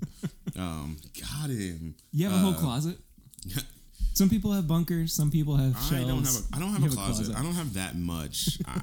[0.56, 1.94] Um, got him.
[2.12, 2.98] You have a whole Uh, closet.
[4.14, 5.12] Some people have bunkers.
[5.12, 6.06] Some people have I shelves.
[6.08, 7.36] don't have a I don't have You a closet.
[7.36, 8.58] I don't have that much.
[8.66, 8.80] I,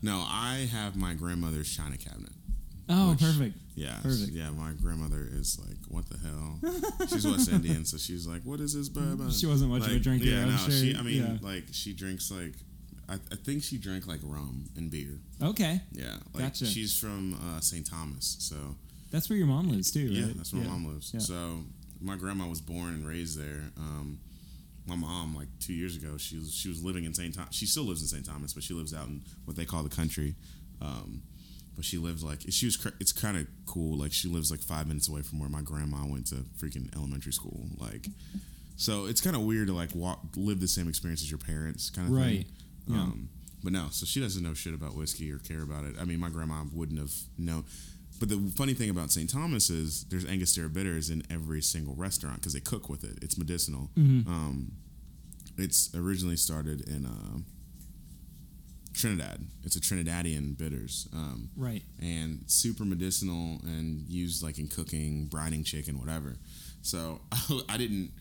[0.00, 2.32] no, I have my grandmother's china cabinet.
[2.88, 3.56] Oh, which- perfect.
[3.76, 4.30] Yeah, Perfect.
[4.30, 6.60] Yeah, my grandmother is like, "What the hell?"
[7.08, 9.98] She's West Indian, so she's like, "What is this bourbon?" She wasn't much of a
[9.98, 10.70] drinker, Yeah, I'm no, sure.
[10.70, 10.94] she.
[10.94, 11.38] I mean, Yeah.
[11.42, 12.54] like she drinks like,
[13.08, 15.18] I, I think she drank like rum and beer.
[15.42, 16.66] Okay, Yeah, like Gotcha.
[16.66, 17.84] she's from uh, St.
[17.84, 18.76] Thomas, so
[19.10, 20.36] that's where your mom lives too, yeah, right?
[20.36, 21.10] that's where my mom lives.
[21.12, 21.18] Yeah.
[21.18, 21.64] So
[22.00, 23.72] my grandma was born and raised there.
[23.76, 24.20] Um,
[24.86, 27.34] my mom, like two years ago, she was she was living in St.
[27.34, 27.56] Thomas.
[27.56, 28.24] She still lives in St.
[28.24, 30.36] Thomas, but she lives out in what they call the country.
[30.80, 31.22] Um,
[31.74, 32.86] but she lives like she was.
[33.00, 33.96] It's kind of cool.
[33.98, 37.32] Like she lives like five minutes away from where my grandma went to freaking elementary
[37.32, 37.66] school.
[37.78, 38.06] Like,
[38.76, 41.90] so it's kind of weird to like walk live the same experience as your parents,
[41.90, 42.46] kind of Right.
[42.46, 42.46] thing.
[42.88, 42.96] Yeah.
[43.02, 43.28] Um,
[43.62, 45.94] but no, so she doesn't know shit about whiskey or care about it.
[46.00, 47.64] I mean, my grandma wouldn't have known.
[48.20, 49.28] But the funny thing about St.
[49.28, 53.18] Thomas is there's Angostura bitters in every single restaurant because they cook with it.
[53.22, 53.90] It's medicinal.
[53.98, 54.30] Mm-hmm.
[54.30, 54.72] Um,
[55.56, 57.38] it's originally started in uh,
[58.94, 59.44] Trinidad.
[59.64, 61.08] It's a Trinidadian bitters.
[61.12, 61.82] Um, Right.
[62.00, 66.36] and super medicinal and used like in cooking, brining chicken, whatever.
[66.82, 67.20] So
[67.68, 68.12] I didn't.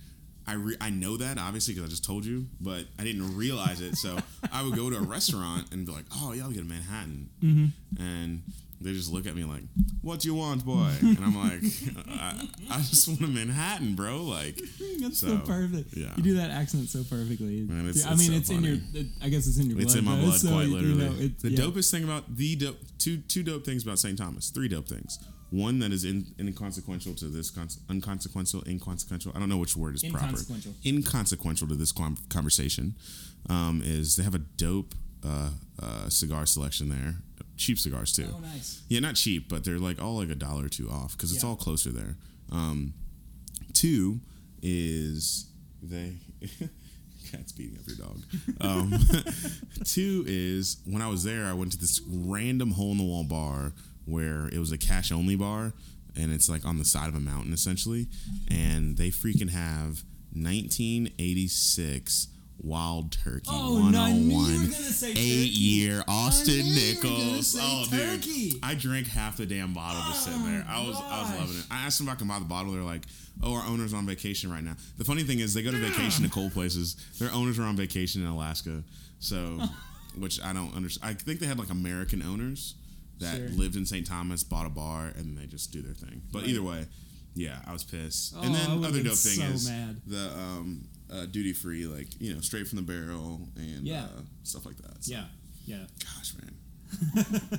[0.46, 3.80] I re- I know that obviously because I just told you, but I didn't realize
[3.80, 3.96] it.
[3.96, 4.18] So
[4.52, 7.30] I would go to a restaurant and be like, "Oh, yeah, I'll get a Manhattan,"
[7.98, 8.42] and
[8.84, 9.64] they just look at me like,
[10.02, 11.62] "What do you want, boy?" And I'm like,
[12.10, 14.56] "I, I just want a Manhattan, bro." Like,
[15.02, 15.96] That's so, So, perfect.
[15.96, 16.14] yeah.
[16.18, 17.62] You do that accent so perfectly.
[17.62, 18.78] Man, it's- I it's mean, so it's in your.
[18.78, 19.10] funny.
[19.24, 19.86] I guess it's in your blood.
[19.86, 21.06] it's in my blood, so, quite you literally.
[21.10, 21.60] know, it- the yeah.
[21.64, 24.18] dopest thing about the dope, two two dope things about St.
[24.18, 25.20] Thomas, three dope things.
[25.50, 29.34] One that is in, inconsequential to this, con- unconsequential, inconsequential.
[29.36, 30.26] I don't know which word is proper.
[30.26, 30.74] Inconsequential.
[30.84, 32.96] Inconsequential to this com- conversation
[33.50, 37.18] um, is they have a dope uh, uh, cigar selection there.
[37.64, 38.28] Cheap cigars too.
[38.34, 38.82] Oh, nice.
[38.90, 41.44] Yeah, not cheap, but they're like all like a dollar or two off because it's
[41.44, 41.50] Yeah.
[41.52, 42.18] all closer there.
[42.52, 42.94] Um,
[43.74, 44.20] two
[44.62, 45.48] is
[45.82, 46.18] they
[47.32, 48.22] cat's beating up your dog.
[48.60, 48.94] Um,
[49.86, 53.24] two is when I was there, I went to this random hole in the wall
[53.24, 53.72] bar
[54.06, 55.72] where it was a cash only bar,
[56.18, 58.08] and it's like on the side of a mountain essentially,
[58.50, 60.04] and they freaking have
[60.36, 62.28] 1986.
[62.64, 66.72] Wild Turkey Oh, no, I knew you were 101 gonna eight year Austin I knew
[66.72, 67.58] you were gonna Nichols.
[67.60, 68.50] Oh, turkey.
[68.52, 70.66] dude, I drank half the damn bottle just sitting there.
[70.68, 71.66] I was, I was loving it.
[71.70, 72.72] I asked them if I can buy the bottle.
[72.72, 73.04] They're like,
[73.42, 76.24] "Oh, our owner's on vacation right now." The funny thing is, they go to vacation
[76.24, 76.96] to cold places.
[77.20, 78.82] Their owners are on vacation in Alaska,
[79.20, 79.60] so
[80.18, 81.12] which I don't understand.
[81.12, 82.76] I think they had like American owners
[83.20, 83.50] that Sure.
[83.50, 84.08] lived in St.
[84.08, 86.22] Thomas, bought a bar, and they just do their thing.
[86.32, 86.50] But Right.
[86.52, 86.86] either way,
[87.36, 88.34] yeah, I was pissed.
[88.38, 90.02] Oh, and then other dope thing so is mad.
[90.08, 94.04] the um, uh, duty free, like you know, straight from the barrel and Yeah.
[94.06, 95.04] uh, stuff like that.
[95.04, 95.26] So, Yeah.
[95.66, 95.86] Yeah.
[96.04, 96.56] Gosh, man.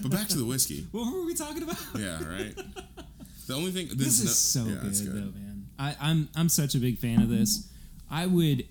[0.03, 0.87] but back to the whiskey.
[0.93, 1.77] What were we talking about?
[1.99, 2.55] Yeah, right.
[3.47, 5.67] The only thing This is no- so yeah, good, it's though, man.
[5.79, 7.69] I, I'm I'm such a big fan of this.
[8.11, 8.67] I would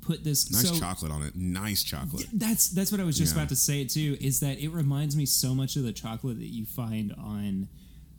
[0.00, 1.34] put this Nice so chocolate on it.
[1.36, 2.26] Nice chocolate.
[2.32, 3.40] that's that's what I was just Yeah.
[3.42, 4.16] about to say too.
[4.20, 7.68] Is that it reminds me so much of the chocolate that you find on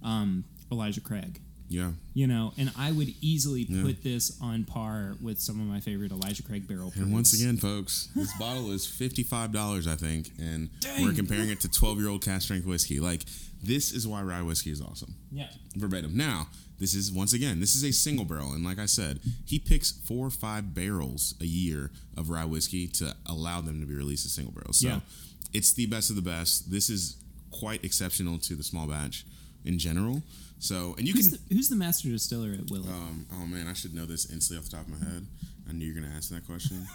[0.04, 1.42] um, Elijah Craig.
[1.70, 1.92] Yeah.
[2.16, 3.84] You know, and I would easily Yeah.
[3.84, 6.92] put this on par with some of my favorite Elijah Craig barrel.
[6.96, 11.04] And once again, folks, this bottle is fifty-five dollars, I think, and Dang.
[11.06, 13.00] we're comparing it to twelve-year-old cask strength whiskey.
[13.00, 13.24] Like
[13.64, 15.14] this is why rye whiskey is awesome.
[15.32, 16.16] yeah, Verbatim.
[16.18, 16.48] Now,
[16.80, 19.92] this is once again, this is a single barrel, and like I said, he picks
[19.92, 24.26] four or five barrels a year of rye whiskey to allow them to be released
[24.26, 24.80] as single barrels.
[24.80, 25.00] So Yeah.
[25.54, 26.72] it's the best of the best.
[26.72, 27.18] This is
[27.52, 29.26] quite exceptional to the small batch
[29.66, 30.24] in general.
[30.60, 32.90] So, and you who's can the, who's the master distiller at Willet?
[32.90, 35.26] Um, oh man, I should know this instantly off the top of my head.
[35.68, 36.86] I knew you were gonna ask that question.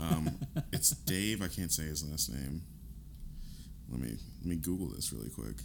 [0.00, 0.30] um,
[0.72, 1.40] it's Dave.
[1.42, 2.62] I can't say his last name.
[3.90, 5.56] Let me let me Google this really quick.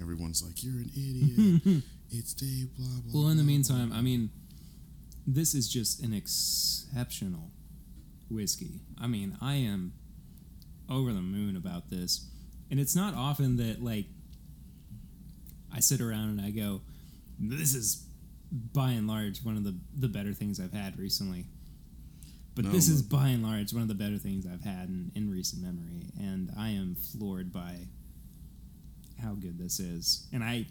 [0.00, 2.74] Everyone's like, "You're an idiot." it's Dave.
[2.78, 3.20] Blah blah.
[3.20, 4.30] well, in the blah, meantime, I mean,
[5.26, 7.50] this is just an exceptional
[8.30, 8.80] whiskey.
[8.98, 9.92] I mean, I am
[10.88, 12.26] over the moon about this,
[12.70, 14.06] and it's not often that like
[15.72, 16.80] I sit around and I go,
[17.38, 18.04] "This is
[18.72, 21.46] by and large one of the the better things I've had recently."
[22.54, 25.12] But No, this is by and large one of the better things I've had in,
[25.14, 27.86] in recent memory, and I am floored by
[29.22, 30.26] how good this is.
[30.32, 30.66] And I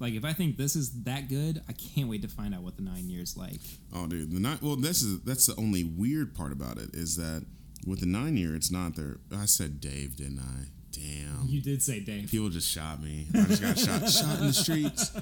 [0.00, 2.76] like if I think this is that good, I can't wait to find out what
[2.76, 3.60] the nine years like.
[3.92, 4.58] Oh, dude, the nine.
[4.62, 7.44] Well, this is that's the only weird part about it is that
[7.86, 9.18] with the nine year, it's not there.
[9.34, 10.68] I said Dave, didn't I?
[10.92, 11.46] Damn.
[11.46, 12.28] You did say Dave.
[12.30, 13.26] People just shot me.
[13.34, 15.12] I just got shot, shot in the streets.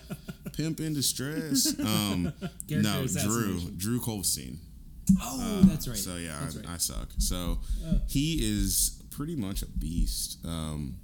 [0.56, 1.78] Pimp in distress.
[1.80, 2.32] Um,
[2.70, 3.60] no, Drew.
[3.76, 4.56] Drew Kulsveen.
[5.20, 5.96] Oh, that's right.
[5.96, 6.66] So yeah, I, right.
[6.70, 7.08] I suck.
[7.18, 7.58] So
[8.08, 10.38] he is pretty much a beast.
[10.44, 10.96] Um,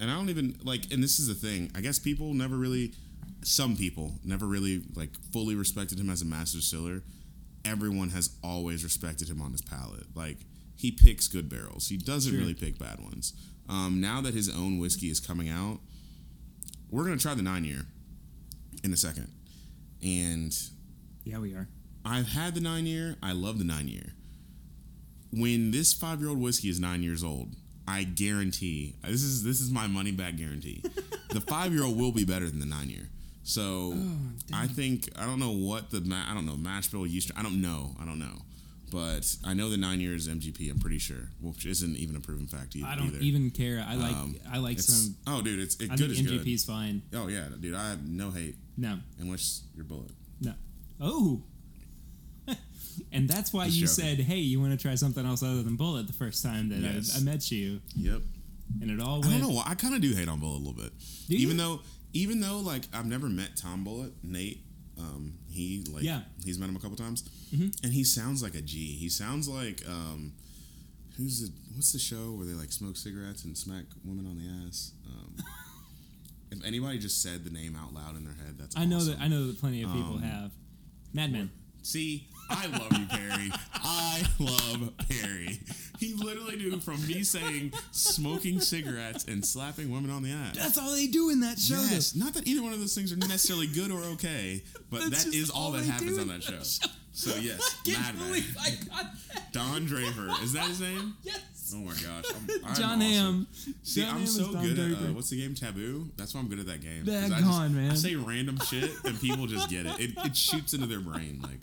[0.00, 0.92] and I don't even like.
[0.92, 1.70] And this is the thing.
[1.74, 2.92] I guess people never really.
[3.42, 7.02] Some people never really like fully respected him as a master distiller.
[7.64, 10.06] Everyone has always respected him on his palate.
[10.14, 10.38] Like
[10.76, 11.88] he picks good barrels.
[11.88, 12.40] He doesn't Sure.
[12.40, 13.32] really pick bad ones.
[13.68, 15.80] Um, now that his own whiskey is coming out,
[16.90, 17.86] we're gonna try the nine year
[18.82, 19.32] in a second.
[20.02, 20.56] And
[21.24, 21.68] yeah, we are.
[22.04, 23.16] I've had the nine year.
[23.22, 24.12] I love the nine year.
[25.32, 27.48] When this five year old whiskey is nine years old,
[27.88, 30.82] I guarantee this is this is my money back guarantee.
[31.30, 33.08] the five year old will be better than the nine year.
[33.42, 33.94] So
[34.52, 35.98] I think I don't know what the
[36.28, 37.30] I don't know mash bill yeast.
[37.36, 37.94] I don't know.
[38.00, 38.42] I don't know.
[38.94, 40.70] But I know the nine years MGP.
[40.70, 43.18] I'm pretty sure, which isn't even a proven fact e- I don't either.
[43.18, 43.84] even care.
[43.86, 45.16] I like Um, I like some.
[45.26, 46.42] oh, dude, it's it I good think good.
[46.46, 47.02] MGP's fine.
[47.12, 50.12] Oh yeah, dude, I have no hate No, unless your bullet.
[50.40, 50.54] no.
[51.00, 51.42] Oh.
[53.12, 54.16] and that's why Just you joking.
[54.16, 56.78] said, "Hey, you want to try something else other than Bulleit?" The first time that
[56.78, 57.16] Yes.
[57.16, 58.22] I, I met you, Yep.
[58.80, 59.62] and it all I don't know.
[59.66, 60.92] I kind of do hate on Bulleit a little bit.
[61.28, 61.80] Even though,
[62.12, 64.63] even though, like I've never met Tom Bulleit, Nate.
[64.98, 66.22] Um, he like Yeah.
[66.44, 67.74] he's met him a couple times, Mhm.
[67.82, 68.92] and he sounds like a G.
[68.96, 70.32] He sounds like um,
[71.16, 74.66] who's the what's the show where they like smoke cigarettes and smack women on the
[74.68, 74.92] ass?
[75.06, 75.34] Um,
[76.52, 79.18] if anybody just said the name out loud in their head, that's I know that
[79.18, 80.52] I know that plenty of people Um, have.
[81.12, 81.50] Mad Men.
[81.82, 83.50] See, I love you, Perry.
[83.74, 85.58] I love Perry.
[85.98, 90.56] He literally knew from me saying smoking cigarettes and slapping women on the ass.
[90.56, 91.76] That's all they do in that show.
[91.76, 91.82] though.
[91.90, 95.24] Yes, not that either one of those things are necessarily good or okay, but That's
[95.24, 96.52] that is all all that happens on that show.
[96.52, 96.88] that show.
[97.12, 98.26] So yes, Can't Mad Men.
[98.28, 99.52] believe I got that.
[99.52, 101.14] Don Draper is that his name?
[101.22, 101.40] Yes.
[101.74, 103.00] Oh my gosh, I'm, I'm Jon awesome.
[103.00, 103.46] Hamm.
[103.82, 106.10] See, Jon I'm Hamm so good at uh, what's the game Taboo.
[106.16, 107.04] That's why I'm good at that game.
[107.04, 107.90] I Daggone, just- man.
[107.90, 109.98] I say random shit and people just get it.
[109.98, 111.60] It, it shoots into their brain like.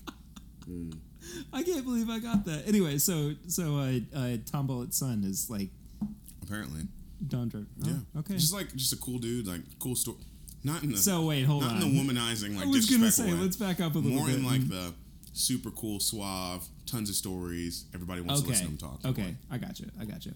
[1.54, 2.68] I can't believe I got that.
[2.68, 5.70] Anyway, so so uh, uh, Tom Bulleit's son is like
[6.44, 6.82] Apparently,
[7.28, 7.68] Don Draper.
[7.86, 8.20] Oh, yeah.
[8.20, 8.34] Okay.
[8.34, 10.18] Just like just a cool dude, like cool story.
[10.64, 11.82] Not in the so wait, hold not on.
[11.82, 13.40] in the womanizing like I was gonna say, way.
[13.40, 14.36] let's back up a little More bit.
[14.36, 14.94] in like the
[15.34, 17.86] super cool, suave, tons of stories.
[17.94, 19.00] Everybody wants to listen to him talk.
[19.06, 19.88] Okay, I got you.
[20.00, 20.34] I got you.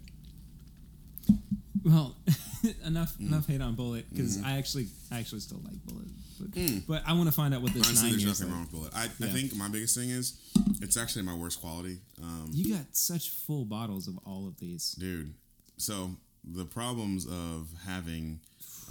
[1.84, 2.16] Well,
[2.86, 3.28] enough Mm.
[3.28, 4.46] enough hate on Bulleit because Mm-hmm.
[4.46, 6.10] I actually I actually still like Bulleit,
[6.40, 8.72] but, but I want to find out what this Honestly, nine there's years nothing like.
[8.74, 8.98] wrong with Bulleit.
[8.98, 10.40] I, I think my biggest thing is
[10.82, 11.98] it's actually my worst quality.
[12.22, 14.92] Um, You got such full bottles of all of these.
[15.00, 15.34] dude.
[15.78, 16.12] So
[16.44, 18.40] the problems of having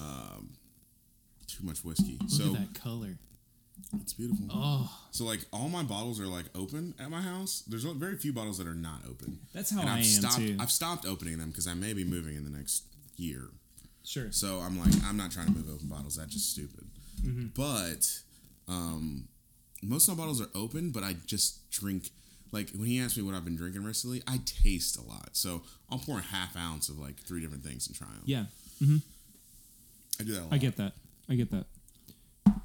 [0.01, 0.51] um,
[1.47, 2.19] too much whiskey.
[2.21, 3.17] Look so at that color.
[4.01, 4.47] it's beautiful.
[4.51, 7.63] Oh, So like all my bottles are like open at my house.
[7.69, 9.39] There's very few bottles that are not open.
[9.55, 10.37] that's how and I I've am stopped.
[10.39, 10.57] too.
[10.61, 12.85] I've stopped opening them because I may be moving in the next
[13.17, 13.49] year.
[14.05, 14.33] Sure.
[14.33, 16.17] So I'm like, I'm not trying to move open bottles.
[16.17, 16.87] That's just stupid.
[17.23, 17.47] Mm-hmm.
[17.57, 19.29] But um,
[19.83, 22.11] most of my bottles are open, but I just drink.
[22.53, 25.31] Like when he asked me what I've been drinking recently, I taste a lot.
[25.33, 28.23] So I'll pour a half ounce of like three different things and try them.
[28.27, 28.45] Yeah,
[30.21, 30.53] I do that a lot.
[30.53, 30.93] I get that.
[31.29, 31.67] I get that.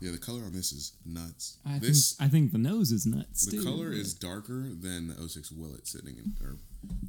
[0.02, 1.58] Yeah, the color on this is nuts.
[1.66, 3.46] I this think I think the nose is nuts.
[3.46, 3.64] the too.
[3.64, 6.58] color is darker than the 06 Willet sitting in, or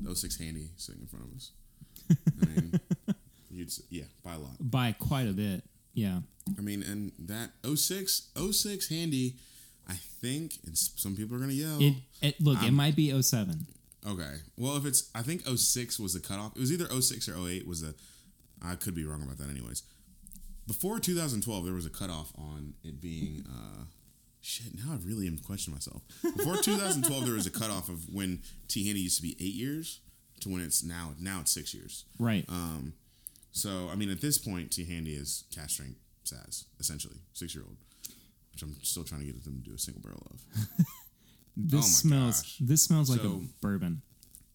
[0.00, 1.50] the 06 Handy sitting in front of us.
[2.42, 2.80] I mean,
[3.60, 4.56] you'd s- yeah, by a lot.
[4.60, 5.62] by quite a bit.
[5.94, 6.20] Yeah.
[6.58, 9.36] I mean, and that 06, 06 Handy,
[9.88, 11.80] I think, and some people are gonna yell.
[11.80, 13.66] It, it look, it I'm- might be 07.
[14.06, 14.36] Okay.
[14.56, 16.56] Well, if it's, I think 06 was the cutoff.
[16.56, 17.94] It was either 06 or 08 was the,
[18.62, 19.82] I could be wrong about that anyways.
[20.66, 23.84] Before 2012, there was a cutoff on it being, uh,
[24.40, 26.02] shit, now I really am questioning myself.
[26.36, 30.00] Before 2012, there was a cutoff of when T Handy used to be eight years
[30.40, 32.04] to when it's now, now it's six years.
[32.18, 32.44] Right.
[32.48, 32.94] Um,
[33.52, 37.64] so, I mean, at this point, T Handy is cask strength Saz, essentially, six year
[37.66, 37.76] old,
[38.52, 40.40] which I'm still trying to get them to do a single barrel of.
[41.56, 42.56] this oh smells gosh.
[42.60, 44.02] this smells like So- a bourbon.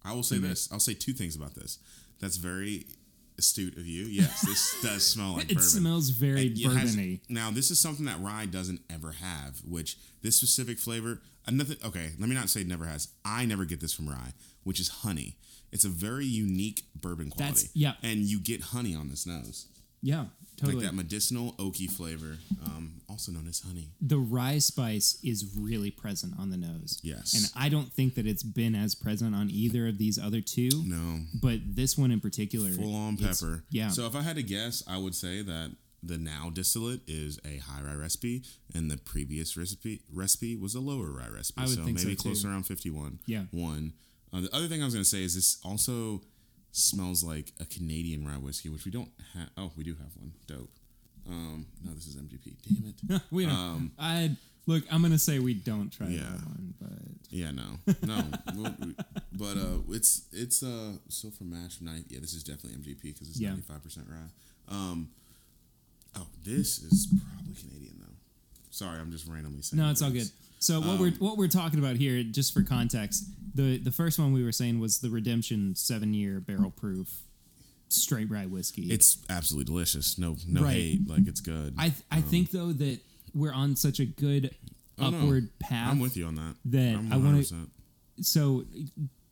[0.03, 0.71] I will say this.
[0.71, 1.79] I'll say two things about this.
[2.21, 2.85] That's very
[3.39, 4.03] astute of you.
[4.05, 5.63] Yes, this does smell like It bourbon.
[5.63, 7.21] It smells very It- it has- bourbony.
[7.27, 12.11] now, this is something that rye doesn't ever have, which this specific flavor, another, okay,
[12.19, 13.07] let me not say never has.
[13.25, 14.33] I never get this from rye,
[14.63, 15.37] which is honey.
[15.75, 17.53] It's a very unique bourbon quality.
[17.67, 17.93] That's- yeah.
[18.01, 19.67] And you get honey on this nose.
[20.01, 20.25] Yeah,
[20.57, 20.77] totally.
[20.83, 23.89] like that medicinal oaky flavor, um, also known as honey.
[23.99, 26.99] the rye spice is really present on the nose.
[27.01, 27.33] Yes.
[27.33, 30.69] And I don't think that it's been as present on either of these other two.
[30.85, 33.63] No, But this one in particular, full on pepper.
[33.71, 33.89] Yeah.
[33.89, 35.71] So if I had to guess, I would say that
[36.03, 38.43] the now distillate is a high rye recipe,
[38.75, 41.61] and the previous recipe recipe was a lower rye recipe.
[41.61, 42.21] I would so think so, maybe too.
[42.21, 43.21] close around fifty-one.
[43.25, 43.45] Yeah.
[43.49, 43.93] One.
[44.35, 46.21] Uh, the other thing I was gonna say is this also
[46.71, 49.49] smells like a Canadian rye whiskey, which we don't have.
[49.57, 50.33] Oh, we do have one.
[50.47, 50.69] Dope.
[51.27, 52.53] Um, no, this is MGP.
[52.67, 53.21] Damn it.
[53.31, 53.53] we don't.
[53.55, 54.35] Um, I
[54.67, 54.83] look.
[54.91, 56.21] I'm gonna say we don't try Yeah.
[56.23, 56.89] that one, but
[57.29, 57.63] Yeah, no,
[58.05, 58.23] no.
[58.55, 58.95] We'll- we-
[59.37, 62.05] but uh, it's it's uh so for mash night.
[62.09, 64.29] Yeah, this is definitely MGP because it's ninety five percent rye.
[64.69, 65.09] Um,
[66.17, 68.15] oh, this is probably Canadian though.
[68.69, 69.81] Sorry, I'm just randomly saying.
[69.81, 70.29] no, it's all good.
[70.65, 74.17] So what Um, we're what we're talking about here, just for context, the the first
[74.17, 77.21] one we were saying was the Redemption seven year barrel proof
[77.87, 78.91] straight rye whiskey.
[78.91, 80.17] It's absolutely delicious.
[80.17, 80.73] No, no Right.
[80.73, 81.07] hate.
[81.07, 81.75] Like it's good.
[81.77, 82.99] I I think though that
[83.35, 84.55] we're on such a good
[84.97, 85.19] Oh, no.
[85.19, 85.91] upward path.
[85.91, 86.55] I'm with you on that.
[86.65, 87.43] that I'm I wanna-
[88.21, 88.65] so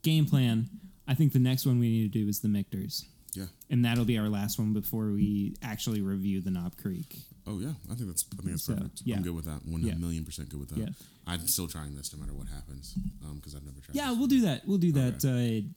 [0.03, 0.69] game plan.
[1.07, 3.05] I think the next one we need to do is the Michter's.
[3.33, 3.47] Yeah.
[3.71, 7.17] And that'll be our last one before we actually review the Knob Creek.
[7.47, 9.01] Oh yeah, I think that's I think that's So, perfect.
[9.03, 9.15] yeah.
[9.15, 9.65] I'm good with that.
[9.65, 9.95] One Yeah.
[9.95, 10.77] million percent good with that.
[10.77, 10.89] Yeah.
[11.25, 12.95] I'm still trying this no matter what happens.
[13.23, 13.95] Um, because I've never tried.
[13.95, 14.67] Yeah, we'll do that.
[14.67, 15.23] We'll do that.
[15.23, 15.67] Uh,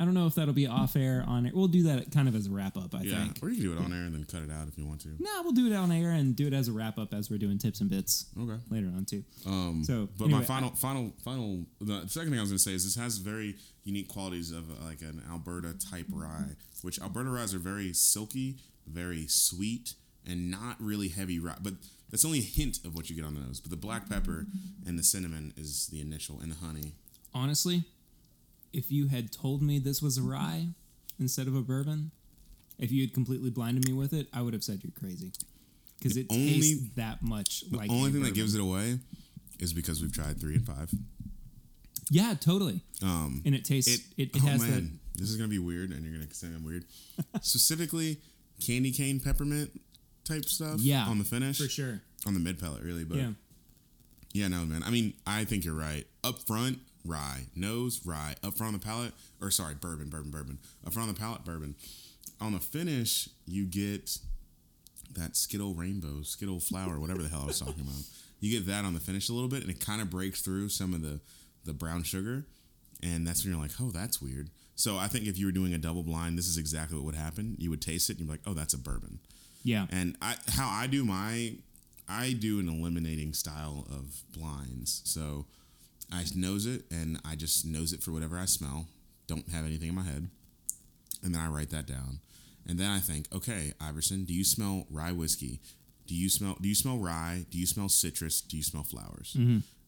[0.00, 1.52] I don't know if that'll be off air on air.
[1.54, 2.94] We'll do that kind of as a wrap up.
[2.94, 3.24] I Yeah.
[3.24, 3.40] think.
[3.42, 5.02] Or you can do it on air and then cut it out if you want
[5.02, 5.10] to.
[5.18, 7.36] No, we'll do it on air and do it as a wrap up as we're
[7.38, 8.56] doing tips and bits Okay.
[8.70, 9.22] later on too.
[9.44, 11.66] Um, So, but anyway, my final, final, final.
[11.82, 14.70] The second thing I was going to say is this has very unique qualities of
[14.70, 18.56] uh, like an Alberta type rye, which Alberta ryes are very silky,
[18.86, 19.92] very sweet,
[20.26, 21.58] and not really heavy rye.
[21.60, 21.74] But
[22.10, 23.60] that's only a hint of what you get on the nose.
[23.60, 24.46] But the black pepper
[24.86, 26.92] and the cinnamon is the initial, and the honey.
[27.34, 27.84] Honestly,
[28.72, 30.68] if you had told me this was a rye
[31.18, 32.10] instead of a bourbon,
[32.78, 35.32] if you had completely blinded me with it, I would have said you're crazy
[35.98, 37.70] because it only- tastes that much like.
[37.70, 37.90] The like.
[37.90, 38.98] only thing that gives it away
[39.58, 40.90] is because we've tried three and five.
[42.12, 42.80] Yeah, totally.
[43.02, 43.94] Um, And it tastes.
[43.94, 46.48] it, It, it, oh has man, this is gonna be weird, and you're gonna say
[46.48, 46.84] I'm weird.
[47.42, 48.18] Specifically,
[48.64, 49.70] candy cane peppermint
[50.24, 50.80] type stuff.
[50.80, 52.00] Yeah, on the finish for sure.
[52.26, 53.04] on the mid palate, really.
[53.04, 53.30] But Yeah.
[54.32, 54.48] yeah.
[54.48, 54.82] no, man.
[54.82, 56.06] I mean, I think you're right.
[56.24, 57.46] Up front, rye.
[57.56, 58.34] Nose, rye.
[58.42, 60.58] Up front on the palate, or sorry, bourbon, bourbon, bourbon.
[60.86, 61.74] Up front on the palate, bourbon.
[62.40, 64.18] On the finish, you get
[65.14, 68.02] that Skittle rainbow, Skittle flower, whatever the hell I was talking about.
[68.40, 70.68] You get that on the finish a little bit, and it kind of breaks through
[70.70, 71.20] some of the
[71.66, 72.46] the brown sugar,
[73.02, 74.48] and that's when you're like, oh, that's weird.
[74.76, 77.14] So I think if you were doing a double blind, this is exactly what would
[77.14, 77.54] happen.
[77.58, 79.18] You would taste it, and you'd be like, oh, that's a bourbon.
[79.62, 79.86] Yeah.
[79.90, 81.54] And I, how I do my,
[82.08, 85.02] I do an eliminating style of blinds.
[85.04, 85.46] So
[86.12, 88.86] I nose it, and I just nose it for whatever I smell.
[89.26, 90.28] Don't have anything in my head,
[91.22, 92.18] and then I write that down.
[92.66, 95.60] And then I think, okay, Iverson, do you smell rye whiskey?
[96.06, 96.56] Do you smell?
[96.60, 97.46] Do you smell rye?
[97.50, 98.40] Do you smell citrus?
[98.40, 99.36] Do you smell flowers?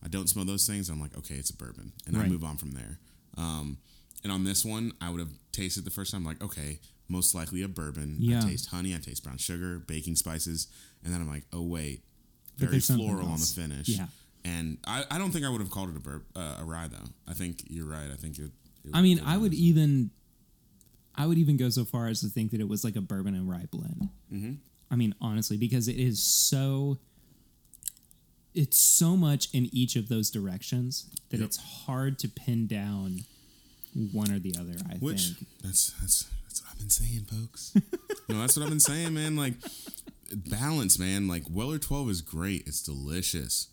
[0.04, 0.88] I don't smell those things.
[0.88, 2.98] I'm like, okay, it's a bourbon, and I move on from there.
[3.36, 3.78] Um,
[4.22, 6.78] and on this one, I would have tasted the first time, like, okay,
[7.12, 8.16] most likely a bourbon.
[8.18, 8.38] Yeah.
[8.42, 8.94] I taste honey.
[8.94, 10.66] I taste brown sugar, baking spices,
[11.04, 12.02] and then I'm like, oh wait,
[12.56, 13.88] very floral on the finish.
[13.88, 14.06] Yeah.
[14.44, 16.88] And I, I don't think I would have called it a bur- uh, a rye
[16.88, 17.08] though.
[17.28, 18.08] I think you're right.
[18.12, 18.50] I think it.
[18.84, 20.10] it I mean, I would even,
[21.14, 23.34] I would even go so far as to think that it was like a bourbon
[23.36, 24.08] and rye blend.
[24.32, 24.56] Mhm.
[24.90, 26.98] I mean, honestly, because it is so,
[28.54, 31.46] it's so much in each of those directions that Yep.
[31.46, 31.56] it's
[31.86, 33.20] hard to pin down
[34.12, 34.74] one or the other.
[34.90, 35.46] I Which think.
[35.62, 37.74] that's that's that's what I've been saying, folks.
[38.28, 39.36] no, that's what I've been saying, man.
[39.36, 39.54] Like
[40.34, 41.28] balance, man.
[41.28, 42.66] Like Weller Twelve is great.
[42.66, 43.68] It's delicious.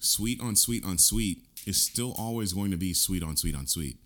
[0.00, 3.68] Sweet on sweet on sweet is still always going to be sweet on sweet on
[3.68, 3.98] sweet.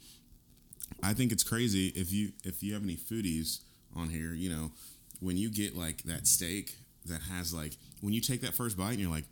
[1.02, 3.60] I think it's crazy if you if you have any foodies
[3.96, 4.72] on here, you know,
[5.20, 8.90] when you get like that steak that has like when you take that first bite
[8.90, 9.24] and you're like,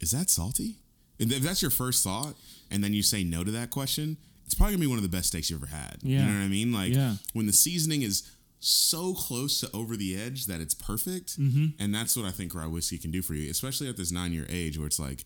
[0.00, 0.76] is that salty?
[1.18, 2.34] And if that's your first thought,
[2.70, 4.16] and then you say no to that question,
[4.48, 5.98] it's probably gonna be one of the best steaks you ever had.
[6.02, 6.72] You know what I mean?
[6.72, 7.16] Like Yeah.
[7.34, 8.22] when the seasoning is
[8.60, 11.66] so close to over the edge that it's perfect, Mm-hmm.
[11.78, 14.32] and that's what I think rye whiskey can do for you, especially at this nine
[14.32, 15.24] year age where it's like,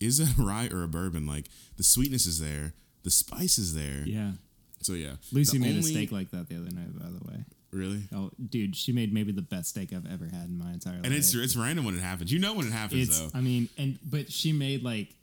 [0.00, 1.26] is that a rye or a bourbon?
[1.26, 1.46] Like
[1.76, 4.04] the sweetness is there, the spice is there.
[4.06, 4.32] Yeah.
[4.80, 7.44] So yeah, Lucy The made a steak like that the other night, by the way.
[7.70, 8.02] Really?
[8.14, 11.04] Oh, dude, she made maybe the best steak I've ever had in my entire life.
[11.04, 12.32] And it's it's random when it happens.
[12.32, 13.30] You know when it happens it's though.
[13.38, 15.14] i mean and but she made like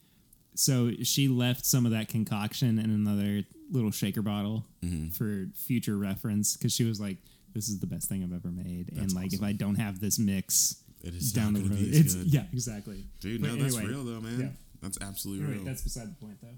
[0.59, 5.09] so she left some of that concoction in another little shaker bottle Mm-hmm.
[5.09, 7.17] for future reference because she was like
[7.53, 9.99] this is the best thing i've ever made and That's like if i don't have
[9.99, 12.27] this mix It is down the road it's good.
[12.27, 14.39] yeah exactly Dude, But no, that's real though, man.
[14.39, 14.47] yeah.
[14.81, 15.65] That's absolutely Anyway, real.
[15.65, 16.57] that's beside the point though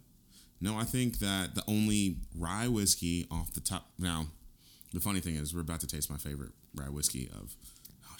[0.61, 3.87] No, I think that the only rye whiskey off the top.
[3.97, 4.27] Now,
[4.93, 7.55] the funny thing is, we're about to taste my favorite rye whiskey of.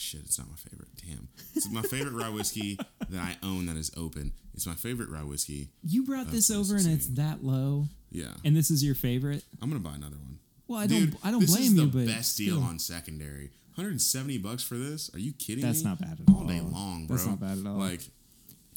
[0.02, 0.90] Oh shit, it's not my favorite.
[1.06, 1.28] Damn.
[1.56, 2.80] It's my favorite rye whiskey
[3.10, 4.32] that I own that is open.
[4.56, 5.70] It's my favorite rye whiskey.
[5.84, 8.34] You brought this over and it's that low, Yeah.
[8.44, 9.44] and this is your favorite.
[9.62, 10.40] I'm gonna buy another one.
[10.68, 11.26] Well, I Dude, don't.
[11.26, 12.68] I don't this blame is the you, but best deal still.
[12.68, 13.52] on secondary.
[13.76, 15.14] 170 bucks for this?
[15.14, 15.90] Are you kidding That's me?
[15.92, 17.16] not bad at all All day long, bro.
[17.18, 17.78] That's not bad at all.
[17.78, 18.02] Like,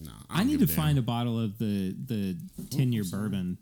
[0.01, 3.57] no, I, need to find a bottle of the the oh, ten year bourbon.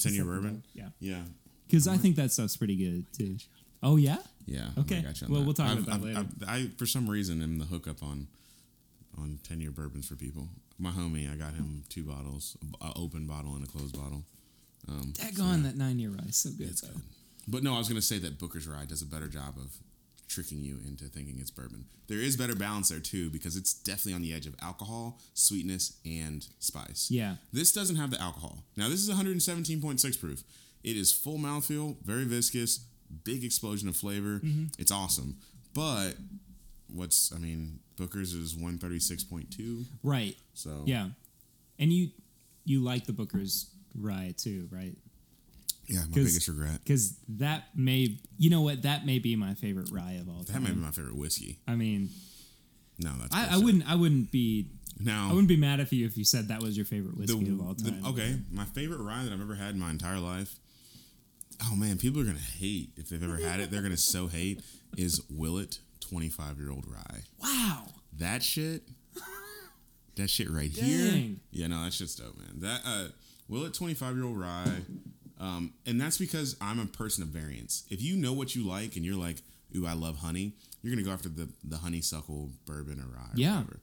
[0.00, 0.62] ten year bourbon.
[0.72, 1.22] Yeah, Yeah,
[1.66, 3.36] because I think that stuff's pretty good too.
[3.82, 4.70] Oh yeah, yeah.
[4.78, 4.98] Okay.
[4.98, 5.46] I got you on Well, that.
[5.46, 8.26] we'll talk I've- about that I've- I've- I, for some reason, am the hookup on
[9.16, 10.48] on ten year bourbons for people.
[10.78, 14.24] My homie, I got him two bottles, an open bottle and a closed bottle.
[14.86, 15.62] Um, so, daggone yeah.
[15.70, 16.88] that nine year rye, so good It's though.
[16.88, 17.02] good.
[17.48, 19.72] But no, I was gonna say that Booker's Rye does a better job of
[20.28, 21.86] tricking you into thinking it's bourbon.
[22.06, 25.94] There is better balance there too because it's definitely on the edge of alcohol, sweetness,
[26.04, 27.10] and spice.
[27.10, 28.64] Yeah, This doesn't have the alcohol.
[28.76, 30.44] Now this is 117.6 proof.
[30.84, 32.80] It is full mouthfeel, very viscous,
[33.24, 34.40] big explosion of flavor.
[34.40, 34.64] Mm-hmm.
[34.78, 35.36] It's awesome.
[35.74, 36.12] But
[36.92, 39.84] what's I mean, Booker's is 136.2.
[40.02, 40.36] right.
[40.54, 41.08] So Yeah,
[41.78, 42.10] and you
[42.64, 44.96] you like the Booker's rye too, right?
[45.86, 46.80] yeah, my biggest regret.
[46.84, 50.62] Because that may, you know what, that may be my favorite rye of all time.
[50.62, 51.60] That may be my favorite whiskey.
[51.66, 52.10] I mean,
[52.98, 54.66] No, that's I, I wouldn't, I wouldn't be,
[55.00, 57.34] now I wouldn't be mad at you if you said that was your favorite the,
[57.34, 58.04] whiskey of all the- time.
[58.04, 60.58] okay, my favorite rye that I've ever had in my entire life.
[61.62, 63.70] Oh man, people are gonna hate if they've ever had it.
[63.70, 64.62] They're gonna so hate
[64.96, 67.20] is Willet 25 year old rye.
[67.42, 67.86] Wow.
[68.18, 68.82] That shit.
[70.16, 71.10] That shit right here.
[71.12, 71.40] Dang.
[71.52, 72.58] Yeah, no, that shit's dope, man.
[72.60, 73.08] That uh,
[73.48, 74.78] Willet 25 year old rye.
[75.38, 77.84] Um, and that's because I'm a person of variance.
[77.90, 79.36] If you know what you like and you're like,
[79.76, 83.22] ooh, I love honey, you're gonna go after the the honeysuckle bourbon or rye.
[83.26, 83.58] Or Yeah.
[83.58, 83.80] Whatever.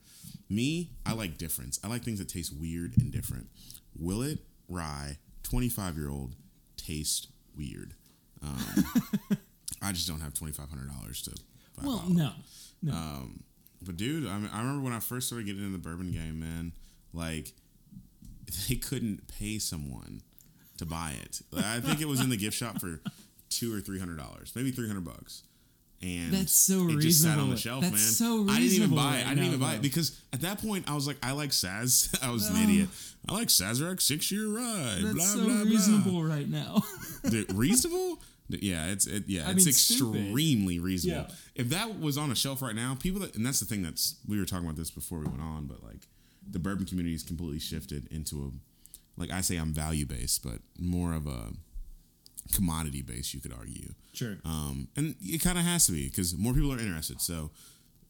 [0.49, 1.80] Me, I like difference.
[1.84, 3.47] I like things that taste weird and different.
[3.97, 6.36] Willet rye, 25 year old,
[6.78, 7.93] taste weird.
[8.43, 8.85] Um,
[9.81, 11.31] I just don't have $2,500 to
[11.77, 12.31] buy Well, no,
[12.81, 12.93] no.
[12.93, 13.43] Um,
[13.81, 16.39] but dude, I, mean, I remember when I first started getting into the bourbon game,
[16.39, 16.73] man.
[17.13, 17.53] Like,
[18.69, 20.21] they couldn't pay someone
[20.77, 21.41] to buy it.
[21.55, 22.99] I think it was in the gift shop for
[23.49, 25.43] two or three hundred dollars, maybe three hundred bucks.
[26.01, 27.51] And That's so it just sat on reasonable.
[27.53, 27.99] the shelf, That's man.
[28.01, 29.23] so I didn't even reasonable buy it.
[29.23, 29.75] right I didn't even buy though.
[29.77, 32.15] it because at that point I was like, I like Saz.
[32.23, 32.63] I was an Oh.
[32.63, 32.89] idiot.
[33.27, 34.99] I like Sazerac six year ride.
[35.01, 36.83] That's blah so blah reasonable right now.
[37.21, 37.29] blah.
[37.31, 38.21] Dude, reasonable?
[38.49, 40.21] Yeah, it's it, yeah, I it's mean, stupid.
[40.21, 41.27] extremely reasonable.
[41.29, 41.35] Yeah.
[41.55, 44.17] If that was on a shelf right now, people that and that's the thing that's
[44.27, 46.01] we were talking about this before we went on, but like
[46.47, 50.59] the bourbon community has completely shifted into a like I say I'm value based, but
[50.77, 51.53] more of a
[52.53, 53.93] commodity based, you could argue.
[54.13, 54.37] sure.
[54.45, 57.19] Um, and it kind of has to be because more people are interested.
[57.21, 57.51] So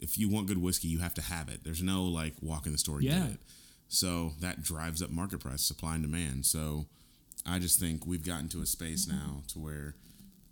[0.01, 1.63] if you want good whiskey, you have to have it.
[1.63, 3.19] There's no like walk in the store and Yeah.
[3.23, 3.39] get it.
[3.87, 6.45] So that drives up market price, supply and demand.
[6.45, 6.85] So
[7.45, 9.95] I just think we've gotten to a space now to where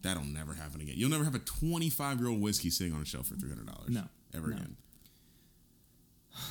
[0.01, 0.95] that'll never happen again.
[0.97, 3.89] You'll never have a 25 year old whiskey sitting on a shelf for $300.
[3.89, 4.03] No.
[4.33, 4.55] Ever No.
[4.55, 4.75] again.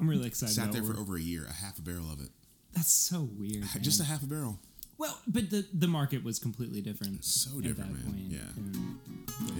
[0.00, 0.56] I'm really excited.
[0.56, 0.72] About.
[0.74, 2.30] Sat there for over a year, a half a barrel of it.
[2.74, 3.64] That's so weird.
[3.80, 4.58] Just a half a barrel.
[4.98, 7.24] Well, but the the market was completely different.
[7.24, 8.12] So at different, that man.
[8.12, 8.30] point.
[8.30, 8.40] Yeah.
[8.56, 8.98] And-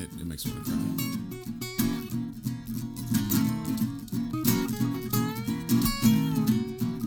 [0.01, 2.17] It, it makes me want to cry.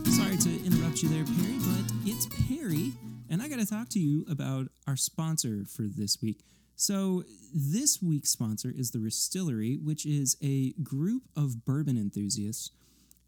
[0.06, 2.92] Sorry to interrupt you there, Perry, but it's Perry,
[3.30, 6.42] and I got to talk to you about our sponsor for this week.
[6.76, 7.24] So,
[7.54, 12.72] this week's sponsor is the Restillery, which is a group of bourbon enthusiasts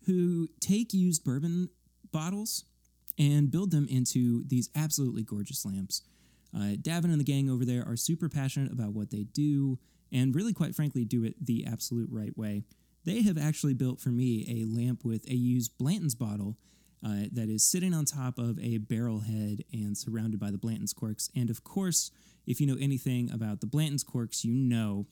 [0.06, 1.70] who take used bourbon
[2.12, 2.66] bottles
[3.18, 6.02] and build them into these absolutely gorgeous lamps.
[6.56, 9.80] Uh, Davin and the gang over there are super passionate about what they do
[10.12, 12.64] and really, quite frankly, do it the absolute right way.
[13.06, 16.58] They have actually built for me a lamp with a used Blanton's bottle
[17.04, 20.94] uh, that is sitting on top of a barrel head and surrounded by the Blanton's
[20.94, 21.30] corks.
[21.36, 22.12] And of course,
[22.46, 25.08] if you know anything about the Blanton's corks, you know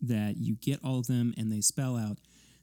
[0.00, 2.18] that you get all of them and they spell out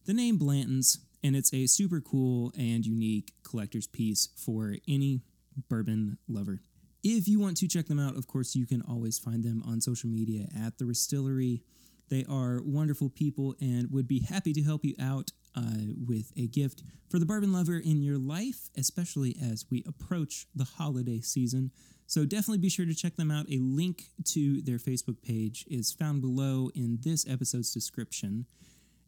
[0.06, 5.22] the name Blanton's, and it's a super cool and unique collector's piece for any
[5.70, 6.62] bourbon lover.
[7.04, 9.82] If you want to check them out, of course, you can always find them on
[9.82, 11.62] social media at the Restillery.
[12.10, 16.48] They are wonderful people and would be happy to help you out uh, with a
[16.48, 21.72] gift for the bourbon lover in your life, especially as we approach the holiday season.
[22.06, 23.46] So definitely be sure to check them out.
[23.52, 28.46] A link to their Facebook page is found below in this episode's description.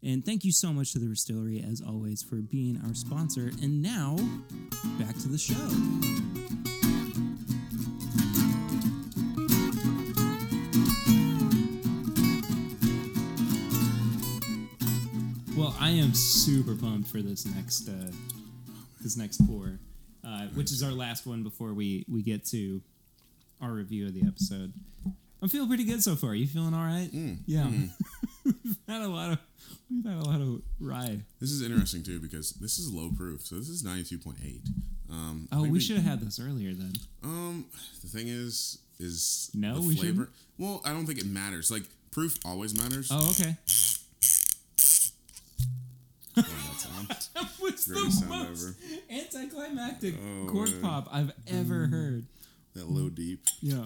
[0.04, 3.52] And thank you so much to the Restillery, as always, for being our sponsor.
[3.62, 4.18] And now,
[4.98, 5.54] back to the show.
[15.56, 18.12] Well, I am super pumped for this next uh,
[19.02, 19.78] this next pour,
[20.26, 22.82] uh, which is our last one before we we get to
[23.62, 24.74] our review of the episode.
[25.42, 26.32] I'm feeling pretty good so far.
[26.32, 27.10] Are You feeling all right?
[27.14, 27.70] Mm, yeah.
[28.46, 29.40] We've had a lot of
[29.90, 31.20] we've had a lot of rye.
[31.40, 34.38] This is interesting too because this is low proof, so this is ninety two point
[34.46, 34.62] eight.
[35.10, 36.94] Um, Oh, think we should have had this earlier then.
[37.24, 37.66] Um,
[38.02, 40.08] the thing is, is No, the we flavor.
[40.24, 40.30] shouldn't?
[40.58, 41.70] Well, I don't think it matters.
[41.70, 43.10] Like proof always matters.
[43.12, 43.58] Oh, okay.
[46.38, 46.44] Oh,
[47.08, 47.28] that.
[47.34, 48.76] That was the most ever.
[49.10, 50.82] anticlimactic Oh, cork man.
[50.82, 52.26] pop I've ever heard.
[52.74, 53.44] that low deep.
[53.62, 53.86] Yeah.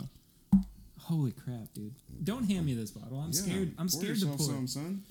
[1.05, 1.93] Holy crap, dude!
[2.23, 3.19] Don't hand me this bottle.
[3.19, 3.75] I'm Yeah, scared.
[3.77, 4.39] I'm scared to pour.
[4.39, 5.03] some, son.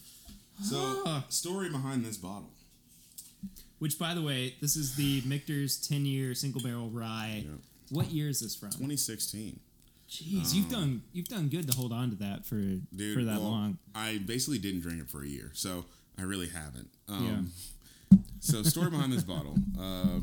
[0.62, 1.24] So, Ah.
[1.28, 2.50] story behind this bottle.
[3.78, 7.44] Which, by the way, this is the Michter's 10 year single barrel rye.
[7.46, 7.54] Yeah.
[7.90, 8.70] What year is this from?
[8.70, 9.60] 2016.
[10.08, 13.40] Jeez, you've done you've done good to hold on to that for Dude, for that
[13.40, 13.78] well, long.
[13.94, 15.86] I basically didn't drink it for a year, so
[16.18, 16.90] I really haven't.
[17.08, 17.52] Um,
[18.10, 18.18] Yeah.
[18.40, 19.56] So, story behind this bottle.
[19.78, 20.20] Uh,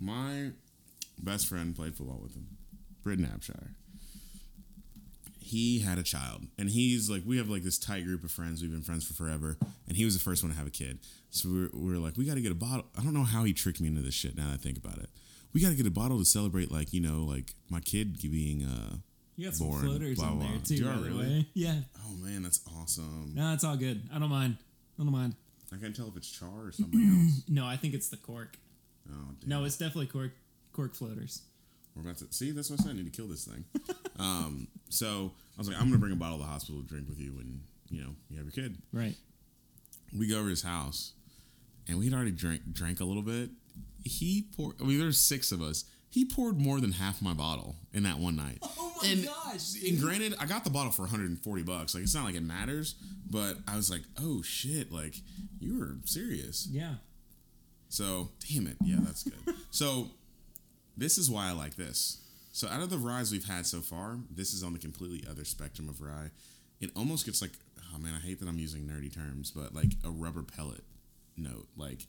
[0.00, 0.50] my
[1.22, 2.46] best friend played football with him,
[3.02, 3.70] Britton Abshire.
[5.46, 8.62] He had a child, and he's like, we have like this tight group of friends.
[8.62, 9.56] We've been friends for forever,
[9.86, 10.98] and he was the first one to have a kid.
[11.30, 12.86] So we were, we were like, we got to get a bottle.
[12.98, 14.36] I don't know how he tricked me into this shit.
[14.36, 15.08] Now that I think about it,
[15.52, 18.64] we got to get a bottle to celebrate, like you know, like my kid being.
[18.64, 18.96] Uh,
[19.36, 21.26] You got some born, floaters blah, in blah, there too, Do by the really?
[21.28, 21.46] way.
[21.54, 21.76] Yeah.
[22.04, 23.32] oh man, that's awesome.
[23.34, 24.02] No, it's all good.
[24.12, 24.56] I don't mind.
[24.98, 25.34] I don't mind.
[25.72, 27.42] I can't tell if it's char or something else.
[27.48, 28.56] No, I think it's the cork.
[29.10, 29.48] Oh, damn.
[29.48, 30.32] No, it's definitely cork
[30.72, 31.42] cork floaters.
[31.96, 32.50] We're about to see.
[32.50, 32.92] That's what I said.
[32.92, 33.64] I need to kill this thing.
[34.18, 37.08] um, so I was like, I'm gonna bring a bottle to the hospital to drink
[37.08, 38.76] with you when you know you have your kid.
[38.92, 39.14] Right.
[40.16, 41.12] We go over to his house,
[41.88, 43.50] and we had already drank drank a little bit.
[44.04, 44.76] He poured.
[44.80, 45.84] I mean, there's six of us.
[46.08, 48.58] He poured more than half my bottle in that one night.
[48.98, 51.94] Oh my and, gosh, And granted, I got the bottle for 140 bucks.
[51.94, 52.94] Like it's not like it matters,
[53.30, 55.16] but I was like, oh shit, like
[55.60, 56.66] you were serious.
[56.70, 56.94] Yeah.
[57.90, 58.76] So, damn it.
[58.82, 59.54] Yeah, that's good.
[59.70, 60.08] so,
[60.96, 62.18] this is why I like this.
[62.52, 65.44] So, out of the ryes we've had so far, this is on the completely other
[65.44, 66.30] spectrum of rye.
[66.80, 67.52] It almost gets like,
[67.94, 70.82] oh man, I hate that I'm using nerdy terms, but like a rubber pellet
[71.36, 72.06] note, like,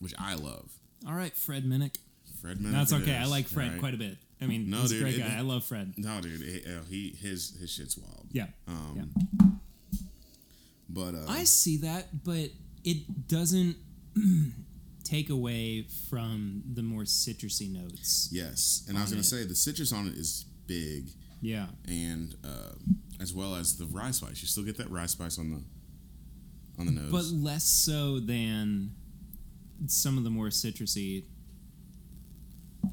[0.00, 0.70] which I love.
[1.06, 1.96] All right, Fred Minnick.
[2.42, 3.16] Fred Minnick That's it okay.
[3.16, 3.80] I like Fred right?
[3.80, 4.16] quite a bit.
[4.42, 5.36] I mean, No, he's dude, a great it- guy.
[5.36, 5.94] I love Fred.
[5.96, 8.26] No, dude, he, uh, he his his shit's wild.
[8.32, 8.46] Yeah.
[8.66, 9.10] Um,
[9.40, 9.46] yeah.
[10.88, 12.50] But uh, I see that, but
[12.84, 13.76] it doesn't
[15.04, 18.28] take away from the more citrusy notes.
[18.32, 21.10] yes, and I was gonna say the citrus on it is big,
[21.40, 21.66] Yeah.
[21.88, 22.74] and uh,
[23.20, 24.40] as well as the rye spice.
[24.42, 25.62] You still get that rye spice on the
[26.78, 27.10] on the nose.
[27.10, 28.92] But less so than
[29.86, 31.24] some of the more citrusy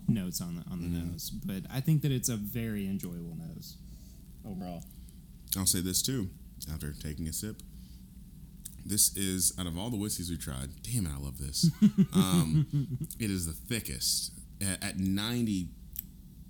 [0.08, 1.12] notes on the on the Mm-hmm.
[1.12, 1.30] nose.
[1.30, 3.78] But I think that it's a very enjoyable nose
[4.46, 4.84] overall.
[5.58, 6.30] I'll say this too,
[6.72, 7.62] after taking a sip.
[8.88, 10.70] This is out of all the whiskeys we tried.
[10.82, 11.70] Damn it, I love this.
[12.16, 14.32] um, it is the thickest
[14.62, 15.68] at, at 90,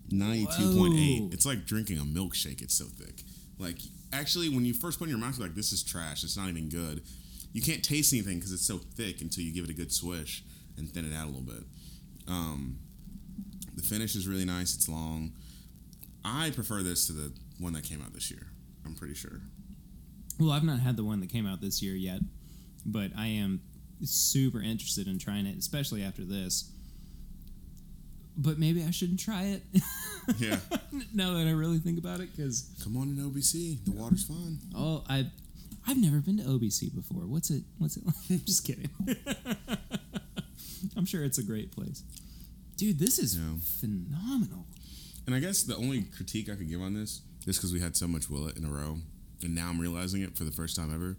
[0.09, 1.33] 92.8.
[1.33, 2.61] It's like drinking a milkshake.
[2.61, 3.23] It's so thick.
[3.57, 3.79] Like
[4.13, 6.23] actually, when you first put it in your mouth, you're like, "This is trash.
[6.23, 7.01] It's not even good."
[7.53, 10.43] You can't taste anything because it's so thick until you give it a good swish
[10.77, 11.63] and thin it out a little bit.
[12.27, 12.77] Um,
[13.75, 14.75] the finish is really nice.
[14.75, 15.31] It's long.
[16.23, 18.47] I prefer this to the one that came out this year.
[18.85, 19.41] I'm pretty sure.
[20.39, 22.21] Well, I've not had the one that came out this year yet,
[22.85, 23.61] but I am
[24.03, 26.71] super interested in trying it, especially after this.
[28.39, 29.63] But maybe I shouldn't try it
[30.37, 30.59] Yeah.
[31.13, 33.83] now that I really think about it, because Come on in OBC.
[33.83, 34.59] The water's fine.
[34.75, 35.31] oh, I
[35.87, 37.21] I've never been to OBC before.
[37.25, 37.63] What's it?
[37.79, 38.05] What's it?
[38.05, 38.15] like?
[38.29, 38.89] I'm just kidding.
[40.95, 42.03] I'm sure it's a great place,
[42.75, 42.99] dude.
[42.99, 43.55] This is Yeah.
[43.79, 44.65] phenomenal.
[45.25, 47.95] And I guess the only critique I could give on this is because we had
[47.97, 48.99] so much Willet in a row,
[49.43, 51.15] and now I'm realizing it for the first time ever.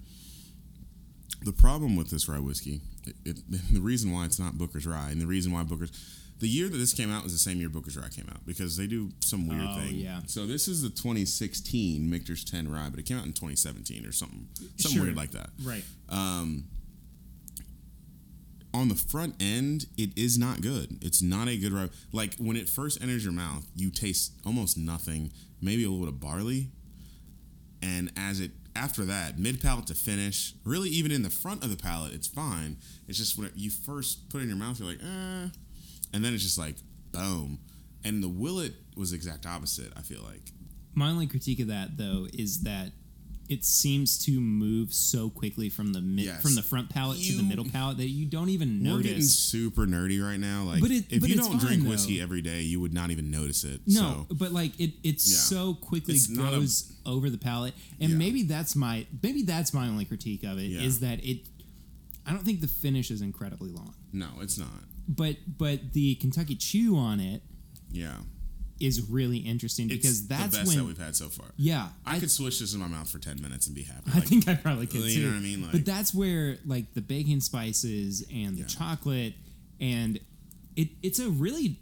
[1.45, 3.37] The problem with this rye whiskey, it, it,
[3.73, 5.93] the reason why it's not Booker's Rye, and the reason why Booker's,
[6.41, 8.77] the year that this came out was the same year Booker's Rye came out because
[8.77, 9.97] they do some weird Oh, thing.
[9.97, 10.21] yeah.
[10.27, 14.13] So this is the 2016 Michter's 10 Rye, but it came out in 2017 or
[14.13, 14.47] something,
[14.77, 15.03] something Sure.
[15.05, 15.51] weird like that.
[15.63, 15.85] Right.
[16.09, 16.65] Um,
[18.75, 20.99] on the front end, it is not good.
[21.03, 21.89] It's not a good rye.
[22.13, 26.15] Like when it first enters your mouth, you taste almost nothing, maybe a little bit
[26.15, 26.69] of barley,
[27.83, 31.71] and as it after that, mid palate to finish, really even in the front of
[31.71, 32.77] the palate, it's fine.
[33.09, 35.49] It's just when you first put it in your mouth, you're like, eh,
[36.13, 36.77] and then it's just like
[37.13, 37.59] boom.
[38.05, 39.93] And the Willet was the exact opposite.
[39.97, 40.53] I feel like.
[40.95, 42.93] My only critique of that though is that
[43.49, 46.43] it seems to move so quickly from the mid, Yes.
[46.43, 48.97] from the front palate to the middle palate that you don't even notice.
[48.97, 50.65] We're getting super nerdy right now.
[50.65, 52.93] Like, But it- if but you it's don't drink fine, whiskey every day, you would
[52.93, 53.81] not even notice it.
[53.87, 54.35] No, so.
[54.35, 55.37] but like it, it Yeah.
[55.39, 58.17] so quickly It's not a- goes over the palate, and Yeah.
[58.19, 61.09] maybe that's my maybe that's my only critique of it is Yeah.
[61.09, 61.47] that it.
[62.27, 64.85] I don't think the finish is incredibly long, No, it's not.
[65.09, 67.43] but but the Kentucky Chew on it
[67.91, 68.19] Yeah.
[68.81, 71.47] Is really interesting It's because that's the best when that we've had so far.
[71.57, 74.11] yeah I, could swish this in my mouth for ten minutes and be happy.
[74.13, 75.27] I Like, think I probably could you too.
[75.27, 75.63] know what I mean?
[75.63, 78.67] Like- but that's where like the baking spices and the Yeah.
[78.67, 79.35] chocolate
[79.81, 80.19] and
[80.77, 81.79] it it's a really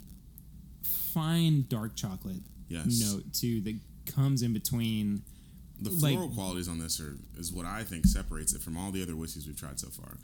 [0.83, 3.01] fine dark chocolate Yes.
[3.01, 5.23] note too that comes in between.
[5.81, 8.91] the like- floral qualities on this are is what I think separates it from all
[8.91, 10.17] the other whiskeys we've tried so far.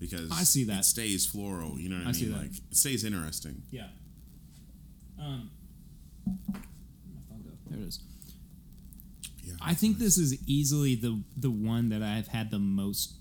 [0.00, 0.80] Because I see that.
[0.80, 1.78] it stays floral.
[1.78, 2.32] You know what I, I mean?
[2.32, 3.62] Like it stays interesting.
[3.70, 3.86] Yeah.
[5.18, 5.50] Um.
[7.70, 8.00] There it is.
[9.44, 13.14] Yeah, I think this is easily the the one that I've had the most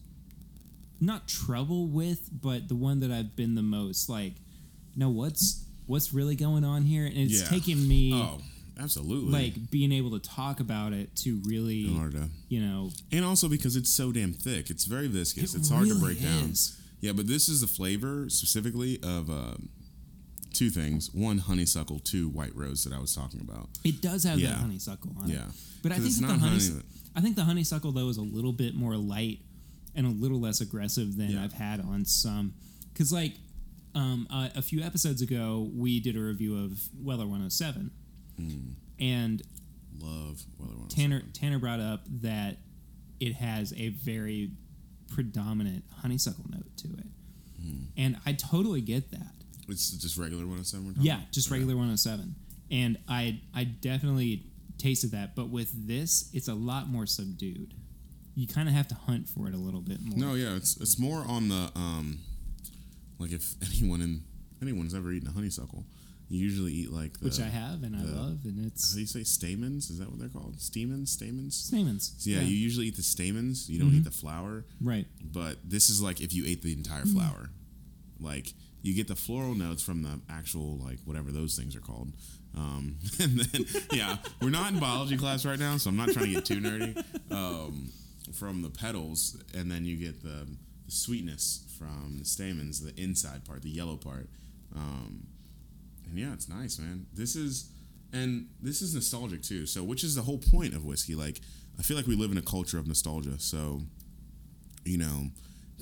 [1.02, 4.34] not trouble with, but the one that I've been the most like,
[4.96, 7.06] no, what's what's really going on here?
[7.06, 7.48] And it's Yeah.
[7.50, 8.42] taken me Oh,
[8.80, 9.32] absolutely.
[9.32, 13.24] like being able to talk about it to really, in order to, you know, and
[13.26, 15.54] also because it's so damn thick, it's very viscous.
[15.54, 16.50] It it's hard to really break down.
[16.52, 16.80] is.
[17.02, 19.70] Yeah, but this is the flavor specifically of um
[20.56, 23.70] two things: one, honeysuckle; two, white rose that I was talking about.
[23.84, 24.50] it does have Yeah.
[24.52, 25.34] that honeysuckle on it.
[25.36, 25.52] Yeah,
[25.84, 26.82] But I think that the honey, honey
[27.16, 29.40] I think the honeysuckle though is a little bit more light
[29.94, 31.44] and a little less aggressive than Yeah.
[31.44, 32.54] I've had on some.
[32.92, 33.36] Because like
[33.94, 37.92] um, uh, a few episodes ago, we did a review of Weller 107,
[38.42, 38.74] Mm.
[39.00, 39.42] and
[39.98, 40.90] Love Weller 107.
[40.90, 42.58] Tanner Tanner brought up that
[43.22, 44.52] it has a very
[45.08, 47.08] predominant honeysuckle note to it,
[47.62, 47.84] Hmm.
[47.96, 49.35] and I totally get that.
[49.68, 50.86] It's just regular 107.
[50.86, 51.32] We're talking Yeah, about?
[51.32, 52.36] just regular 107.
[52.72, 54.44] And I I definitely
[54.78, 57.74] tasted that, but with this, it's a lot more subdued.
[58.36, 60.18] You kind of have to hunt for it a little bit more.
[60.18, 62.20] No, yeah, it's it's more on the um,
[63.20, 64.24] like if anyone in
[64.62, 65.86] anyone's ever eaten a honeysuckle,
[66.28, 68.94] you usually eat like the which I have and I the- love, and How it's
[68.94, 69.90] do you say stamens?
[69.90, 70.60] Is that what they're called?
[70.60, 71.56] Stamens, stamens.
[71.56, 72.14] stamens.
[72.18, 73.70] So yeah, you usually eat the stamens.
[73.70, 73.98] You don't Mm-hmm.
[74.00, 74.66] eat the flower.
[74.82, 75.06] right.
[75.24, 77.52] But this is like if you ate the entire flower,
[78.20, 78.54] like
[78.86, 82.12] you get the floral notes from the actual like whatever those things are called.
[82.56, 86.28] Um, and then yeah, we're not in biology class right now, so I'm not trying
[86.28, 87.04] to get too nerdy.
[87.32, 87.90] Um,
[88.34, 90.48] from the petals, and then you get the,
[90.86, 94.30] the sweetness from the stamens, the inside part, the yellow part.
[94.76, 95.26] Um,
[96.08, 97.08] and yeah, it's nice, man.
[97.12, 97.72] This is
[98.14, 99.66] and this is nostalgic too.
[99.66, 101.16] So, which is the whole point of whiskey?
[101.16, 101.42] Like,
[101.80, 103.40] I feel like we live in a culture of nostalgia.
[103.40, 103.82] So,
[104.86, 105.30] you know,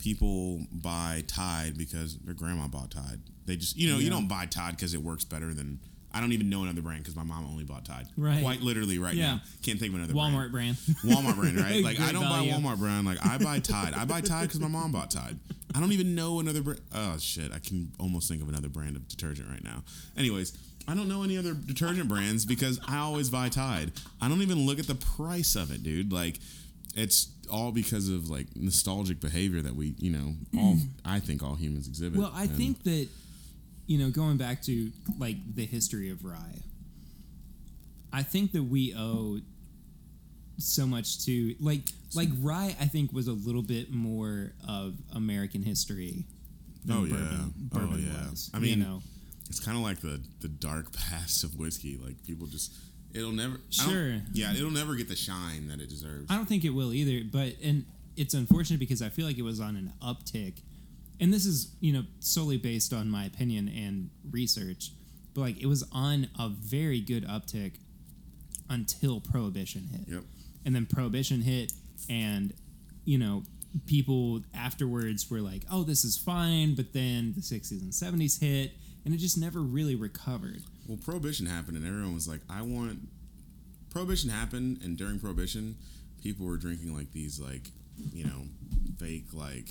[0.04, 3.20] people buy Tide because their grandma bought Tide.
[3.46, 5.80] They just, you know, you don't buy Tide because it works better than.
[6.16, 8.06] I don't even know another brand because my mom only bought Tide.
[8.18, 8.44] Right.
[8.44, 9.36] Quite literally right Yeah.
[9.36, 9.42] now.
[9.64, 10.36] Can't think of another brand.
[10.36, 10.76] Walmart brand.
[11.04, 11.84] Walmart brand, right?
[11.84, 12.52] Like I don't value.
[12.52, 13.08] buy Walmart brand.
[13.08, 13.94] Like I buy Tide.
[13.96, 15.40] I buy Tide because my mom bought Tide.
[15.74, 16.82] I don't even know another brand.
[16.94, 17.52] Oh shit!
[17.52, 19.82] I can almost think of another brand of detergent right now.
[20.16, 20.56] Anyways,
[20.88, 23.92] I don't know any other detergent brands because I always buy Tide.
[24.22, 26.14] I don't even look at the price of it, dude.
[26.14, 26.38] Like
[26.94, 30.88] it's all because of like nostalgic behavior that we, you know, all mm.
[31.06, 32.20] I think all humans exhibit.
[32.20, 33.08] Well, I And- think that
[33.86, 36.60] you know, going back to like the history of rye,
[38.12, 39.40] I think that we owe
[40.58, 41.82] so much to like
[42.16, 42.76] like rye.
[42.80, 46.26] I think was a little bit more of American history.
[46.86, 47.46] Than Oh, yeah.
[47.56, 48.30] bourbon, Oh, yeah.
[48.30, 48.50] was.
[48.54, 49.02] I mean, you know,
[49.50, 51.98] It's kind of like the the dark past of whiskey.
[51.98, 52.74] Like people just
[53.14, 54.22] it'll never Sure.
[54.34, 56.30] Yeah, it'll never get the shine that it deserves.
[56.30, 57.24] I don't think it will either.
[57.30, 57.86] But and
[58.16, 60.62] it's unfortunate because I feel like it was on an uptick,
[61.20, 64.92] and this is you know solely based on my opinion and research.
[65.34, 67.74] But like it was on a very good uptick
[68.70, 70.14] until prohibition hit.
[70.14, 70.24] Yep.
[70.66, 71.74] And then prohibition hit,
[72.10, 72.54] and
[73.06, 73.44] you know
[73.88, 78.74] people afterwards were like, "Oh, this is fine," but then the '60s and '70s hit,
[79.06, 80.62] and it just never really recovered.
[80.88, 83.08] Well, prohibition happened, and everyone was like, "I want."
[83.90, 85.76] Prohibition happened, and during prohibition,
[86.22, 87.72] people were drinking like these, like
[88.12, 88.48] you know,
[88.98, 89.70] fake like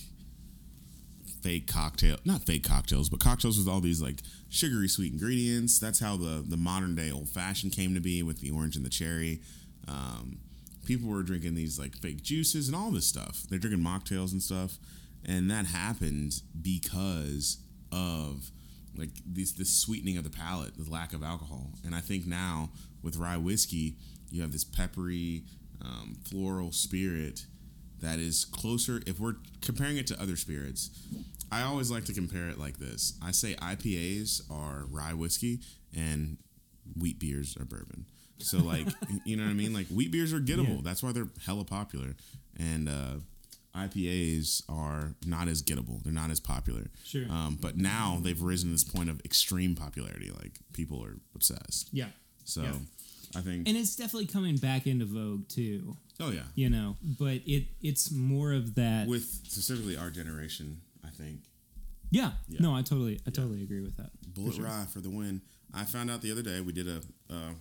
[1.42, 5.78] fake cocktail, not fake cocktails, but cocktails with all these like sugary sweet ingredients.
[5.78, 8.84] That's how the the modern day old fashioned came to be with the orange and
[8.84, 9.40] the cherry.
[9.88, 10.38] Um,
[10.86, 13.42] people were drinking these like fake juices and all this stuff.
[13.48, 14.78] They're drinking mocktails and stuff,
[15.24, 17.58] and that happened because
[17.90, 18.50] of
[18.96, 21.70] like this this sweetening of the palate, the lack of alcohol.
[21.84, 22.70] And I think now
[23.02, 23.96] with rye whiskey,
[24.30, 25.44] you have this peppery,
[25.80, 27.46] um, floral spirit
[28.00, 29.00] that is closer.
[29.06, 30.90] If we're comparing it to other spirits,
[31.50, 33.14] I always like to compare it like this.
[33.22, 35.60] I say IPAs are rye whiskey
[35.94, 36.38] and
[36.98, 38.06] wheat beers are bourbon.
[38.38, 38.88] So like
[39.24, 39.72] you know what I mean?
[39.72, 40.76] Like wheat beers are gettable.
[40.76, 40.82] Yeah.
[40.82, 42.14] That's why they're hella popular.
[42.58, 43.14] And uh,
[43.74, 46.02] IPAs are not as gettable.
[46.02, 46.86] They're not as popular.
[47.04, 47.24] Sure.
[47.30, 50.30] Um, but now they've risen to this point of extreme popularity.
[50.30, 51.88] Like people are obsessed.
[51.92, 52.08] Yeah.
[52.44, 52.72] So Yeah.
[53.34, 53.66] I think.
[53.66, 55.96] And it's definitely coming back into vogue too.
[56.20, 56.42] oh yeah.
[56.54, 59.06] You know, but it it's more of that.
[59.08, 61.40] With specifically our generation, I think
[62.10, 62.32] yeah.
[62.48, 62.60] Yeah.
[62.60, 64.10] No, I totally I totally agree with that.
[64.34, 64.64] Bulleit For sure.
[64.66, 65.40] Rye for the win.
[65.74, 67.00] I found out the other day we did a
[67.30, 67.52] uh,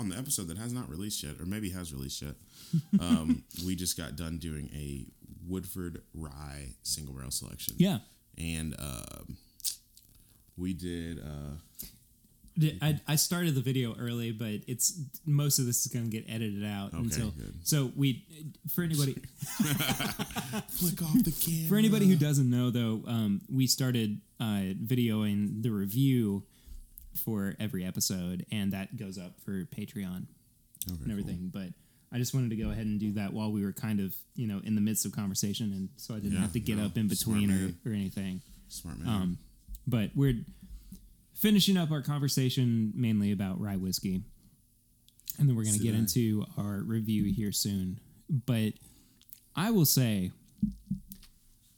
[0.00, 2.34] on the episode that has not released yet, or maybe has released yet.
[3.00, 5.06] Um, we just got done doing a
[5.46, 7.74] Woodford Rye single barrel selection.
[7.78, 7.98] Yeah.
[8.38, 9.36] and um,
[10.56, 11.18] we did.
[11.20, 11.56] Uh,
[12.82, 16.26] I, I started the video early, but it's most of this is going to get
[16.28, 17.30] edited out Okay, until.
[17.30, 17.54] good.
[17.62, 18.26] So we,
[18.68, 19.14] for anybody,
[20.68, 21.68] flick off the camera.
[21.68, 26.44] for anybody who doesn't know though, um, we started uh, videoing the review
[27.24, 30.26] for every episode, and that goes up for Patreon
[30.90, 31.50] Okay, and everything.
[31.52, 31.68] But
[32.12, 34.46] I just wanted to go ahead and do that while we were kind of you
[34.46, 36.86] know in the midst of conversation, and so I didn't Yeah, have to get no,
[36.86, 38.42] up in between or, or anything.
[38.68, 39.08] Smart man.
[39.08, 39.38] Um,
[39.86, 40.34] but we're
[41.34, 44.22] finishing up our conversation mainly about rye whiskey,
[45.38, 45.98] and then we're going to get I.
[45.98, 48.00] into our review here soon.
[48.28, 48.74] But
[49.56, 50.30] I will say,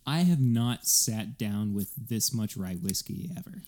[0.06, 3.62] I have not sat down with this much rye whiskey ever,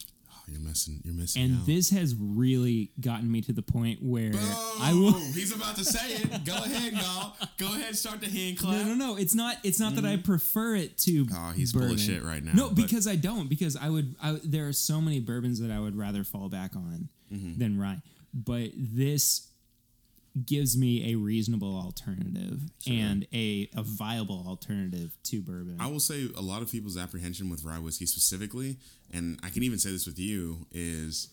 [0.46, 1.00] you're missing.
[1.04, 1.42] You're missing.
[1.42, 1.66] and out.
[1.66, 5.12] this has really gotten me to the point where Oh, I will.
[5.32, 6.44] He's about to say it.
[6.44, 7.34] Go ahead, y'all.
[7.56, 7.96] Go ahead.
[7.96, 8.84] Start the hand clap.
[8.86, 9.16] No, no, no.
[9.16, 9.56] It's not.
[9.64, 11.26] It's not that I prefer it to.
[11.32, 13.48] Oh, he's full of shit right now, No, but- because I don't.
[13.48, 14.14] Because I would.
[14.22, 17.58] I, there are so many bourbons that I would rather fall back on Mm-hmm.
[17.58, 18.00] than rye.
[18.32, 19.48] But this
[20.44, 25.76] gives me a reasonable alternative and a, a viable alternative to bourbon.
[25.78, 28.78] I will say a lot of people's apprehension with rye whiskey specifically,
[29.12, 31.28] and I can even say this with you, is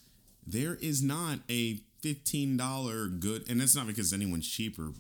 [0.46, 4.92] there is not a fifteen dollar good, and that's not because anyone's cheap or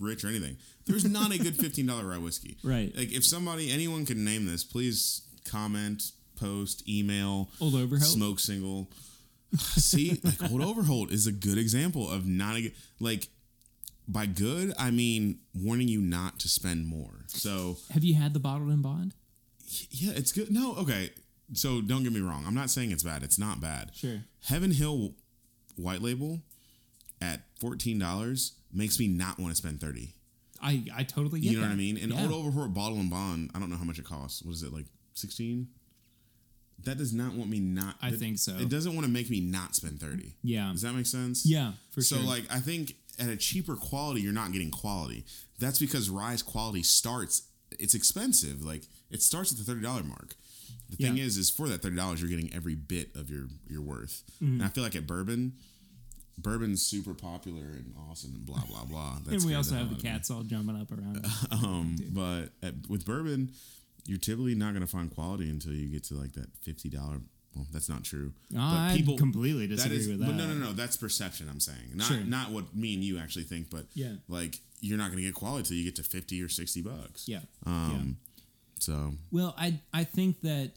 [0.00, 0.56] rich or anything.
[0.86, 2.56] There's not a good fifteen dollar rye whiskey.
[2.64, 2.96] Right.
[2.96, 7.50] Like if somebody, anyone can name this, please comment, post, email.
[7.60, 8.02] Old Overholt?
[8.02, 8.90] smoke single.
[9.56, 13.28] See, like Old Overholt is a good example of not a good, like
[14.06, 17.24] by good I mean warning you not to spend more.
[17.28, 19.14] So Have you had the bottled in bond?
[19.90, 20.50] yeah, it's good.
[20.50, 21.10] No, okay.
[21.52, 22.44] So don't get me wrong.
[22.46, 23.22] I'm not saying it's bad.
[23.22, 23.90] It's not bad.
[23.94, 24.22] Sure.
[24.46, 25.14] Heaven Hill
[25.76, 26.40] White Label
[27.20, 30.14] at fourteen dollars makes me not want to spend thirty.
[30.62, 31.52] I I totally get that.
[31.54, 31.98] You know what I mean?
[31.98, 32.22] And Yeah.
[32.22, 34.42] Old Overholt Bottled in Bond, I don't know how much it costs.
[34.42, 35.68] What is it like sixteen?
[36.84, 37.96] That does not want me not.
[38.02, 38.56] I that- think so.
[38.56, 40.34] It doesn't want to make me not spend thirty.
[40.42, 40.70] Yeah.
[40.72, 41.46] Does that make sense?
[41.46, 42.24] Yeah, for so sure.
[42.26, 45.24] like I think at a cheaper quality, you're not getting quality.
[45.58, 47.42] That's because rye's quality starts.
[47.78, 48.64] It's expensive.
[48.64, 50.34] Like it starts at the thirty dollar mark.
[50.90, 51.24] The thing Yeah.
[51.24, 54.22] is, is for that thirty dollars, you're getting every bit of your your worth.
[54.42, 54.54] Mm-hmm.
[54.54, 55.54] And I feel like at bourbon,
[56.38, 59.18] bourbon's super popular and awesome and blah blah blah.
[59.24, 60.10] That and we also have the out of me.
[60.10, 61.26] cats all jumping up around.
[61.52, 63.52] Um, but at, with bourbon,
[64.06, 67.20] you're typically not going to find quality until you get to like that fifty dollar.
[67.54, 68.32] Well, that's not true.
[68.58, 70.34] I completely disagree is, with But that.
[70.36, 70.72] no, no, no.
[70.72, 71.48] That's perception.
[71.48, 72.18] I'm saying not Sure.
[72.24, 74.14] not what me and you actually think, but Yeah.
[74.28, 77.28] like you're not going to get quality until you get to fifty or sixty bucks.
[77.28, 77.40] yeah.
[77.64, 78.16] Um.
[78.80, 80.72] So Well, I I think that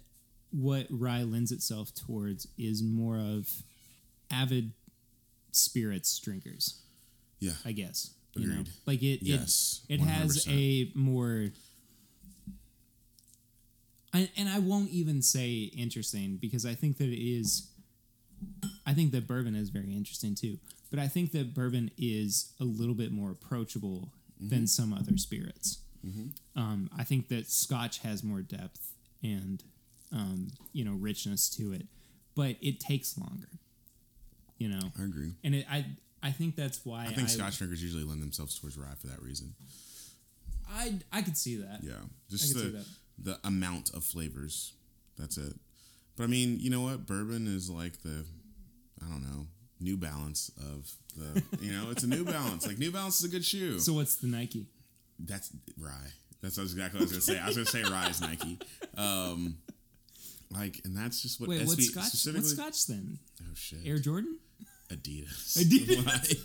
[0.51, 3.49] what rye lends itself towards is more of
[4.31, 4.71] avid
[5.51, 6.81] spirits drinkers.
[7.39, 8.69] yeah, I guess you know, Agreed.
[8.85, 9.23] like it.
[9.23, 11.49] Yes, it, it has a more.
[14.13, 17.69] I, and I won't even say interesting because I think that it is.
[18.85, 20.57] I think that bourbon is very interesting too,
[20.89, 24.09] but I think that bourbon is a little bit more approachable
[24.39, 24.49] Mm-hmm.
[24.49, 25.79] than some other spirits.
[26.55, 28.93] Um, I think that Scotch has more depth
[29.23, 29.63] and
[30.13, 31.87] um, you know richness to it,
[32.35, 33.49] but it takes longer.
[34.59, 35.31] You know, I agree.
[35.43, 35.85] and it, I
[36.21, 39.21] I think that's why I think Scotch drinkers usually lend themselves towards rye for that
[39.23, 39.55] reason.
[40.69, 41.79] I I could see that.
[41.83, 41.93] Yeah,
[42.29, 42.85] just could see the that.
[43.17, 44.73] The amount of flavors.
[45.17, 45.53] That's it.
[46.15, 47.05] But I mean, you know what?
[47.05, 48.25] Bourbon is like the
[49.01, 49.47] I don't know
[49.79, 52.65] New Balance of the you know it's a New Balance.
[52.65, 53.79] Like New Balance is a good shoe.
[53.79, 54.67] So what's the Nike?
[55.19, 55.91] That's rye.
[56.41, 57.39] That's exactly what I was gonna say.
[57.39, 58.59] I was gonna say rye is Nike.
[58.97, 59.57] Um,
[60.51, 62.05] like, and that's just what Wait, SB what's Scotch?
[62.05, 62.41] specifically.
[62.41, 63.19] What's Scotch then?
[63.41, 63.79] Oh shit!
[63.85, 64.39] Air Jordan?
[64.89, 65.57] Adidas.
[65.57, 66.35] Adidas.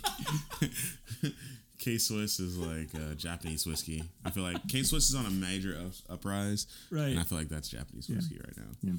[1.83, 4.05] K Swiss is like uh, Japanese whiskey.
[4.23, 7.09] I feel like K Swiss is on a major up, uprise, Right.
[7.09, 8.71] And I feel like that's Japanese whiskey right now.
[8.81, 8.93] Yeah.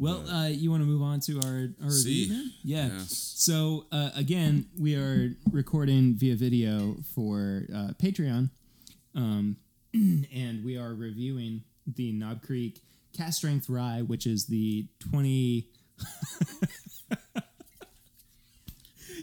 [0.00, 2.52] Well, uh, you want to move on to our, our review then?
[2.64, 2.88] Yeah.
[2.88, 3.34] Yes.
[3.36, 8.50] So, uh, again, we are recording via video for uh, Patreon.
[9.14, 9.56] Um,
[9.94, 12.80] and we are reviewing the Knob Creek
[13.16, 15.68] Cask Strength Rye, which is the 20.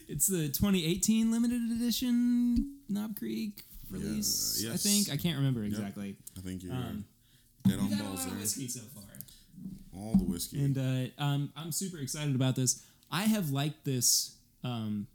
[0.07, 4.83] it's the 2018 limited edition Knob Creek release, I yes.
[4.83, 5.09] think.
[5.11, 6.15] I can't remember exactly.
[6.37, 7.05] I think you're Um,
[7.67, 8.35] dead on balls there.
[8.35, 9.03] whiskey so far.
[9.95, 10.63] All the whiskey.
[10.63, 12.83] And uh, um, I'm super excited about this.
[13.11, 15.07] I have liked this um,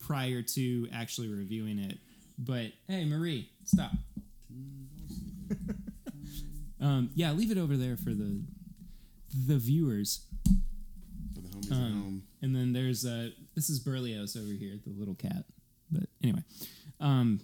[0.00, 1.98] prior to actually reviewing it,
[2.38, 3.92] but hey, Marie, stop.
[6.80, 8.42] um, yeah, leave it over there for the
[9.46, 10.26] the viewers.
[11.34, 12.22] for the Homies at Um, home.
[12.42, 15.44] And then there's uh this is Berlioz over here, the little cat.
[15.90, 16.42] But anyway,
[17.02, 17.40] um,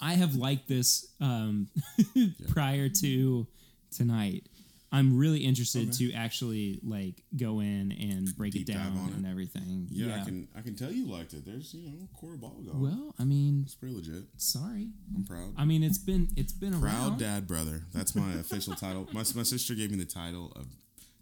[0.00, 1.68] I have liked this um,
[2.52, 3.46] prior to
[3.94, 4.46] tonight.
[4.92, 6.10] I'm really interested Okay.
[6.10, 9.14] to actually like go in and break Deep it down on it.
[9.14, 9.86] and everything.
[9.88, 11.44] Yeah, I can I can tell you liked it.
[11.46, 12.80] There's you know core ball going.
[12.80, 14.24] Well, I mean, it's pretty legit.
[14.36, 14.88] sorry.
[15.14, 15.54] I'm proud.
[15.56, 17.18] I mean, it's been it's been a Proud around.
[17.20, 17.84] dad brother.
[17.94, 19.06] That's my official title.
[19.12, 20.66] My, my sister gave me the title of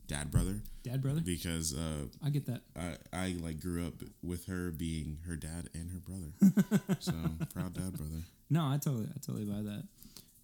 [0.09, 1.20] dad brother Dad, brother.
[1.20, 2.62] because uh, I get that.
[2.76, 6.97] I I like grew up with her being her dad and her brother.
[6.98, 7.12] so
[7.55, 8.22] proud dad brother.
[8.51, 9.82] No, I totally, I totally buy that.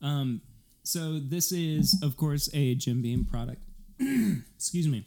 [0.06, 0.42] Um,
[0.82, 3.62] so this is, of course, a Jim Beam product.
[4.56, 5.06] Excuse me.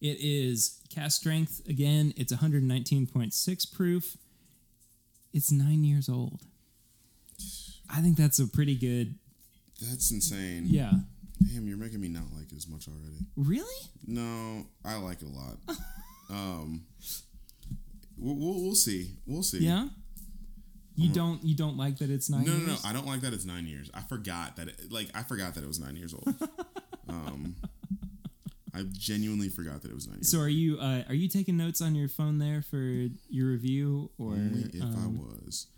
[0.00, 2.14] It is cask strength again.
[2.16, 4.16] It's 119.6 proof.
[5.34, 6.40] It's nine years old.
[7.94, 9.16] I think that's a pretty good.
[9.82, 10.62] That's insane.
[10.66, 10.92] Yeah.
[11.42, 13.24] Damn, you're making me not like it as much already.
[13.36, 13.86] Really?
[14.06, 15.56] No, I like it a lot.
[16.30, 16.82] um,
[18.18, 19.12] we'll, we'll, we'll see.
[19.26, 19.58] We'll see.
[19.58, 19.88] Yeah.
[20.96, 21.42] You don't.
[21.42, 22.44] You don't like that it's nine.
[22.44, 22.76] No, no, no.
[22.84, 23.90] I don't like that it's nine years.
[23.94, 24.68] I forgot that.
[24.68, 26.34] It, like, I forgot that it was nine years old.
[27.08, 27.56] um,
[28.74, 30.30] I genuinely forgot that it was nine years.
[30.30, 30.78] So are you?
[30.78, 34.82] Uh, are you taking notes on your phone there for your review, or Only if
[34.82, 35.68] um, I was.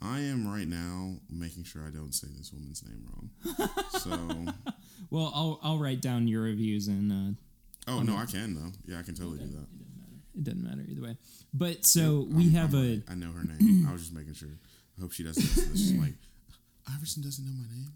[0.00, 3.68] I am right now making sure I don't say this woman's name wrong.
[3.90, 4.71] so,
[5.12, 8.72] Well, I'll I'll write down your reviews and uh, oh no, I can though.
[8.86, 9.66] Yeah, I can totally do that.
[10.38, 11.16] it doesn't matter either way.
[11.52, 13.12] But so we I'm- have I'm a.
[13.12, 13.86] I know her name.
[13.88, 14.48] I was just making sure.
[14.98, 15.42] I hope she doesn't.
[15.42, 15.78] listen to this.
[15.80, 16.14] She's like,
[16.94, 17.92] Iverson doesn't know my name.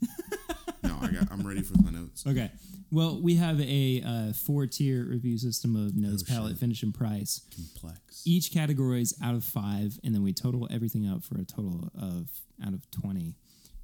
[0.82, 1.32] no, I got.
[1.32, 2.24] I'm ready for my notes.
[2.26, 2.50] okay.
[2.92, 6.58] Well, we have a uh, four tier review system of nose, Oh, palate, shit.
[6.60, 7.40] finish, and price.
[7.54, 8.22] Complex.
[8.24, 11.90] Each category is out of five, and then we total everything up for a total
[12.00, 12.28] of
[12.64, 13.34] out of twenty.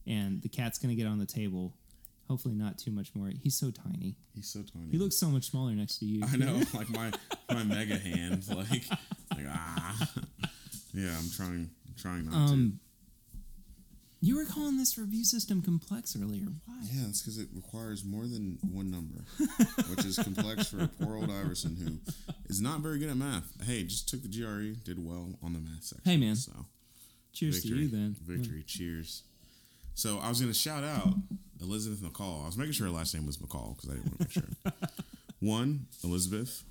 [0.07, 1.75] And the cat's gonna get on the table.
[2.33, 3.31] Hopefully, not too much more.
[3.43, 4.17] He's so tiny.
[4.35, 4.91] He's so tiny.
[4.91, 6.25] He looks so much smaller next to you.
[6.33, 7.13] I know, like my
[7.51, 8.85] my mega hand, like
[9.37, 10.11] like ah.
[10.95, 11.69] Yeah, I'm trying
[11.99, 12.81] trying not Um,
[14.23, 16.47] you were calling this review system complex earlier.
[16.65, 16.77] Why?
[16.81, 16.95] to.
[16.95, 19.25] Yeah, it's because it requires more than one number,
[19.91, 22.13] which is complex for a poor old Iverson who
[22.49, 23.53] is not very good at math.
[23.63, 26.11] Hey, just took the GRE, did well on the math section.
[26.11, 26.37] Hey, man.
[26.37, 26.65] So
[27.35, 28.17] Cheers victory, to you then.
[28.25, 29.25] victory, cheers.
[29.95, 31.15] So I was gonna shout out
[31.61, 32.43] Elizabeth McCall.
[32.45, 34.31] I was making sure her last name was McCall because I didn't want to make
[34.33, 34.73] sure.
[35.41, 36.65] One, Elizabeth.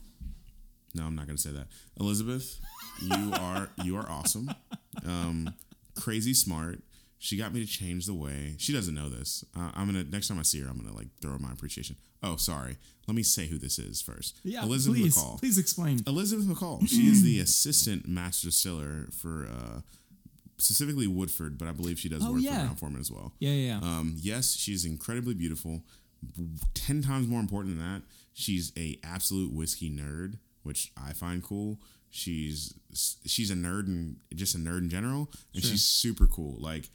[0.96, 1.68] No, I'm not gonna say that.
[2.00, 2.60] Elizabeth,
[3.02, 4.52] you are you are awesome.
[5.06, 5.54] Um,
[6.00, 6.80] crazy smart.
[7.20, 8.56] She got me to change the way.
[8.58, 9.46] She doesn't know this.
[9.56, 11.96] Uh, I'm gonna next time I see her, I'm gonna like throw my appreciation.
[12.24, 12.78] Oh, sorry.
[13.08, 14.40] Let me say who this is first.
[14.44, 15.40] Yeah, Elizabeth please, McCall.
[15.40, 16.00] please explain.
[16.08, 16.88] Elizabeth McCall.
[16.88, 19.82] She is the assistant master distiller for uh,
[20.62, 22.52] specifically Woodford, but I believe she does Oh, work yeah.
[22.60, 23.34] for Brown-Forman as well.
[23.40, 23.88] Yeah, yeah, yeah.
[23.98, 25.84] Um, yes, she's incredibly beautiful.
[26.74, 31.80] Ten times more important than that, she's a absolute whiskey nerd, which I find cool.
[32.10, 32.74] She's
[33.26, 35.72] she's a nerd and just a nerd in general, and Sure.
[35.72, 36.58] she's super cool.
[36.60, 36.90] Like,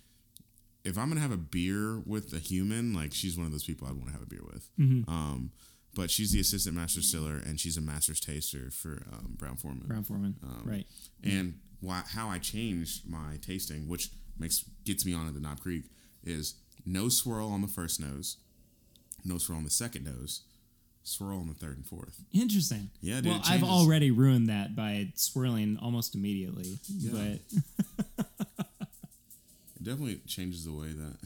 [0.84, 3.88] if I'm gonna have a beer with a human, like she's one of those people
[3.88, 4.68] I'd want to have a beer with.
[4.78, 5.10] Mm-hmm.
[5.10, 5.51] Um,
[5.94, 9.86] but she's the assistant master stiller and she's a master's taster for um, Brown-Forman.
[9.86, 10.36] Brown Foreman.
[10.43, 10.86] Um, right.
[11.24, 15.61] And why, how I changed my tasting, which makes gets me on at the Knob
[15.61, 15.85] Creek,
[16.24, 16.55] is
[16.85, 18.36] no swirl on the first nose,
[19.24, 20.43] no swirl on the second nose,
[21.03, 22.20] swirl on the third and fourth.
[22.32, 22.90] Interesting.
[23.01, 26.78] Yeah, dude, Well, I've already ruined that by swirling almost immediately.
[26.89, 27.11] Yeah.
[27.12, 28.27] But
[29.77, 31.16] It definitely changes the way that.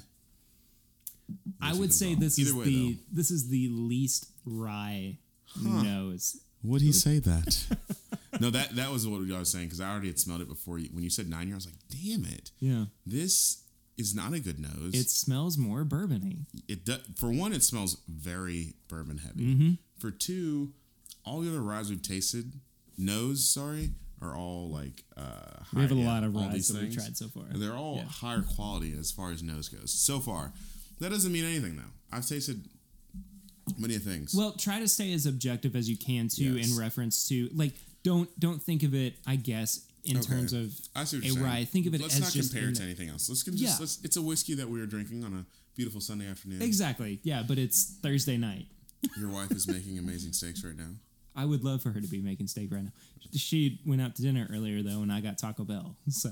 [1.63, 2.21] I would say off.
[2.21, 2.99] this Either is way, the though.
[3.13, 5.83] this is the least rye Huh.
[5.83, 6.37] nose.
[6.63, 7.65] Would he say that?
[8.41, 10.79] no, that that was what I was saying because I already had smelled it before.
[10.79, 12.87] You, when you said nine year, I was like, "Damn it, Yeah.
[13.07, 13.63] this
[13.97, 16.47] is not a good nose." It smells more bourbony.
[16.69, 19.47] it do, for one, it smells very bourbon heavy.
[19.55, 19.71] Mm-hmm.
[19.99, 20.73] For two,
[21.25, 22.53] all the other ryes we've tasted,
[22.99, 23.91] nose, sorry,
[24.23, 27.29] are all like uh, We have a high- lot of ryes that we've tried so
[27.29, 27.45] far.
[27.55, 28.05] They're all Yeah.
[28.05, 29.93] higher quality as far as nose goes.
[29.93, 30.53] So far,
[30.99, 31.93] that doesn't mean anything though.
[32.13, 32.69] I've tasted
[33.79, 34.35] many things.
[34.35, 36.71] Well, try to stay as objective as you can too Yes.
[36.71, 37.73] in reference to like
[38.03, 40.27] don't don't think of it, I guess, in Okay.
[40.27, 41.65] terms of I see a rye.
[41.65, 43.29] Think of it let's as not compare it to anything else.
[43.29, 43.77] Let's just Yeah.
[43.79, 46.63] let's, it's a whiskey that we are drinking on a beautiful Sunday afternoon.
[46.63, 47.21] Exactly.
[47.23, 48.67] Yeah, but it's Thursday night.
[49.19, 50.91] Your wife is making amazing steaks right now.
[51.37, 52.91] I would love for her to be making steak right now.
[53.33, 55.97] She went out to dinner earlier though, and I got Taco Bell.
[56.09, 56.31] So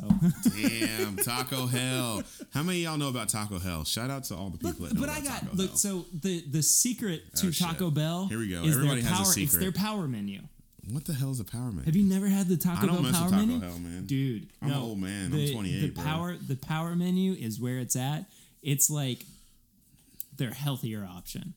[0.56, 2.22] Damn, Taco Hell.
[2.52, 3.84] How many of y'all know about Taco Hell?
[3.84, 5.68] Shout out to all the people that know but I got Taco look.
[5.68, 5.76] Hell.
[5.76, 7.66] So the the secret oh, to Oh, shit.
[7.66, 8.64] Taco Bell Here we go.
[8.64, 9.44] is Everybody their has a power.
[9.44, 10.40] It's their power menu.
[10.90, 11.84] What the hell is a power menu?
[11.84, 13.60] Have you never had the Taco I don't Bell power Taco menu?
[13.60, 14.06] Hell, man.
[14.06, 15.26] Dude, I'm no, an old man.
[15.26, 16.04] I'm The, 28, The bro.
[16.04, 18.24] power the power menu is where it's at.
[18.62, 19.24] It's like
[20.36, 21.54] their healthier option.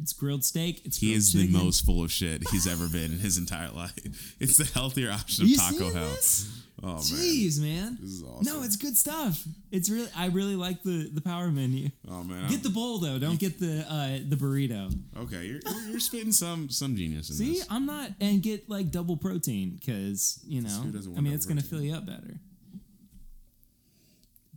[0.00, 0.82] It's grilled steak.
[0.84, 3.94] It's He is the most full of shit he's ever been in his entire life.
[4.40, 6.08] It's the healthier option You of Taco Hell.
[6.10, 6.48] this?
[6.80, 7.98] Oh man, Jeez, man.
[8.00, 8.44] This is awesome.
[8.44, 9.42] No, it's good stuff.
[9.72, 10.08] It's really.
[10.16, 11.88] I really like the the power menu.
[12.08, 12.48] oh man.
[12.48, 13.18] Get the bowl though.
[13.18, 14.96] Don't get the uh, the burrito.
[15.16, 17.66] okay, you're, you're you're spitting some some genius in See, this.
[17.68, 20.84] I'm not, and get like double protein because you know,
[21.16, 22.38] I mean, it's gonna fill you up better.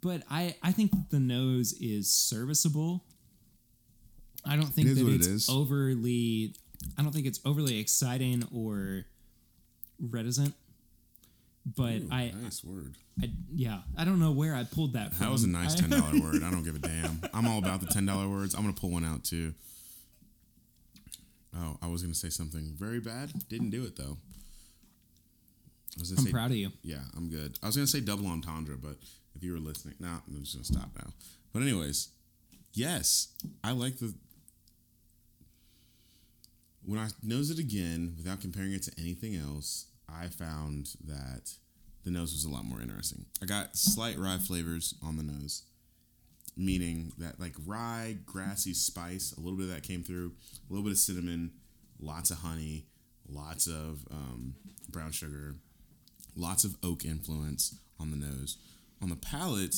[0.02, 3.04] But I, I think that the nose is serviceable.
[4.46, 6.54] I don't think It that it it's overly.
[6.98, 9.06] I don't think it's overly exciting or
[10.00, 10.56] reticent.
[11.66, 12.96] But Ooh, I, nice word.
[13.22, 15.28] I, yeah, I don't know where I pulled that from.
[15.28, 16.44] That was a nice ten dollar word.
[16.44, 17.22] I don't give a damn.
[17.34, 18.56] I'm all about the ten dollar words.
[18.56, 19.54] I'm gonna pull one out too.
[21.56, 23.32] Oh, I was gonna say something very bad.
[23.48, 24.18] Didn't do it though.
[25.98, 26.72] I was gonna I'm say, proud of you.
[26.84, 27.60] Yeah, I'm good.
[27.62, 28.96] I was gonna say double entendre, but
[29.36, 31.12] if you were listening, nah, I'm just gonna stop now.
[31.54, 32.10] But anyways,
[32.74, 34.14] yes, I like the.
[36.84, 41.54] When I nose it again, without comparing it to anything else, I found that
[42.04, 43.26] the nose was a lot more interesting.
[43.42, 45.64] I got slight rye flavors on the nose,
[46.58, 50.34] meaning that like rye, grassy spice, a little bit of that came through,
[50.70, 51.52] a little bit of cinnamon,
[52.00, 52.88] lots of honey,
[53.30, 54.56] lots of um,
[54.90, 55.56] brown sugar,
[56.36, 58.58] lots of oak influence on the nose.
[59.02, 59.76] On the palate,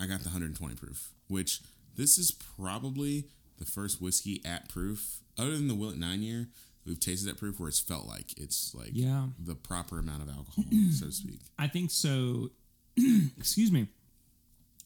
[0.00, 1.60] I got the 120 proof, which
[1.96, 3.24] this is probably
[3.58, 6.48] the first whiskey at proof, other than the Willet Nine Year,
[6.86, 9.28] we've tasted at proof where it's felt like it's like Yeah.
[9.38, 11.40] the proper amount of alcohol, so to speak.
[11.58, 12.50] I think so.
[13.36, 13.88] excuse me.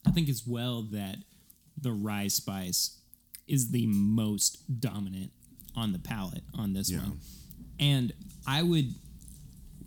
[0.06, 1.16] I think as well that
[1.80, 2.98] the rye spice
[3.46, 5.30] is the most dominant
[5.76, 6.98] on the palate on this Yeah.
[7.00, 7.20] one,
[7.78, 8.12] and
[8.46, 8.94] I would, you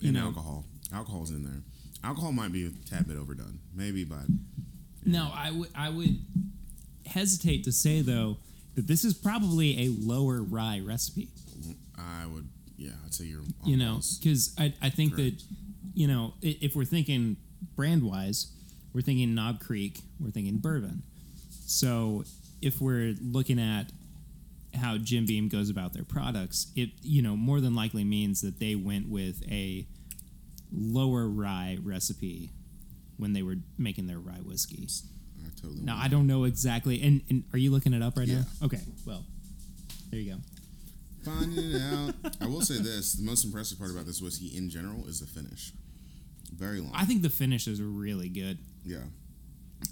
[0.09, 1.61] And know, alcohol, alcohol's in there.
[2.03, 4.25] Alcohol might be a tad bit overdone, maybe, but
[5.05, 6.17] no, I would, I would
[7.05, 8.37] hesitate to say though
[8.75, 11.29] that this is probably a lower rye recipe.
[11.97, 12.47] I would,
[12.77, 13.41] yeah, I'd say you're.
[13.63, 15.37] you know because I, I think Correct.
[15.37, 15.43] that
[15.93, 17.37] you know if we're thinking
[17.75, 18.51] brand wise
[18.93, 21.01] we're thinking knob creek we're thinking bourbon
[21.65, 22.23] so
[22.61, 23.85] if we're looking at
[24.75, 28.59] how jim beam goes about their products it you know more than likely means that
[28.59, 29.87] they went with a
[30.71, 32.51] lower rye recipe
[33.17, 35.14] when they were making their rye whiskeys I
[35.65, 35.81] totally.
[35.85, 38.39] now want i don't know exactly and, and are you looking it up right Yeah.
[38.61, 39.23] now okay well
[40.11, 40.39] there you go
[41.23, 42.13] Finding it out.
[42.39, 45.25] I will say this: the most impressive part about this whiskey in general is the
[45.25, 45.71] finish.
[46.55, 46.91] Very long.
[46.93, 48.99] i think the finish is really good yeah.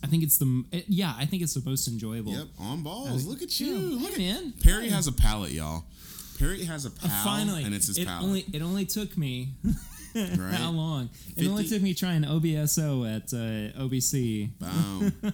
[0.03, 1.13] I think it's the it, yeah.
[1.17, 2.31] I think it's the most enjoyable.
[2.33, 2.47] Yep.
[2.59, 3.09] On balls.
[3.23, 3.75] think- Look at you.
[3.75, 4.53] Yeah, Look hey, at man.
[4.63, 5.83] Perry has a palate, y'all.
[6.39, 8.23] Perry has a Uh, finally, and it's his it palate.
[8.25, 9.49] only it only took me
[10.15, 10.53] Right.
[10.53, 11.09] how long?
[11.35, 14.49] It only took me trying OBSO at uh, OBC.
[14.59, 15.13] Boom.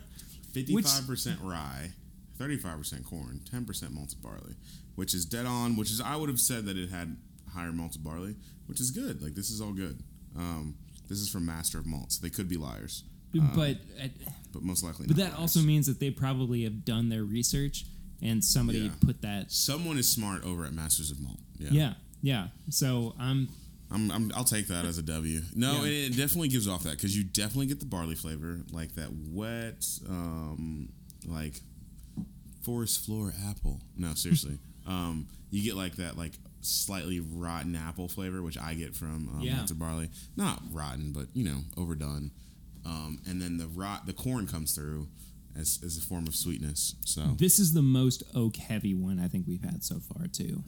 [0.54, 1.92] Fifty-five percent rye,
[2.38, 4.56] thirty-five percent corn, ten percent malted barley,
[4.96, 5.76] which is dead on.
[5.76, 7.18] Which is I would have said that it had
[7.54, 8.36] higher malted barley,
[8.68, 9.22] which is good.
[9.22, 10.02] Like this is all good.
[10.38, 10.76] Um,
[11.08, 12.18] this is from Master of Malts.
[12.18, 13.04] They could be liars,
[13.34, 14.08] but uh,
[14.54, 15.08] but most likely.
[15.08, 15.40] but that liars.
[15.40, 17.86] also means that they probably have done their research
[18.22, 18.90] and somebody Yeah.
[19.06, 19.52] put that.
[19.52, 21.40] someone is smart over at Masters of Malt.
[21.58, 21.70] Yeah.
[21.72, 22.48] Yeah, yeah.
[22.70, 23.48] So I'm
[23.92, 25.42] I'm, I'm, I'll take that as a W.
[25.56, 25.90] No, Yeah.
[25.90, 29.10] it, it definitely gives off that because you definitely get the barley flavor, like that
[29.12, 30.90] wet, um,
[31.26, 31.60] like
[32.64, 33.82] forest floor apple.
[33.98, 38.96] No, seriously, um, you get like that, like slightly rotten apple flavor, which I get
[38.96, 39.66] from um, Yeah.
[39.74, 40.10] barley.
[40.36, 42.32] Not rotten, but you know, overdone.
[42.86, 45.08] Um, and then the rot, the corn comes through
[45.58, 46.96] as, as a form of sweetness.
[47.06, 50.64] So this is the most oak heavy one I think we've had so far too.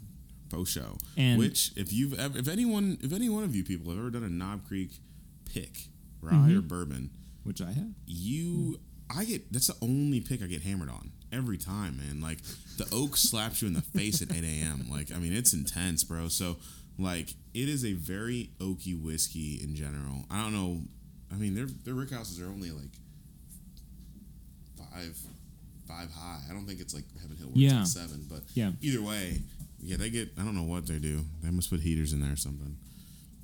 [0.51, 0.97] Faux show.
[1.17, 4.09] And- Which, if you've ever, if anyone, if any one of you people have ever
[4.09, 4.91] done a Knob Creek
[5.51, 5.87] pick,
[6.21, 6.57] rye Mm-hmm.
[6.57, 7.09] or bourbon,
[7.43, 7.89] Which I have.
[8.05, 8.79] you,
[9.09, 12.21] I get that's the only pick I get hammered on every time, man.
[12.21, 12.39] Like
[12.77, 14.87] the oak slaps you in the face at 8 a.m.
[14.89, 16.27] Like I mean, it's intense, bro.
[16.29, 16.57] So
[16.99, 20.25] like it is a very oaky whiskey in general.
[20.29, 20.81] I don't know.
[21.33, 22.91] I mean, their their rick houses are only like
[24.77, 25.17] five
[25.87, 26.39] five high.
[26.49, 27.81] I don't think it's like Heaven Hill where Yeah.
[27.81, 28.71] it's like seven, but Yeah.
[28.81, 29.41] either way,
[29.81, 30.29] yeah, they get.
[30.39, 31.21] I don't know what they do.
[31.43, 32.77] They must put heaters in there or something.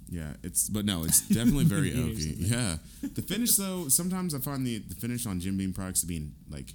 [0.10, 2.36] Yeah, it's but no, it's definitely very oaky.
[2.38, 6.08] Yeah, the finish though, sometimes I find the the finish on Jim Beam products to
[6.08, 6.74] be like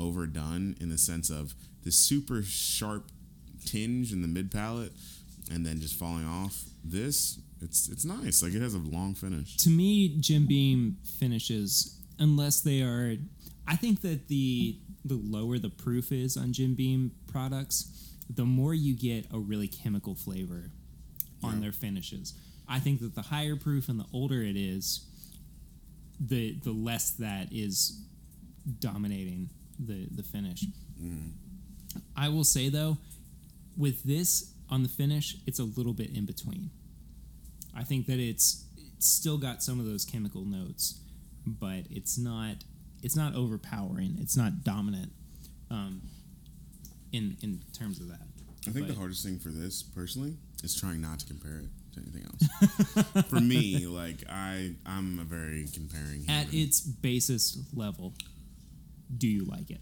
[0.00, 3.10] overdone in the sense of the super sharp
[3.64, 4.92] tinge in the mid palate
[5.52, 6.62] and then just falling off.
[6.84, 8.42] This it's it's nice.
[8.42, 9.56] Like it has a long finish.
[9.58, 13.16] to me, Jim Beam finishes unless they are.
[13.68, 18.72] I think that the the lower the proof is on Jim Beam products, the more
[18.74, 20.70] you get a really chemical flavor
[21.42, 21.60] on Yeah.
[21.60, 22.34] their finishes.
[22.68, 25.00] I think that the higher proof and the older it is,
[26.20, 28.00] the the less that is
[28.78, 30.64] dominating the the finish.
[32.16, 32.98] I will say though,
[33.76, 36.70] with this on the finish, it's a little bit in between.
[37.74, 38.64] I think that it's,
[38.96, 41.00] it's still got some of those chemical notes,
[41.46, 42.56] but it's not
[43.02, 44.16] it's not overpowering.
[44.20, 45.10] It's not dominant
[45.70, 46.02] um,
[47.12, 48.20] in in terms of that.
[48.66, 52.00] I think the hardest thing for this, personally, is trying not to compare it to
[52.00, 53.26] anything else.
[53.28, 56.24] for me, like I, I'm a very comparing.
[56.28, 58.14] At its basis level,
[59.16, 59.80] do you like it?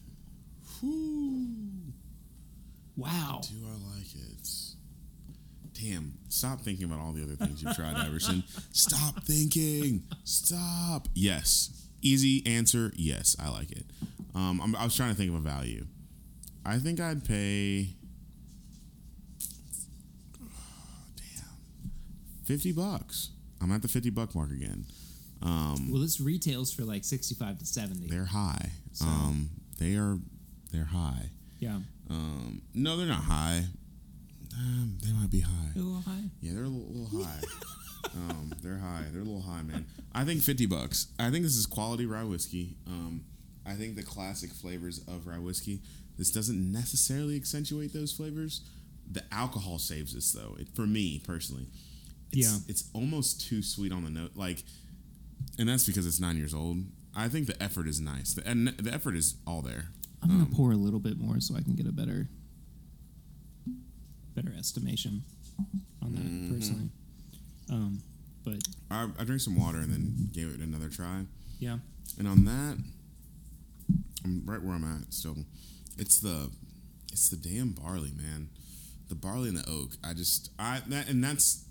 [0.81, 1.93] Whew.
[2.97, 3.41] Wow.
[3.43, 4.49] Do I like it?
[5.73, 6.19] Damn!
[6.29, 8.45] Stop thinking about all the other things you've tried, Iverson.
[8.73, 10.03] Stop thinking.
[10.25, 11.09] Stop.
[11.15, 11.89] Yes.
[12.03, 12.93] Easy answer.
[12.97, 13.87] Yes, I like it.
[14.35, 15.87] Um, I'm, I was trying to think of a value.
[16.65, 17.95] I think I'd pay.
[21.17, 21.91] damn.
[22.45, 23.31] Fifty bucks.
[23.61, 24.85] I'm at the fifty buck mark again.
[25.43, 28.09] Um, Well, this retails for like sixty-five to seventy.
[28.09, 28.73] they're high.
[28.93, 30.19] So- Um, they are.
[30.73, 31.31] They're high.
[31.59, 33.67] yeah, Um, no, they're not high.
[34.57, 35.73] Um, they might be high.
[35.75, 36.31] a little high.
[36.41, 37.41] Yeah, they're a little, little high.
[38.15, 39.05] um, they're high.
[39.11, 39.87] They're a little high, man.
[40.15, 41.09] I think fifty bucks.
[41.19, 42.77] I think this is quality rye whiskey.
[42.87, 43.25] Um,
[43.67, 45.81] I think the classic flavors of rye whiskey.
[46.21, 48.61] This doesn't necessarily accentuate those flavors.
[49.11, 50.55] The alcohol saves this, though.
[50.61, 51.67] It, for me personally,
[52.31, 52.59] it's, Yeah.
[52.69, 54.33] it's almost too sweet on the note.
[54.37, 54.63] Like,
[55.59, 56.85] and that's because it's nine years old.
[57.17, 58.35] I think the effort is nice.
[58.35, 59.87] The, and the effort is all there.
[60.23, 62.29] I'm gonna pour a little bit more so I can get a better,
[64.35, 65.23] better estimation
[66.03, 66.55] on that Mm-hmm.
[66.55, 66.91] personally.
[67.71, 68.03] Um,
[68.45, 68.57] but
[68.91, 71.25] I, I drank some water and then gave it another try.
[71.59, 71.79] yeah,
[72.19, 72.77] And on that,
[74.25, 75.37] I'm right where I'm at still.
[76.01, 76.51] It's the
[77.13, 78.49] it's the damn barley, man.
[79.09, 79.91] The barley and the oak.
[80.03, 81.65] I just I that and that's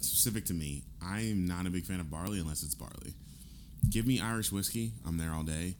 [0.00, 0.84] specific to me.
[1.04, 3.12] I am not a big fan of barley unless it's barley.
[3.90, 5.74] Give me Irish whiskey, I'm there all day.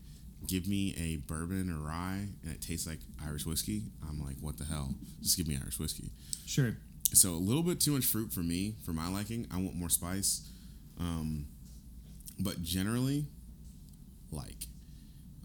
[0.47, 3.85] Give me a bourbon or rye and it tastes like Irish whiskey.
[4.07, 4.95] I'm like, what the hell?
[5.23, 6.11] Just give me Irish whiskey.
[6.47, 6.77] sure.
[7.15, 9.47] So a little bit too much fruit for me, for my liking.
[9.53, 10.51] I want more spice.
[10.99, 11.47] Um,
[12.39, 13.27] but generally,
[14.33, 14.67] like,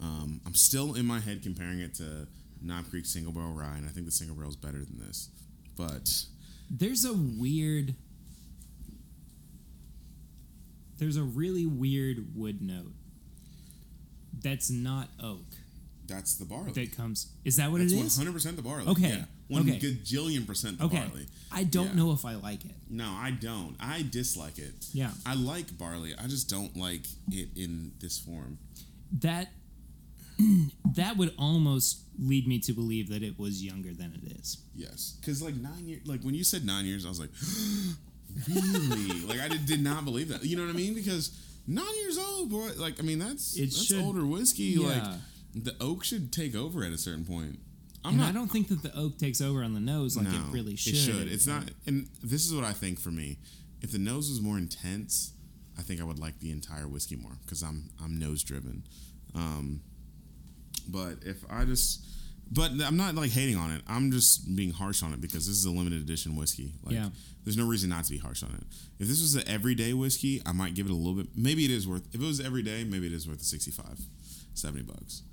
[0.02, 2.28] um, I'm still in my head comparing it to
[2.62, 5.30] Knob Creek Single Barrel Rye, and I think the Single Barrel is better than this.
[5.76, 6.26] But
[6.70, 7.96] There's a weird.
[10.98, 12.94] There's a really weird wood note.
[14.42, 15.46] That's not oak.
[16.08, 16.74] that's the barley.
[16.74, 17.32] That comes.
[17.46, 18.20] Is that what that's it is?
[18.20, 18.86] 100% the barley.
[18.86, 19.26] Okay, Yeah.
[19.48, 19.80] One okay.
[19.80, 20.98] gajillion percent the Okay.
[21.08, 21.26] barley.
[21.52, 21.94] I don't Yeah.
[21.94, 22.76] know if I like it.
[22.90, 23.78] No, I don't.
[23.80, 24.88] I dislike it.
[24.94, 25.14] Yeah.
[25.26, 26.14] I like barley.
[26.16, 28.58] I just don't like it in this form.
[29.20, 29.52] That
[30.96, 34.58] that would almost lead me to believe that it was younger than it is.
[34.76, 37.30] Yes, because like nine years, like when you said nine years, I was like,
[38.48, 39.22] really?
[39.28, 40.44] like I did, did not believe that.
[40.44, 40.94] You know what I mean?
[40.94, 41.38] Because
[41.68, 42.70] nine years old, boy.
[42.78, 44.64] Like I mean, that's It that's should- older whiskey.
[44.80, 44.88] Yeah.
[44.88, 45.04] Like
[45.54, 47.60] the oak should take over at a certain point.
[48.04, 48.30] I'm and not.
[48.30, 50.76] I don't think that the oak takes over on the nose like no, it really
[50.76, 50.94] should.
[50.94, 51.32] It should.
[51.32, 51.64] It's not.
[51.86, 53.38] And this is what I think for me.
[53.82, 55.34] If the nose was more intense,
[55.78, 58.84] I think I would like the entire whiskey more because I'm I'm nose driven.
[59.36, 59.82] Um,
[60.92, 62.06] but if I just,
[62.52, 63.82] but I'm not like hating on it.
[63.88, 66.74] I'm just being harsh on it because this is a limited edition whiskey.
[66.84, 67.10] Like, Yeah.
[67.44, 68.64] There's no reason not to be harsh on it.
[69.00, 71.28] If this was an everyday whiskey, I might give it a little bit.
[71.36, 72.08] Maybe it is worth.
[72.14, 74.00] If it was everyday, maybe it is worth the 65,
[74.54, 75.24] 70 bucks.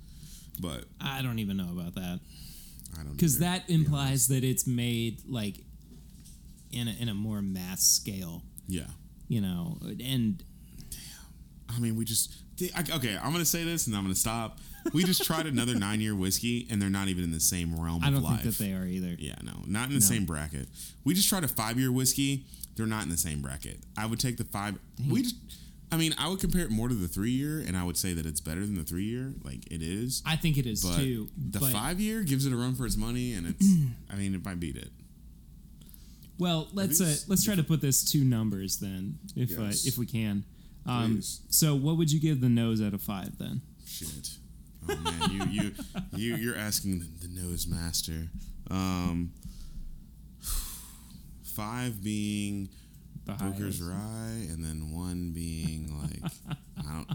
[0.59, 2.19] But I don't even know about that
[2.99, 3.11] I don't.
[3.13, 5.57] because that implies that it's made like
[6.71, 8.41] in a, in a more mass scale.
[8.67, 8.87] Yeah.
[9.27, 10.43] you know, and
[11.73, 13.17] I mean, we just they- I- okay.
[13.21, 14.59] I'm gonna say this, and I'm gonna stop.
[14.93, 18.03] We just tried another nine year whiskey, and they're not even in the same realm
[18.03, 18.41] I of don't life.
[18.41, 19.15] think that they are either.
[19.19, 20.67] yeah, no, not in the same bracket.
[21.03, 22.45] We just tried a five year whiskey.
[22.75, 23.79] They're not in the same bracket.
[23.97, 24.77] I would take the five.
[25.09, 25.35] We just.
[25.91, 28.13] I mean, I would compare it more to the three year, and I would say
[28.13, 29.33] that it's better than the three year.
[29.43, 31.29] Like it is, I think it is but too.
[31.35, 33.65] the but, five year gives it a run for its money, and it's.
[34.11, 34.89] I mean, it might beat it.
[36.37, 40.05] Well, let's uh, let's try to put this two numbers then, if uh, if we
[40.05, 40.45] can.
[40.85, 43.61] Um, so, what would you give the nose out of five then?
[43.85, 44.29] Shit.
[44.87, 45.71] Oh man, you you
[46.15, 48.29] you you're asking the, the nose master.
[48.71, 49.33] Um,
[51.43, 52.69] five being
[53.25, 53.81] The Booker's.
[53.81, 56.31] Rye, and then one being like
[56.77, 57.07] I don't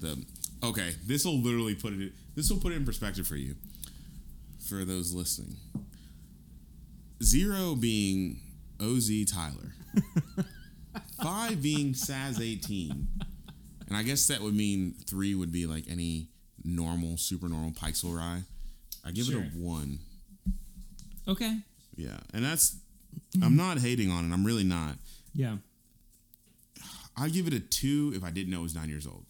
[0.00, 0.24] the.
[0.62, 2.12] Okay, this will literally put it.
[2.34, 3.56] This will put it in perspective for you,
[4.68, 5.56] for those listening.
[7.22, 8.40] Zero being
[8.80, 9.74] Oz Tyler,
[11.22, 13.08] five being Saz eighteen,
[13.88, 16.28] and I guess that would mean three would be like any
[16.64, 18.42] normal, super normal Pikesville Rye.
[19.04, 19.98] I give it a one.
[21.28, 21.58] Okay.
[21.96, 22.76] Yeah, and that's.
[23.42, 24.32] I'm not hating on it.
[24.34, 24.96] I'm really not.
[25.34, 25.56] Yeah.
[27.16, 29.24] I'd give it a two if I didn't know it was nine years old.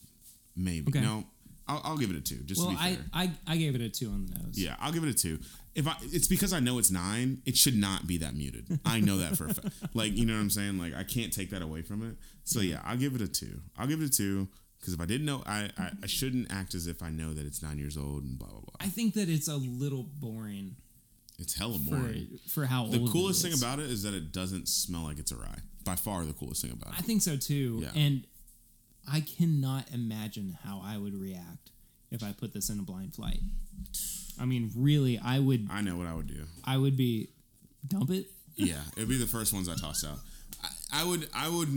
[0.55, 0.89] Maybe.
[0.89, 0.99] Okay.
[0.99, 1.23] No,
[1.67, 2.37] I'll, I'll give it a two.
[2.43, 2.97] Just Well, to be I.
[3.13, 4.57] I I gave it a two on the nose.
[4.57, 5.39] Yeah, I'll give it a two.
[5.77, 7.43] If I, it's because I know it's nine.
[7.45, 8.79] It should not be that muted.
[8.83, 9.75] I know that for a fact.
[9.93, 10.79] Like, you know what I'm saying?
[10.79, 12.15] Like, I can't take that away from it.
[12.45, 13.61] So yeah, I'll give it a two.
[13.77, 14.47] I'll give it a two
[14.79, 17.45] because if I didn't know, I, I I shouldn't act as if I know that
[17.45, 18.75] it's nine years old and blah blah blah.
[18.79, 20.77] I think that it's a little boring
[21.37, 22.39] It's hella for boring.
[22.47, 23.07] for how The old.
[23.09, 25.59] The coolest thing about it is that it doesn't smell like it's a rye.
[25.85, 26.99] By far, the coolest thing about it.
[26.99, 27.81] I think so too.
[27.83, 27.91] Yeah.
[27.95, 28.25] And
[29.11, 31.69] I cannot imagine how I would react
[32.09, 33.41] if I put this in a blind flight.
[34.39, 36.45] I mean, really, I would I know what I would do.
[36.63, 37.29] I would be
[37.87, 38.27] dump it.
[38.55, 40.17] Yeah, it'd be the first ones I toss out.
[40.63, 41.69] I, I would, I would,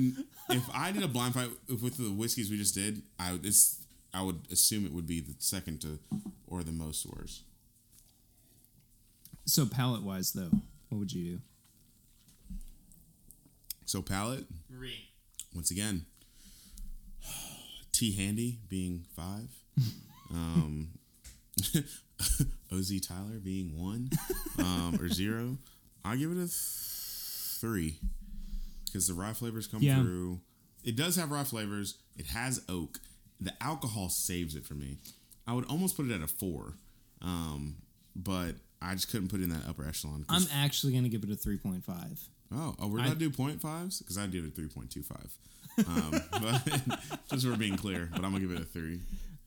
[0.48, 3.82] if I did a blind fight with the whiskeys we just did, I would, it's,
[4.14, 5.98] I would assume it would be the second to,
[6.46, 7.42] or the most worst.
[9.44, 10.50] So palate wise though,
[10.88, 11.40] what would you do?
[13.84, 14.46] So palate.
[14.70, 15.08] Marie.
[15.54, 16.06] once again,
[17.92, 19.48] T Handy being five,
[20.30, 20.90] um,
[22.72, 24.10] Oz Tyler being one,
[24.58, 25.56] um, or zero.
[26.04, 26.50] I give it a th-
[27.60, 27.96] three
[28.86, 30.00] because the rye flavors come Yeah.
[30.02, 30.40] through.
[30.84, 31.98] It does have rye flavors.
[32.16, 32.98] It has oak.
[33.40, 34.98] The alcohol saves it for me.
[35.46, 36.74] I would almost put it at a four,
[37.22, 37.76] um,
[38.14, 40.24] but I just couldn't put it in that upper echelon.
[40.28, 42.20] I'm actually gonna give it a three point five.
[42.52, 45.02] Oh, oh, we're I- not do point fives because I did a three point two
[45.02, 45.36] five.
[45.86, 49.00] Um, but just for being clear, but I'm gonna give it a three.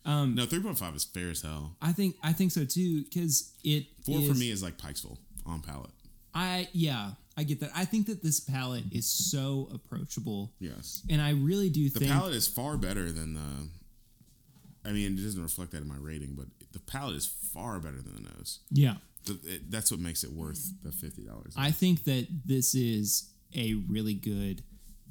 [0.05, 1.75] Um, No, three point five is fair as hell.
[1.81, 5.61] I think I think so too because it Four for me is like Pikesville on
[5.61, 5.91] palate.
[6.34, 7.69] I yeah, I get that.
[7.75, 11.99] I think that this palate is so approachable, Yes, and I really do think the
[12.01, 13.69] think palate is far better than the.
[14.85, 18.01] I mean, it doesn't reflect that in my rating, but the palate is far better
[18.01, 18.59] than the nose.
[18.71, 18.95] yeah.
[19.25, 21.53] The, it, that's what makes it worth the fifty dollars.
[21.55, 24.63] I think that this is a really good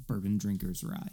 [0.05, 1.09] bourbon drinker's rye.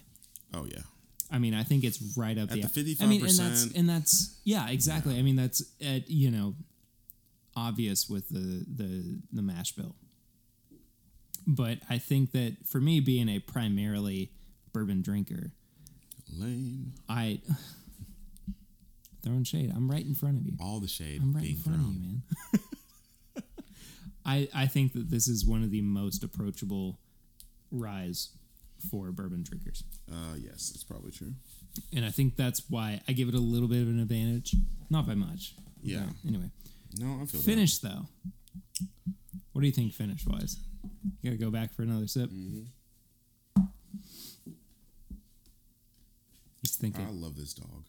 [0.53, 0.83] Oh yeah,
[1.31, 2.83] I mean, I think it's right up At the.
[2.83, 5.19] the I mean, and that's and that's yeah, exactly.
[5.19, 6.55] I mean, that's at, you know,
[7.57, 9.95] obvious with the the the mash bill.
[11.47, 14.33] But I think that for me, being a primarily
[14.73, 15.53] bourbon drinker,
[16.33, 16.93] lame.
[17.09, 17.41] I
[19.23, 19.73] throwing shade.
[19.75, 20.55] I'm right in front of you.
[20.61, 21.91] All the shade I'm right being in front thrown.
[21.91, 22.23] of you, man.
[24.25, 26.99] I I think that this is one of the most approachable
[27.71, 28.31] ryes
[28.91, 31.35] for bourbon drinkers, Uh, yes, that's probably true.
[31.93, 34.55] and I think that's why I give it a little bit of an advantage,
[34.89, 35.55] not by much.
[35.83, 36.09] Yeah.
[36.27, 36.51] Anyway,
[36.99, 37.47] No, I feel that.
[37.47, 38.07] finish though.
[39.53, 40.57] What do you think finish wise?
[41.23, 42.31] You gotta go back for another sip.
[42.31, 43.63] Mm-hmm.
[46.63, 47.05] He's thinking.
[47.07, 47.85] I love this dog.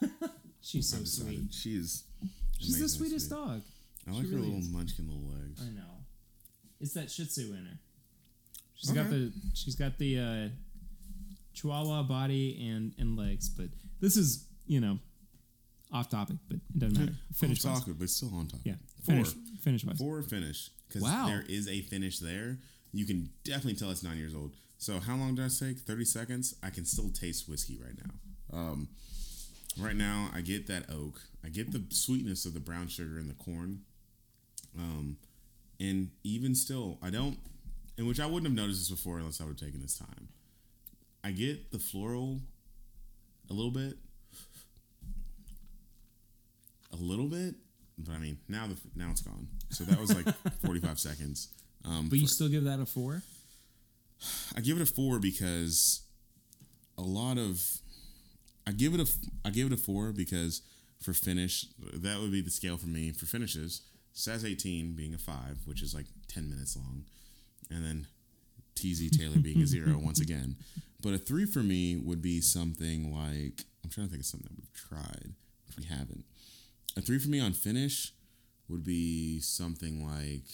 [0.62, 1.52] She's so sweet.
[1.52, 2.04] She is.
[2.58, 3.36] She's the sweetest sweet.
[3.36, 3.62] dog.
[4.06, 4.68] I like She her really little is.
[4.70, 5.60] munchkin little legs.
[5.62, 6.04] I know.
[6.80, 7.78] It's that Shih Tzu in her.
[8.78, 10.48] She's got the she's got the uh,
[11.54, 13.66] Chihuahua body and and legs, but
[14.00, 14.98] this is you know
[15.92, 17.12] off topic, but it doesn't matter.
[17.34, 17.80] Finish on wise.
[17.80, 18.64] topic, but still on topic.
[18.66, 18.74] Yeah,
[19.04, 19.14] Four.
[19.14, 19.32] finish
[19.62, 19.98] finish wise.
[19.98, 20.70] Four finish.
[20.88, 21.26] Because Wow.
[21.26, 22.58] there is a finish there.
[22.92, 24.52] You can definitely tell it's nine years old.
[24.78, 25.78] So how long did I take?
[25.80, 26.54] 30 seconds?
[26.62, 28.56] I can still taste whiskey right now.
[28.58, 28.88] Um,
[29.78, 31.20] right now, I get that oak.
[31.44, 33.80] I get the sweetness of the brown sugar and the corn.
[34.78, 35.18] Um,
[35.80, 37.36] and even still, I don't,
[37.98, 40.28] and which I wouldn't have noticed this before unless I would have taken this time.
[41.22, 42.40] I get the floral
[43.50, 43.94] a little bit,
[46.92, 47.54] a little bit,
[47.98, 49.48] but I mean now the now it's gone.
[49.70, 50.32] So that was like
[50.64, 51.48] 45 seconds.
[51.84, 53.22] Um, But you still give that a four?
[54.56, 56.02] I give it a four because
[56.96, 57.60] a lot of
[58.66, 59.08] I give it a
[59.44, 60.62] I give it a four because
[61.02, 63.82] for finish that would be the scale for me for finishes.
[64.14, 67.04] Saz 18 being a five, which is like 10 minutes long,
[67.70, 68.06] and then
[68.84, 70.56] OZ Tyler being a zero once again.
[71.02, 74.48] But a three for me would be something like I'm trying to think of something
[74.50, 75.32] that we've tried,
[75.66, 76.24] which we haven't.
[76.96, 78.12] A three for me on finish
[78.68, 80.44] would be something like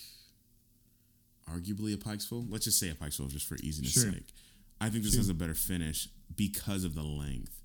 [1.50, 2.46] arguably a Pikesville.
[2.50, 4.12] Let's just say a Pikesville just for easiness Sure.
[4.12, 4.32] sake.
[4.80, 7.62] I think this has a better finish because of the length.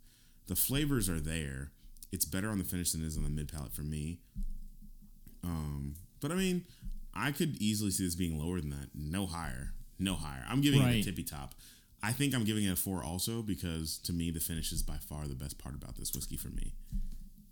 [0.47, 1.71] The flavors are there.
[2.11, 4.19] It's better on the finish than it is on the mid palate for me.
[5.43, 6.65] Um, but I mean,
[7.13, 8.89] I could easily see this being lower than that.
[8.93, 9.73] No higher.
[9.97, 10.43] No higher.
[10.47, 11.55] I'm giving it a tippy top.
[12.01, 14.95] I think I'm giving it a four also because to me the finish is by
[14.97, 16.73] far the best part about this whiskey for me.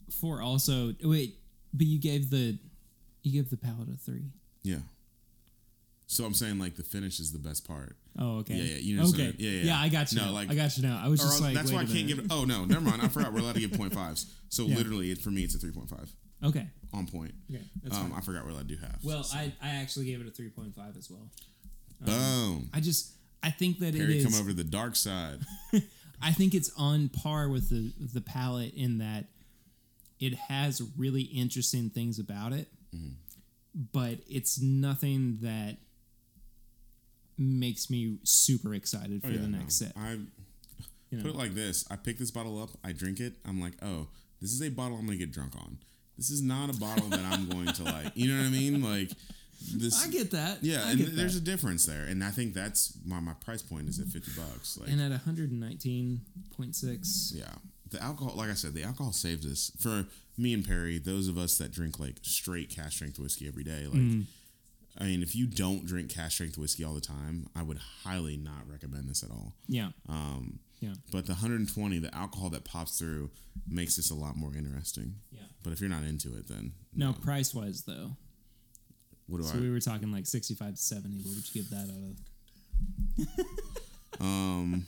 [0.09, 0.93] Four also.
[1.03, 1.35] Wait,
[1.73, 2.57] but you gave the
[3.23, 4.31] you gave the palate a three.
[4.63, 4.77] Yeah.
[6.09, 7.97] So I'm saying like the finish is the best part.
[8.17, 8.53] Oh, okay.
[8.55, 9.23] Yeah, yeah, you know what I'm okay.
[9.23, 9.35] saying?
[9.39, 9.79] Yeah, yeah.
[9.79, 10.19] I got you.
[10.19, 10.31] No, now.
[10.31, 11.01] like- I got you now.
[11.03, 12.07] I was just like, that's why I can't minute.
[12.07, 12.25] give it.
[12.31, 13.01] Oh no, never mind.
[13.01, 14.33] I forgot we're allowed to give point fives.
[14.47, 14.77] So Yeah.
[14.77, 16.09] literally, it, for me, it's a three point five
[16.43, 16.67] Okay.
[16.93, 17.33] on point.
[17.49, 17.63] Okay.
[17.83, 18.17] That's Um, fine.
[18.19, 18.99] I forgot we're do have.
[19.03, 19.37] Well, so.
[19.37, 21.29] I, I actually gave it a three point five as well.
[22.01, 22.69] boom.
[22.73, 23.11] I just
[23.43, 24.01] I think that it is.
[24.01, 25.39] Perry it come over to the dark side.
[26.21, 29.25] I think it's on par with the the palate in that
[30.19, 33.81] it has really interesting things about it, Mm-hmm.
[33.93, 35.77] but it's nothing that
[37.37, 39.57] makes me super excited for Oh, yeah, the no.
[39.59, 39.91] next sip.
[39.95, 40.13] I
[41.11, 43.35] You put it like this: I pick this bottle up, I drink it.
[43.45, 44.07] I'm like, oh,
[44.41, 45.77] this is a bottle I'm gonna get drunk on.
[46.17, 48.11] This is not a bottle that I'm going to like.
[48.15, 48.81] You know what I mean?
[48.81, 49.11] Like
[49.73, 50.05] this.
[50.05, 50.63] I get that.
[50.63, 53.61] Yeah, I and get there's a difference there, and I think that's my my price
[53.61, 54.77] point is at fifty bucks.
[54.79, 57.45] Like, and at 119.6, yeah,
[57.89, 60.05] the alcohol, like I said, the alcohol saves us for
[60.37, 60.97] me and Perry.
[60.99, 64.01] Those of us that drink like straight cask strength whiskey every day, like.
[64.01, 64.25] Mm.
[64.99, 68.35] I mean, if you don't drink cask strength whiskey all the time, I would highly
[68.35, 69.53] not recommend this at all.
[69.67, 73.31] yeah, Um, yeah, but the 120, the alcohol that pops through,
[73.67, 75.15] makes this a lot more interesting.
[75.31, 75.41] yeah.
[75.63, 78.11] But if you're not into it, then No, price wise though.
[79.27, 79.61] what do So I?
[79.61, 81.17] we were talking like 65 to 70.
[81.23, 83.45] What would you give that out of?
[84.19, 84.87] Um,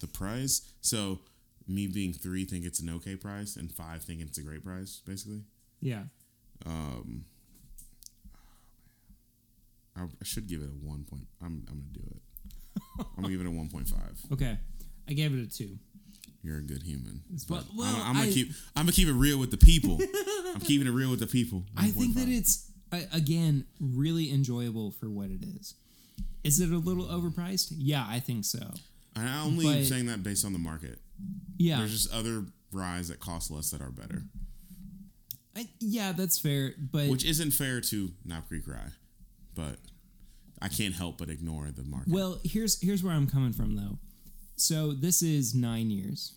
[0.00, 0.62] the price.
[0.80, 1.20] So
[1.68, 5.00] me being three think it's an okay price, and five think it's a great price,
[5.06, 5.42] basically.
[5.80, 6.04] Yeah.
[6.66, 7.24] Um,
[9.96, 11.26] I, I should give it a one point.
[11.40, 12.22] I'm I'm gonna do it.
[13.16, 14.18] I'm gonna give it a one point five.
[14.32, 14.58] Okay.
[15.08, 15.78] I gave it a two.
[16.42, 17.22] You're a good human.
[17.48, 19.98] But well, I'm, I'm gonna I- keep I'm gonna keep it real with the people.
[20.54, 21.64] I'm keeping it real with the people.
[21.76, 22.68] I think that it's
[23.12, 25.74] again really enjoyable for what it is.
[26.44, 27.72] Is it a little overpriced?
[27.76, 28.72] Yeah, I think so.
[29.14, 30.98] I only but- saying that based on the market.
[31.56, 34.24] Yeah, There's just other ryes that cost less that are better,
[35.54, 36.72] I, yeah, that's fair.
[36.78, 38.90] But which isn't fair to Knob Creek Rye,
[39.54, 39.76] but
[40.60, 42.12] I can't help but ignore the market.
[42.12, 43.98] well, here's here's where I'm coming from though.
[44.56, 46.32] So this is nine years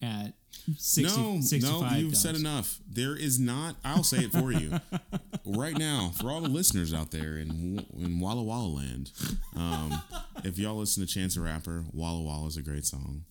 [0.00, 0.32] at
[0.78, 2.78] 60, no, 65 no, you've said enough.
[2.90, 3.76] There is not.
[3.84, 4.80] I'll say it for you
[5.44, 9.10] right now for all the listeners out there in in Walla Walla land.
[9.56, 10.00] Um,
[10.44, 13.24] if y'all listen to Chance the Rapper, Walla Walla is a great song.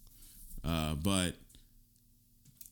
[0.64, 1.36] Uh, but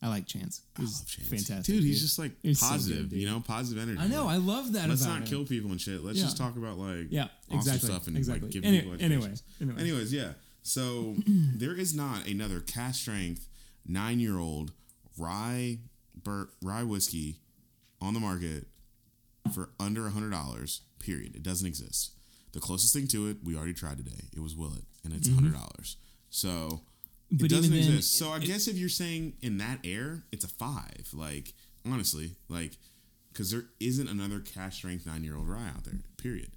[0.03, 0.61] I like Chance.
[0.77, 1.29] He's love Chance.
[1.29, 1.83] fantastic, dude.
[1.83, 3.99] He's just like He's so positive, good, you know, positive energy.
[3.99, 4.27] I know.
[4.27, 5.27] I love that let's about not him.
[5.27, 6.03] kill people and shit.
[6.03, 6.25] Let's Yeah.
[6.25, 8.47] just talk about like Yeah, awesome exactly, stuff and exactly.
[8.47, 9.43] like give Any- people anyway, educations.
[9.61, 9.81] anyway.
[9.81, 10.33] Anyways, yeah.
[10.63, 13.47] So there is not another cask strength
[13.85, 14.71] nine year old
[15.17, 15.79] rye
[16.23, 17.37] bur- rye whiskey
[18.01, 18.67] on the market
[19.53, 20.81] for under a hundred dollars.
[20.99, 21.35] Period.
[21.35, 22.11] It doesn't exist.
[22.53, 24.25] The closest thing to it we already tried today.
[24.35, 25.97] It was Willet, and it's a hundred dollars.
[26.29, 26.81] So
[27.31, 27.37] Mm-hmm.
[27.37, 28.17] But it doesn't even then, exist.
[28.17, 31.07] So I guess if you're saying in that air, it's a five.
[31.13, 31.53] Like
[31.89, 32.73] honestly, like
[33.31, 35.99] because there isn't another cask strength nine year old rye out there.
[36.17, 36.51] Period.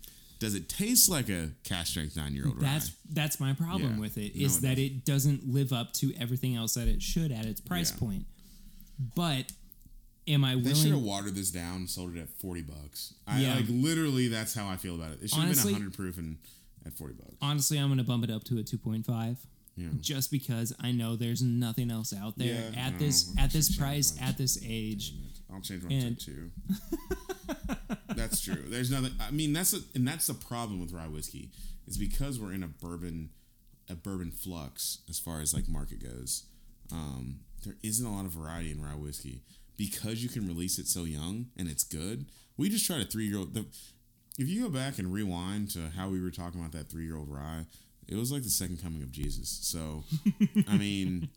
[0.45, 2.69] Does it taste like a cask strength nine year old rye?
[2.69, 4.01] That's that's my problem Yeah.
[4.01, 7.01] with it is No, it that it doesn't live up to everything else that it
[7.03, 7.99] should at its price Yeah.
[7.99, 8.27] point.
[9.17, 9.51] But
[10.29, 13.15] am I They should have watered this down, and sold it at forty bucks.
[13.27, 13.55] I Yeah.
[13.55, 14.29] like literally.
[14.29, 15.21] That's how I feel about it.
[15.23, 16.37] It should have been Honestly- hundred proof and
[16.85, 17.33] at forty bucks.
[17.41, 19.39] Honestly, I'm going to bump it up to a 2.5
[19.79, 19.89] Yeah.
[19.99, 24.15] just because I know there's nothing else out there at no, this at this price
[24.21, 25.15] at this age.
[25.51, 26.51] I'll change my And- tip too.
[28.17, 28.65] that's true.
[28.67, 29.13] There's nothing.
[29.21, 31.51] I mean, that's a, and that's the problem with rye whiskey
[31.87, 33.31] is because we're in a bourbon,
[33.91, 36.45] a bourbon flux as far as like market goes.
[36.93, 39.43] Um, there isn't a lot of variety in rye whiskey
[39.77, 42.27] because you can release it so young and it's good.
[42.57, 43.57] We just tried a three year old.
[43.57, 47.17] If you go back and rewind to how we were talking about that three year
[47.17, 47.67] old rye,
[48.09, 49.49] it was like the second coming of Jesus.
[49.49, 50.05] So,
[50.69, 51.29] I mean,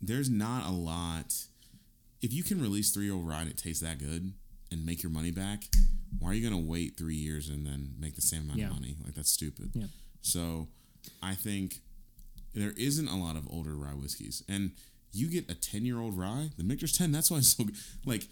[0.00, 1.34] there's not a lot
[2.22, 4.32] if you can release three year old rye and it tastes that good
[4.70, 5.64] and make your money back,
[6.18, 8.66] why are you gonna wait three years and then make the same amount Yeah.
[8.68, 8.96] of money?
[9.04, 9.70] Like that's stupid.
[9.74, 9.86] Yeah.
[10.20, 10.68] So
[11.22, 11.80] I think
[12.54, 14.42] there isn't a lot of older rye whiskeys.
[14.48, 14.72] And
[15.12, 17.76] you get a ten year old rye, the Michter's ten, that's why it's so good.
[18.04, 18.26] Like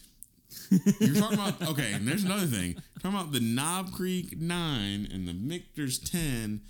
[1.00, 2.74] you're talking about okay, and there's another thing.
[3.02, 6.62] talking about the Knob Creek nine and the Michter's ten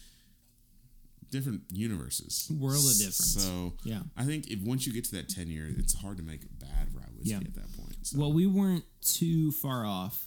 [1.31, 2.51] different universes.
[2.51, 3.35] World of difference.
[3.45, 4.03] So Yeah.
[4.17, 6.89] I think if once you get to that ten year, it's hard to make bad
[6.95, 7.37] rye whiskey Yeah.
[7.39, 7.97] at that point.
[8.03, 8.19] So.
[8.19, 10.27] Well, we weren't too far off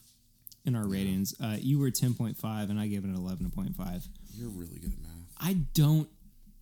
[0.66, 1.36] in our ratings.
[1.44, 4.08] Uh, you were 10.5 and I gave it an 11.5.
[4.36, 5.12] You're really good at math.
[5.40, 6.08] I don't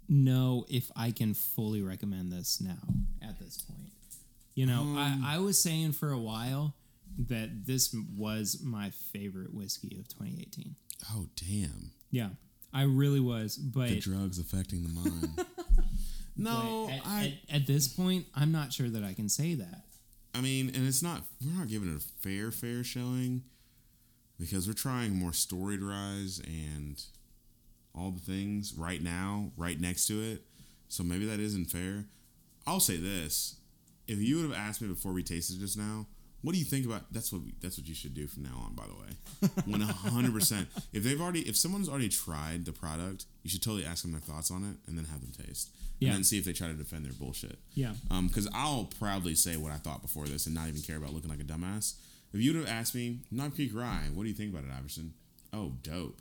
[0.10, 2.78] know if I can fully recommend this now
[3.22, 3.92] at this point.
[4.56, 6.76] You know, Um, I, I was saying for a while
[7.28, 10.76] that this was my favorite whiskey of 2018.
[11.14, 11.92] Oh damn!
[12.10, 12.30] Yeah,
[12.74, 13.58] I really was.
[13.58, 15.46] But, The drugs affecting the mind.
[16.38, 17.38] no, at, I.
[17.50, 19.84] at, at this point, I'm not sure that I can say that.
[20.36, 21.22] I mean, and it's not.
[21.44, 23.44] We're not giving it a fair, fair showing
[24.42, 27.02] because we're trying more storied rise and
[27.96, 30.42] all the things right now, right next to it.
[30.90, 32.06] So maybe that isn't fair.
[32.68, 33.56] I'll say this:
[34.08, 36.08] if you would have asked me before we tasted just now,
[36.42, 37.04] What do you think about?
[37.14, 38.74] That's what we, that's what you should do from now on.
[38.76, 40.68] By the way, one hundred percent.
[40.92, 44.22] If they've already, if someone's already tried the product, you should totally ask them their
[44.22, 45.70] thoughts on it, and then have them taste,
[46.00, 46.10] Yeah.
[46.10, 47.58] and then see if they try to defend their bullshit.
[47.76, 47.94] Yeah.
[48.10, 51.14] Um, because I'll proudly say what I thought before this, and not even care about
[51.14, 51.94] looking like a dumbass.
[52.34, 55.14] If you'd have asked me, Knob Creek Rye, what do you think about it, Iverson?
[55.54, 56.18] Oh, dope,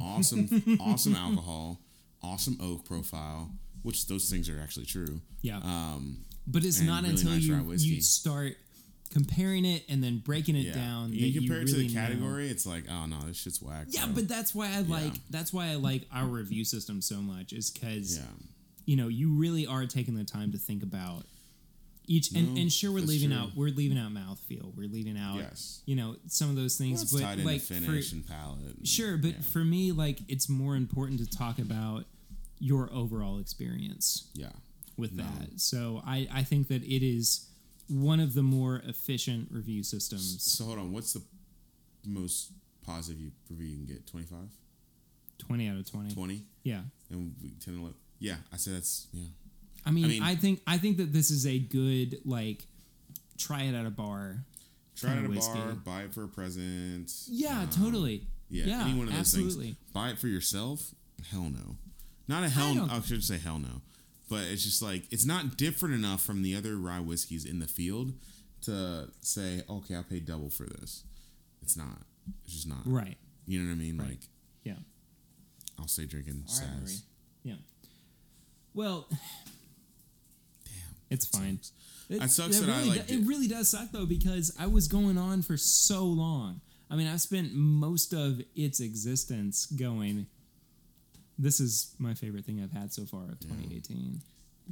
[0.00, 1.80] awesome, awesome alcohol,
[2.22, 3.50] awesome oak profile,
[3.82, 5.20] which those things are actually true.
[5.42, 5.58] Yeah.
[5.58, 8.54] Um, but it's not really until nice you you start
[9.10, 10.74] comparing it and then breaking it yeah.
[10.74, 12.00] down You that compare you it to really the know.
[12.00, 13.86] category, it's like, oh no, this shit's whack.
[13.88, 14.14] Yeah, bro.
[14.16, 17.70] but that's why I like that's why I like our review system so much is
[17.70, 18.24] because yeah,
[18.86, 21.24] you know you really are taking the time to think about
[22.08, 23.38] each and, No, and sure we're leaving true.
[23.38, 25.82] out we're leaving out mouthfeel we're leaving out yes.
[25.86, 28.76] you know some of those Well, things it's but like finish for, and palate.
[28.76, 29.40] and- sure but yeah.
[29.52, 32.04] for me like it's more important to talk about
[32.58, 34.48] your overall experience yeah,
[34.96, 35.22] with No.
[35.22, 37.46] that so I I think that it is
[37.88, 41.22] one of the more efficient review systems So hold on, what's the
[42.06, 42.52] most
[42.84, 44.06] positive you, review you can get?
[44.06, 44.38] 25?
[45.38, 46.42] 20 out of 20 20?
[46.64, 46.80] yeah
[47.10, 47.94] And we 10 11?
[48.18, 49.22] Yeah, I say that's, yeah.
[49.88, 52.66] I mean, I mean- think I think that this is a good like
[53.36, 54.44] try it at a bar.
[54.96, 55.54] Try it at a whiskey.
[55.54, 57.12] bar, buy it for a present.
[57.28, 58.26] Yeah, um, totally.
[58.50, 59.64] Yeah, Yeah, any one of those absolutely.
[59.66, 59.76] things.
[59.92, 60.94] Buy it for yourself?
[61.30, 61.76] Hell no.
[62.26, 62.74] Not a hell.
[62.74, 63.80] don't- I should say hell no.
[64.28, 67.66] But it's just like it's not different enough from the other rye whiskeys in the
[67.68, 68.12] field
[68.62, 71.04] to say, okay, I'll pay double for this.
[71.62, 72.02] It's not.
[72.44, 72.82] It's just not.
[72.84, 73.16] Right.
[73.46, 73.96] You know what I mean?
[73.98, 74.08] Right.
[74.10, 74.28] Like
[74.64, 74.76] Yeah.
[75.78, 77.00] I'll stay drinking All right,
[77.44, 77.54] Yeah.
[78.74, 79.08] Well.
[81.10, 81.60] It's fine.
[82.08, 83.20] It, That sucks that I really liked do- it.
[83.20, 86.60] it really does suck though because I was going on for so long.
[86.90, 90.26] I mean, I spent most of its existence going.
[91.38, 94.20] This is my favorite thing I've had so far of 2018.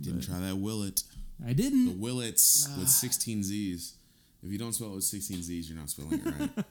[0.00, 1.02] Didn't But try that Willet.
[1.46, 1.86] I didn't.
[1.86, 2.78] The Willets Ah.
[2.80, 3.94] with 16 Z's.
[4.42, 6.24] If you don't spell it with 16 Z's, you're not spelling it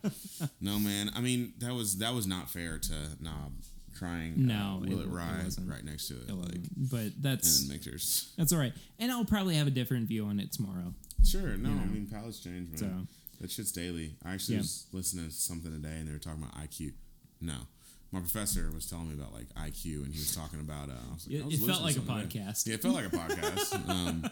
[0.04, 0.50] right.
[0.62, 1.12] no, man.
[1.16, 3.54] I mean, that was that was not fair to Knob
[3.96, 6.30] trying No, uh, it Willet wa- it right next to it.
[6.30, 8.34] It like, but that's then mixers.
[8.38, 8.74] that's all right.
[9.00, 10.94] And I'll probably have a different view on it tomorrow.
[11.26, 12.78] Sure, no, You I mean, palates change, man.
[12.78, 12.90] So
[13.42, 14.16] That shit's daily.
[14.24, 14.62] I actually Yeah.
[14.62, 16.94] was listening to something today, and they were talking about IQ.
[17.42, 17.56] No,
[18.12, 20.90] my professor was telling me about like IQ, and he was talking about.
[20.90, 22.68] Uh, I was like, it, was it felt like a podcast.
[22.68, 23.90] Yeah, it felt like a podcast.
[23.90, 24.30] um,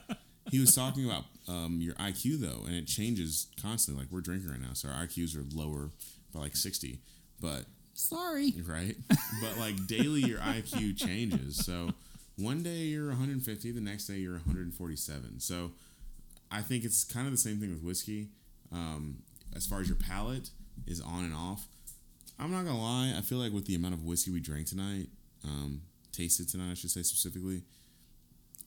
[0.52, 4.04] he was talking about um, your IQ though, and it changes constantly.
[4.04, 5.90] Like we're drinking right now, so our IQs are lower
[6.34, 7.00] by like sixty,
[7.42, 8.54] but Sorry.
[8.68, 8.96] right,
[9.42, 11.64] but like daily your IQ changes.
[11.64, 11.90] So
[12.38, 15.40] one day you're 150, the next day you're 147.
[15.40, 15.72] So
[16.52, 18.30] I think it's kind of the same thing with whiskey.
[18.72, 19.20] Um,
[19.56, 20.50] as far as your palate
[20.88, 21.68] is on and off,
[22.40, 23.14] I'm not gonna lie.
[23.18, 25.08] I feel like with the amount of whiskey we drank tonight,
[25.44, 27.62] um, tasted tonight, I should say specifically.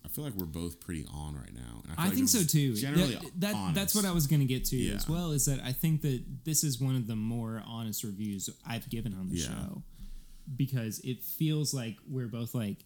[0.07, 1.83] I feel like we're both pretty on right now.
[1.83, 2.75] And feel I like think so too.
[2.77, 4.95] Generally, that, that- that's what I was going to get to Yeah.
[4.95, 5.33] as well.
[5.33, 9.13] Is that I think that this is one of the more honest reviews I've given
[9.15, 9.47] on the Yeah.
[9.47, 9.83] show
[10.57, 12.79] because it feels like we're both like,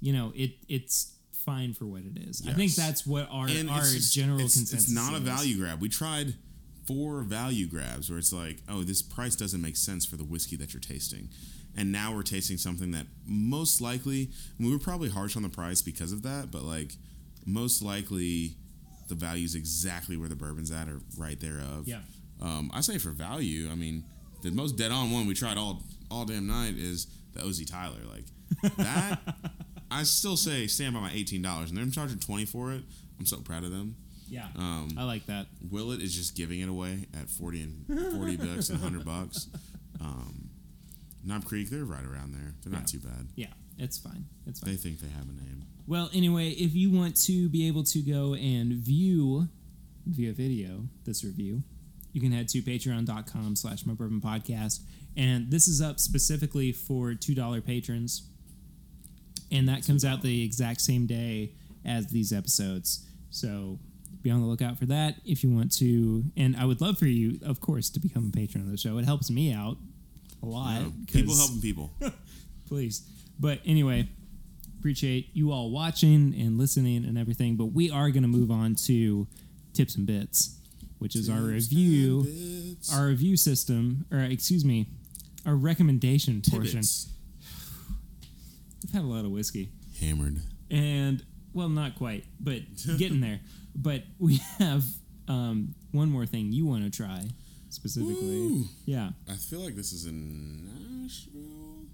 [0.00, 2.46] you know, it it's fine for what it is.
[2.46, 4.88] I think that's what our and our just- general it's, consensus.
[4.88, 5.80] It's not a value grab.
[5.80, 6.34] We tried
[6.86, 10.56] four value grabs where it's like, oh, this price doesn't make sense for the whiskey
[10.56, 11.30] that you're tasting.
[11.80, 14.28] And now we're tasting something that most likely,
[14.58, 16.92] we were probably harsh on the price because of that, but like
[17.46, 18.56] most likely
[19.08, 21.88] the value is exactly where the bourbon's at or right there of.
[21.88, 22.00] Yeah.
[22.42, 24.04] Um, I say for value, I mean,
[24.42, 28.00] the most dead on one we tried all all damn night is the OZ Tyler.
[28.12, 29.18] Like that,
[29.90, 32.82] I still say stand by my eighteen dollars, and they're charging twenty for it.
[33.18, 33.96] I'm so proud of them.
[34.28, 35.46] Yeah, Um, I like that.
[35.70, 39.48] Willet is just giving it away at forty and forty bucks and hundred bucks.
[40.00, 40.49] Um,
[41.24, 42.54] Knob Creek, they're right around there.
[42.62, 42.98] They're not Yeah.
[43.00, 43.26] too bad.
[43.36, 44.26] Yeah, it's fine.
[44.46, 44.70] It's fine.
[44.70, 45.64] They think they have a name.
[45.86, 49.48] Well, anyway, if you want to be able to go and view
[50.06, 51.62] via video this review,
[52.12, 54.80] you can head to patreon.com slash my bourbon podcast.
[55.16, 58.22] And this is up specifically for $2 patrons.
[59.50, 61.52] And that comes out the exact same day
[61.84, 63.04] as these episodes.
[63.30, 63.78] So
[64.22, 66.24] be on the lookout for that if you want to.
[66.36, 68.98] And I would love for you, of course, to become a patron of the show.
[68.98, 69.78] It helps me out
[70.42, 70.80] a lot.
[70.80, 71.90] Know, people helping people.
[72.68, 73.02] please.
[73.38, 74.08] But anyway,
[74.78, 77.56] appreciate you all watching and listening and everything.
[77.56, 79.26] But we are going to move on to
[79.74, 80.56] tips and bits,
[80.98, 82.26] which is our review,
[82.94, 84.86] our review system, or excuse me,
[85.46, 86.82] our recommendation portion.
[88.82, 90.40] We've had a lot of whiskey, Hammered.
[90.70, 91.22] and
[91.52, 92.62] well, not quite, but
[92.98, 93.40] getting there.
[93.74, 94.84] But we have
[95.28, 97.28] um, one more thing you want to try
[97.70, 98.46] specifically.
[98.46, 98.64] Ooh.
[98.84, 101.86] Yeah, I feel like this is in Nashville.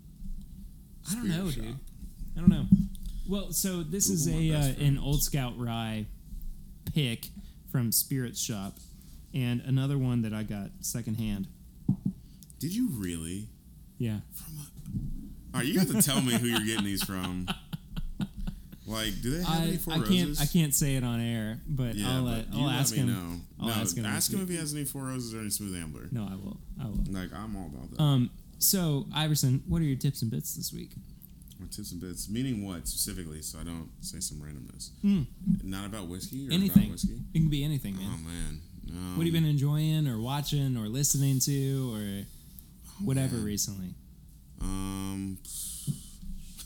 [1.10, 1.78] I don't know, Spirit dude.
[2.36, 2.66] I don't know.
[3.28, 4.98] Well, so this is Google my a uh, an.
[4.98, 6.06] Old Scout rye
[6.92, 7.28] pick
[7.70, 8.74] from Spirit Shop,
[9.34, 11.48] and another one that I got secondhand.
[12.58, 13.48] Did you really?
[13.98, 14.20] Yeah.
[14.32, 17.48] From a, all right, you have to tell me who you're getting these from.
[18.86, 20.40] Like, do they have any I, Four I can't Roses?
[20.40, 23.08] I can't say it on air, but Yeah, I'll but let, I'll ask him.
[23.08, 23.40] know.
[23.60, 25.74] I'll no, ask him Ask him if he has any Four Roses or any Smooth
[25.76, 26.08] Ambler.
[26.12, 26.58] No, I will.
[26.80, 27.00] I will.
[27.10, 28.00] Like, I'm all about that.
[28.02, 28.30] Um.
[28.58, 30.92] So Iverson, what are your tips and bits this week?
[31.60, 34.90] My tips and bits, meaning what specifically, so I don't say some randomness.
[35.02, 35.22] Hmm.
[35.62, 36.82] Not about whiskey or Anything.
[36.84, 37.18] about whiskey.
[37.34, 38.06] It can be anything, man.
[38.12, 39.00] Oh man, no.
[39.16, 42.24] what have you been enjoying or watching or listening to or
[43.04, 43.44] whatever man.
[43.44, 43.94] recently?
[44.60, 45.38] Um,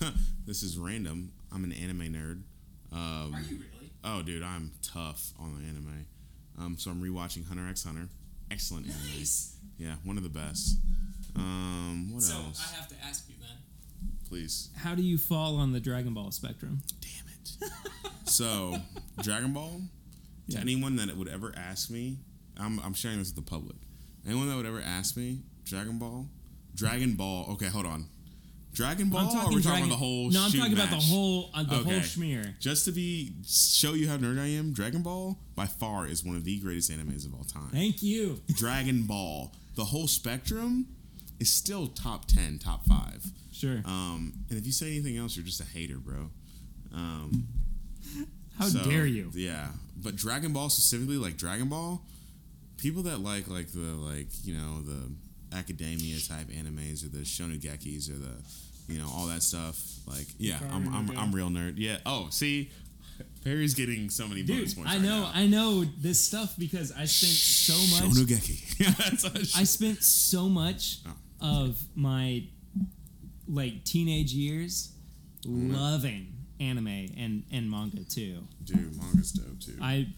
[0.46, 1.32] this is random.
[1.52, 2.42] I'm an anime nerd.
[2.92, 3.90] Um, really?
[4.04, 6.06] Oh, dude, I'm tough on the anime.
[6.58, 8.08] Um, so I'm rewatching Hunter x Hunter.
[8.50, 9.24] Excellent anime.
[9.78, 10.78] Yeah, one of the best.
[11.36, 12.26] Um, what else?
[12.28, 12.34] So
[12.74, 13.56] I have to ask you then.
[14.28, 14.70] Please.
[14.76, 16.82] How do you fall on the Dragon Ball spectrum?
[17.00, 17.70] Damn it.
[18.28, 18.76] so,
[19.22, 19.80] Dragon Ball.
[20.48, 20.60] To Yeah.
[20.60, 22.18] anyone that would ever ask me,
[22.58, 23.76] I'm, I'm sharing this with the public.
[24.26, 26.26] Anyone that would ever ask me, Dragon Ball,
[26.74, 27.46] Dragon Ball.
[27.52, 28.06] Okay, hold on.
[28.80, 29.20] Dragon Ball.
[29.20, 29.62] I'm or talking we're Dragon.
[29.62, 30.30] talking about the whole.
[30.30, 32.00] no, I'm talking about the whole uh, the whole Okay.
[32.00, 32.58] schmear.
[32.58, 36.36] Just to be show you how nerd I am, Dragon Ball by far is one
[36.36, 37.68] of the greatest animes of all time.
[37.72, 38.40] Thank you.
[38.56, 40.86] Dragon Ball, the whole spectrum,
[41.38, 43.24] is still top ten, top five.
[43.52, 43.82] Sure.
[43.84, 46.30] Um, and if you say anything else, you're just a hater, bro.
[46.94, 47.46] Um,
[48.58, 49.30] How so, dare you?
[49.34, 49.68] Yeah,
[50.02, 52.02] but Dragon Ball specifically, like Dragon Ball,
[52.78, 55.12] people that like like the like you know the
[55.56, 58.36] academia type animes or the Shokugekis or the
[58.90, 59.80] you know all that stuff.
[60.06, 61.74] Like yeah, I'm I'm, I'm real nerd.
[61.76, 61.98] Yeah.
[62.04, 62.70] Oh, see,
[63.44, 64.90] Perry's getting so many bonus Dude, points.
[64.90, 65.30] I right know, now.
[65.34, 68.14] I know this stuff because I spent so much.
[68.16, 68.66] Shokugeki.
[68.80, 71.00] Yeah, I spent so much
[71.42, 71.66] Oh.
[71.66, 72.44] of my
[73.46, 74.92] like teenage years
[75.44, 75.74] mm-hmm.
[75.74, 76.86] loving anime
[77.16, 78.46] and and manga too.
[78.64, 79.76] Dude, manga's dope too.
[79.80, 80.08] I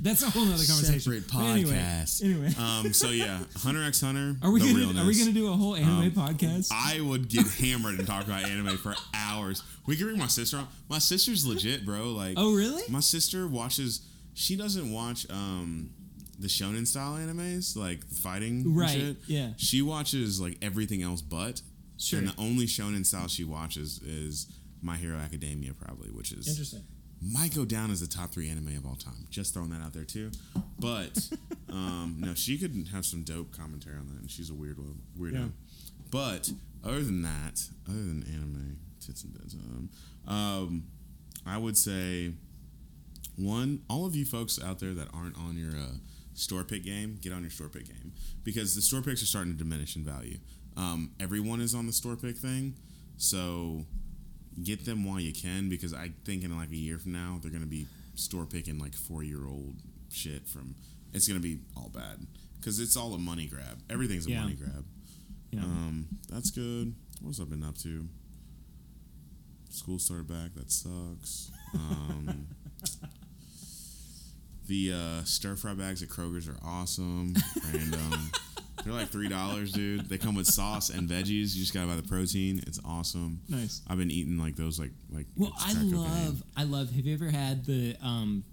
[0.00, 1.00] that's a whole other conversation.
[1.00, 2.04] Separate But anyway.
[2.22, 2.92] Anyway, um.
[2.92, 4.36] So yeah, Hunter x Hunter.
[4.42, 5.04] are we gonna realness.
[5.04, 6.70] are we gonna do a whole anime Um, podcast?
[6.72, 9.62] I would get hammered and talk about anime for hours.
[9.86, 10.68] We could bring my sister on.
[10.88, 12.12] My sister's legit, bro.
[12.12, 12.82] Like, oh really?
[12.88, 14.06] my sister watches.
[14.34, 15.90] She doesn't watch um
[16.38, 19.50] the shonen style animes, like the fighting Right, yeah.
[19.58, 21.60] She watches like everything else but.
[21.98, 22.18] Sure.
[22.18, 24.46] And the only shonen style she watches is
[24.80, 26.82] My Hero Academia, probably, which is Interesting.
[27.22, 29.26] Might go down as the top three anime of all time.
[29.30, 30.30] Just throwing that out there too.
[30.78, 31.28] But
[31.70, 35.00] um, no, she could have some dope commentary on that, and she's a weird one,
[35.18, 35.34] weirdo.
[35.34, 35.48] Yeah.
[36.10, 36.50] But
[36.84, 39.90] other than that, other than anime, tits and beds, um,
[40.26, 40.84] um,
[41.46, 42.32] I would say
[43.36, 45.96] one, all of you folks out there that aren't on your uh,
[46.34, 48.12] store pick game, get on your store pick game
[48.44, 50.38] because the store picks are starting to diminish in value.
[50.76, 52.74] Um, everyone is on the store pick thing,
[53.16, 53.84] so
[54.62, 57.50] get them while you can because I think in like a year from now they're
[57.50, 59.76] gonna be store picking like four year old
[60.12, 60.74] shit from.
[61.12, 62.26] It's gonna be all bad
[62.58, 63.80] because it's all a money grab.
[63.88, 64.42] Everything's a Yeah.
[64.42, 64.84] money grab.
[65.50, 65.64] Yeah.
[65.64, 66.94] Um, that's good.
[67.20, 68.08] What's I been up to?
[69.70, 70.54] School started back.
[70.54, 71.50] That sucks.
[71.74, 72.46] Um,
[74.66, 77.34] the uh, stir fry bags at Kroger's are awesome.
[77.72, 78.30] Random.
[78.84, 80.08] They're like three dollars, dude.
[80.08, 81.54] They come with sauce and veggies.
[81.54, 82.62] You just gotta buy the protein.
[82.66, 83.40] It's awesome.
[83.48, 83.82] nice.
[83.88, 85.26] I've been eating like those, like like.
[85.36, 85.96] Well, I crack cocaine.
[85.96, 86.90] love I love.
[86.92, 88.44] Have you ever had the um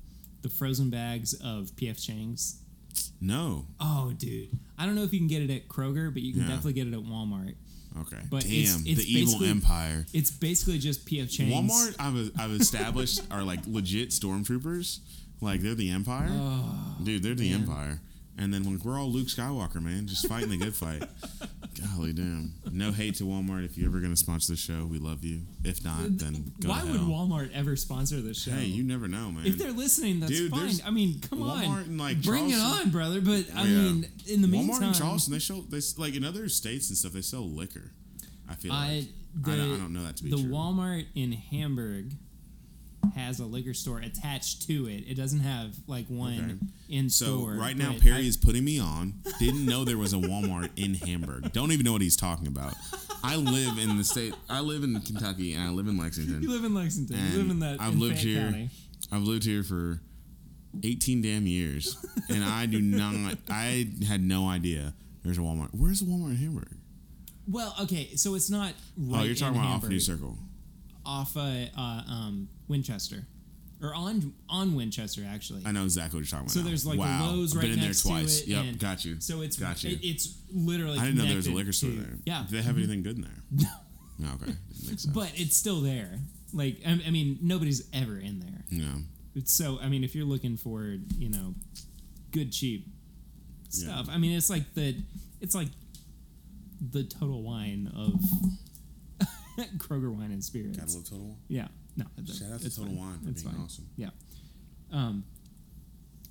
[0.42, 2.60] the frozen bags of PF Chang's?
[3.22, 3.66] No.
[3.80, 4.50] Oh, dude.
[4.78, 6.48] I don't know if you can get it at Kroger, but you can Yeah.
[6.50, 7.56] definitely get it at Walmart.
[8.02, 8.18] Okay.
[8.30, 10.06] But Damn, it's- it's the evil empire.
[10.14, 11.54] It's basically just PF Chang's.
[11.54, 15.00] Walmart, I've, I've established are like legit stormtroopers.
[15.42, 17.22] Like they're the empire, Oh, dude.
[17.24, 17.62] They're the man.
[17.62, 18.02] empire.
[18.40, 21.02] And then when we're all Luke Skywalker, man, just fighting the good fight.
[21.96, 22.54] Golly damn.
[22.72, 23.66] No hate to Walmart.
[23.66, 25.42] If you're ever gonna sponsor the show, we love you.
[25.64, 27.02] If not, then go Why would.
[27.02, 28.52] Walmart ever sponsor the show?
[28.52, 29.46] Hey, you never know, man.
[29.48, 30.72] if they're listening, that's Dude, fine.
[30.86, 33.22] I mean, come Walmart on, and, like, bring it on, brother.
[33.22, 33.78] But I Yeah.
[33.82, 36.90] mean, in the Walmart meantime, Walmart and Charleston, they show they like in other states
[36.90, 37.14] and stuff.
[37.14, 37.92] They sell liquor.
[38.50, 39.06] I feel I like
[39.36, 40.40] the, I, don't, I don't know that to be true.
[40.40, 40.54] the true.
[40.54, 42.14] Walmart in Hamburg
[43.16, 45.04] has a liquor store attached to it.
[45.08, 46.60] It doesn't have like one
[46.90, 46.96] Okay.
[46.98, 47.54] in So store.
[47.56, 49.22] right now, Perry I- is putting me on.
[49.40, 51.52] Didn't know there was a Walmart in Hamburg.
[51.54, 52.74] Don't even know what he's talking about.
[53.24, 54.34] I live in the state.
[54.50, 56.42] I live in Kentucky and I live in Lexington.
[56.42, 57.18] You live in Lexington.
[57.32, 57.82] you live in that.
[57.82, 58.70] I've in lived Fayette here- County.
[59.12, 60.02] I've lived here for
[60.84, 61.96] 18 damn years,
[62.30, 63.38] and I do not.
[63.50, 64.94] I had no idea
[65.24, 65.70] there's a Walmart.
[65.74, 66.76] Where's the Walmart in Hamburg?
[67.48, 68.74] Well, okay, so it's not.
[68.98, 70.38] Right oh, you're talking in about off Hamburg, New Circle.
[71.08, 71.40] Off uh,
[71.78, 73.26] uh, um, Winchester,
[73.82, 75.64] or on on Winchester actually.
[75.66, 76.52] I know exactly what you're talking about.
[76.52, 76.66] So now.
[76.68, 77.24] there's like wow.
[77.24, 78.42] a Lowe's I've right been in there twice.
[78.42, 78.48] it.
[78.48, 79.20] Yep, got you.
[79.22, 79.92] So it's got you.
[79.92, 81.00] it- it's literally.
[81.00, 82.14] I didn't know there was a liquor store to- there.
[82.26, 83.68] Yeah, Do they have anything good in there?
[84.20, 84.30] No.
[84.42, 84.52] Okay,
[84.88, 85.06] makes sense.
[85.06, 86.10] but it's still there.
[86.52, 88.64] Like I, I mean, nobody's ever in there.
[88.70, 88.96] yeah.
[89.36, 90.86] It's so I mean, if you're looking for
[91.20, 91.54] you know
[92.32, 92.88] good cheap
[93.70, 93.92] Yeah.
[93.92, 94.08] stuff.
[94.10, 94.96] I mean, it's like the
[95.40, 95.68] it's like
[96.82, 98.20] the total wine of
[99.78, 100.78] Kroger wine and spirits.
[100.78, 101.38] Gotta love Total Wine.
[101.48, 101.68] Yeah.
[101.96, 102.06] No.
[102.18, 102.98] it- Shout out to Total fine.
[102.98, 103.64] Wine for It's being fine.
[103.64, 103.88] awesome.
[103.96, 104.10] Yeah.
[104.92, 105.24] Um,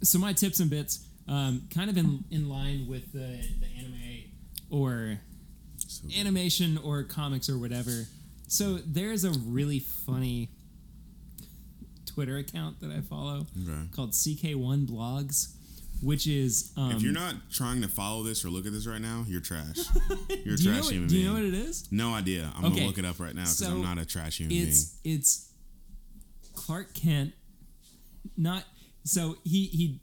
[0.02, 4.24] so my tips and bits, um, kind of in in line with the the anime
[4.70, 5.18] or
[5.88, 8.06] So animation or comics or whatever.
[8.48, 10.50] So there's a really funny
[12.06, 13.88] Twitter account that I follow Okay.
[13.92, 15.55] called CK1 Blogs,
[16.02, 19.00] which is um, if you're not trying to follow this or look at this right
[19.00, 19.76] now, you're trash.
[20.44, 21.88] You're a do you know trash what, human do you know what it is?
[21.90, 22.52] no idea.
[22.56, 22.74] I'm Okay.
[22.76, 24.68] gonna look it up right now because So, I'm not a trash human being.
[24.68, 25.52] It's it's
[26.54, 27.32] Clark Kent,
[28.36, 28.64] not
[29.04, 30.00] so he he.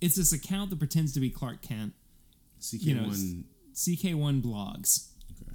[0.00, 1.92] It's this account that pretends to be Clark Kent.
[2.60, 2.82] CK1.
[2.82, 3.08] you know,
[3.74, 5.08] CK1 Blogs.
[5.32, 5.52] okay.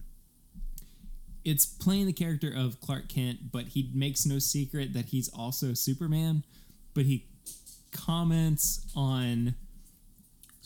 [1.45, 5.73] it's playing the character of Clark Kent, but he makes no secret that he's also
[5.73, 6.43] Superman.
[6.93, 7.27] But he
[7.91, 9.55] comments on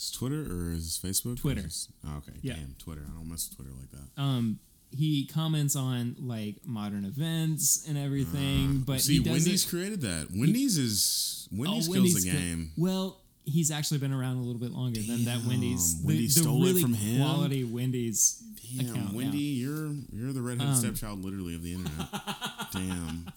[0.01, 1.37] Is Twitter or is this Facebook?
[1.39, 1.61] Twitter.
[1.65, 2.37] is oh, okay.
[2.41, 2.55] Yeah.
[2.55, 3.03] Damn, Twitter.
[3.07, 4.21] I don't mess with Twitter like that.
[4.21, 4.59] um
[4.93, 8.79] he comments on like modern events and everything.
[8.85, 10.27] but Uh, See, he does Wendy's created that.
[10.35, 12.71] Wendy's is Wendy's Oh, kills Wendy's the game.
[12.77, 16.01] Well, he's actually been around a little bit longer than that Damn, Wendy's.
[16.01, 17.21] The, Wendy's the stole it from him?
[17.21, 18.43] quality Wendy's
[18.75, 19.13] Damn, account.
[19.13, 19.67] Wendy, yeah.
[19.67, 22.07] you're you're the redheaded Um, stepchild, literally of the internet.
[22.73, 23.31] Damn.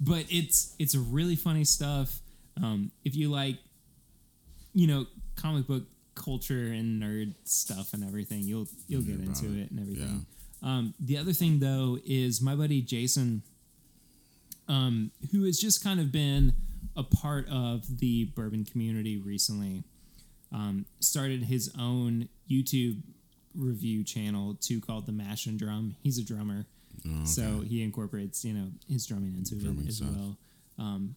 [0.00, 2.20] but it's it's really funny stuff.
[2.62, 3.56] Um, if you like,
[4.74, 5.06] you know,
[5.40, 5.84] comic book
[6.14, 9.62] culture and nerd stuff and everything, you'll you'll get into it.
[9.64, 10.26] it and everything.
[10.62, 13.42] Um, the other thing though is my buddy Jason,
[14.68, 16.52] um, who has just kind of been
[16.96, 19.84] a part of the bourbon community recently,
[20.52, 23.00] um, started his own YouTube
[23.54, 25.94] review channel too called the Mash and Drum.
[26.02, 26.66] He's a drummer.
[27.06, 30.08] Oh, So he incorporates, you know, his drumming into Drumming it as stuff.
[30.10, 30.36] well.
[30.78, 31.14] Um,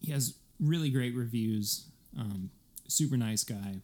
[0.00, 1.86] he has really great reviews.
[2.18, 2.50] Um,
[2.90, 3.76] super nice guy.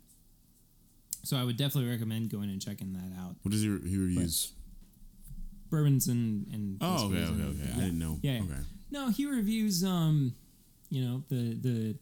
[1.24, 3.36] So I would definitely recommend going and checking that out.
[3.42, 4.52] What does he, he reviews?
[5.70, 7.72] Bourbons and and Oh, okay, okay, and- okay.
[7.72, 8.18] I didn't know.
[8.22, 8.42] Yeah, yeah.
[8.42, 8.60] Okay.
[8.90, 10.34] No, he reviews um,
[10.90, 11.96] you know, the the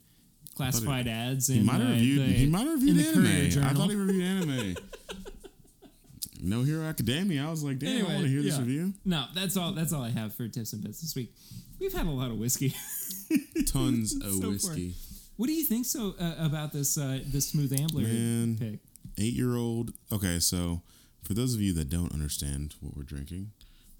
[0.55, 2.21] classified ads He and might have uh, reviewed.
[2.21, 3.65] the, he might have reviewed in the Courier anime.
[3.65, 4.77] I thought he reviewed anime.
[6.43, 7.47] no Hero Academia.
[7.47, 8.93] I was like, damn, I Anyway, want to hear this review.
[9.05, 9.73] No, that's all.
[9.73, 11.33] That's all I have for tips and bits this week.
[11.81, 12.75] We've had a lot of whiskey.
[13.67, 14.51] Tons So of far.
[14.51, 14.95] whiskey.
[15.37, 18.57] What do you think so uh, about this uh, this smooth ambler Man.
[18.59, 18.79] pick?
[19.19, 19.93] Eight year old.
[20.13, 20.83] Okay, so
[21.23, 23.53] for those of you that don't understand what we're drinking,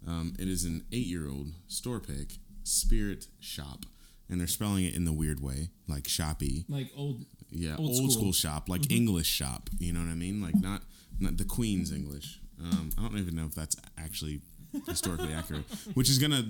[0.07, 2.33] um, it is an eight year old store pick
[2.65, 3.85] spirit shop.
[4.31, 6.65] And they're spelling it in the weird way, like shoppy.
[6.69, 8.11] Like old Yeah, Old old, school.
[8.11, 8.33] school.
[8.33, 9.69] shop, like English shop.
[9.79, 10.41] You know what I mean?
[10.41, 10.81] Like not
[11.21, 12.41] not the Queen's English.
[12.61, 14.41] Um, I don't even know if that's actually
[14.89, 15.65] historically accurate.
[15.93, 16.43] Which is gonna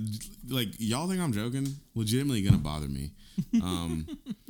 [0.48, 1.66] like y'all think I'm joking?
[1.96, 3.10] Legitimately gonna bother me.
[3.60, 4.06] Um,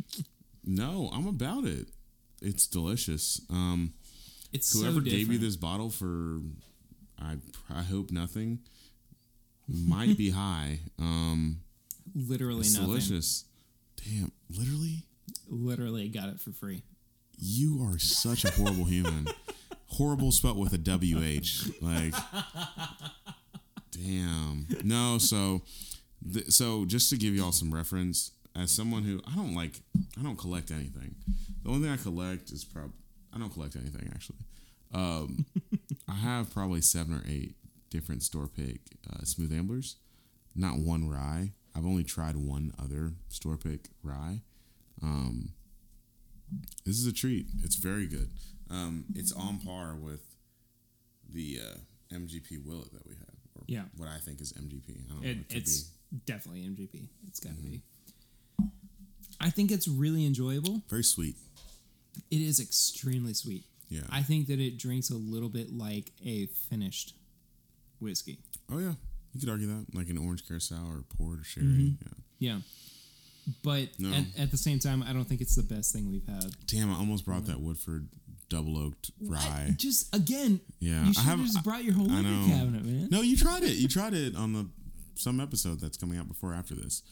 [0.67, 1.89] no, I'm about it.
[2.43, 3.41] It's delicious.
[3.51, 3.95] Um,
[4.53, 6.41] It's whoever so gave you this bottle for,
[7.21, 7.37] I
[7.71, 8.61] I hope nothing,
[9.69, 10.81] might be high.
[10.99, 11.61] Um,
[12.15, 12.89] literally it's nothing.
[12.89, 13.45] delicious.
[14.05, 15.05] Damn, literally.
[15.49, 16.83] Literally got it for free.
[17.39, 19.27] You are such a horrible human.
[19.87, 21.83] horrible spelled with a WH.
[21.83, 22.15] Like,
[23.91, 24.67] damn.
[24.85, 25.63] No, so,
[26.33, 29.81] th- so just to give y'all some reference, as someone who I don't like,
[30.19, 31.15] I don't collect anything.
[31.63, 32.93] The only thing I collect is prob.
[33.35, 34.39] I don't collect anything actually.
[34.93, 35.45] Um,
[36.09, 37.57] I have probably seven or eight
[37.91, 38.81] different store pick
[39.13, 39.97] uh, smooth amblers.
[40.55, 41.53] Not one rye.
[41.77, 44.43] I've only tried one other store pick rye.
[45.03, 45.51] Um,
[46.87, 47.47] this is a treat.
[47.65, 48.31] It's very good.
[48.71, 50.23] Um, it's on par with
[51.29, 53.35] the uh, MGP Willet that we had.
[53.57, 53.85] Or Yeah.
[53.97, 54.91] What I think is MGP.
[54.91, 55.29] I don't know.
[55.29, 55.91] It, It could it's
[56.27, 57.09] definitely MGP.
[57.27, 57.71] It's got to Mm-hmm.
[57.71, 57.83] be.
[59.45, 60.83] I think it's really enjoyable.
[60.89, 61.37] very sweet.
[62.31, 63.65] It is extremely sweet.
[63.89, 64.03] Yeah.
[64.11, 67.15] I think that it drinks a little bit like a finished
[68.01, 68.39] whiskey.
[68.73, 68.93] oh yeah.
[69.33, 71.67] You could argue that, like an orange curacao or port or sherry.
[71.67, 72.07] Mm-hmm.
[72.39, 72.53] Yeah.
[72.55, 72.59] Yeah.
[73.63, 74.13] But No.
[74.13, 76.53] at, at the same time, I don't think it's the best thing we've had.
[76.67, 78.09] Damn, I almost brought that Woodford
[78.49, 79.67] double oaked rye.
[79.71, 83.09] I- just again, Yeah, you should have- have just brought your whole liquor cabinet, man.
[83.11, 83.77] No, you tried it.
[83.77, 84.69] You tried it on the
[85.17, 87.03] some episode that's coming out before or after this.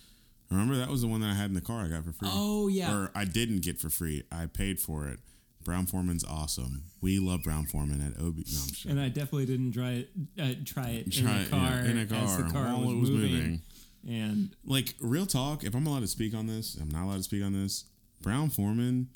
[0.53, 2.29] Remember that was the one that I had in the car I got for free.
[2.31, 4.23] Oh yeah, Or I didn't get for free.
[4.31, 5.19] I paid for it.
[5.65, 6.83] Brown-Forman's awesome.
[7.01, 8.39] We love Brown-Forman at OB.
[8.53, 10.11] No, and I definitely didn't try it.
[10.39, 12.81] Uh, try it Try in a car, yeah, in a car as the car while
[12.81, 13.31] was, it was moving.
[13.33, 13.61] moving.
[14.09, 15.63] And like real talk.
[15.63, 17.85] If I'm allowed to speak on this, I'm not allowed to speak on this.
[18.23, 19.09] Brown-Forman,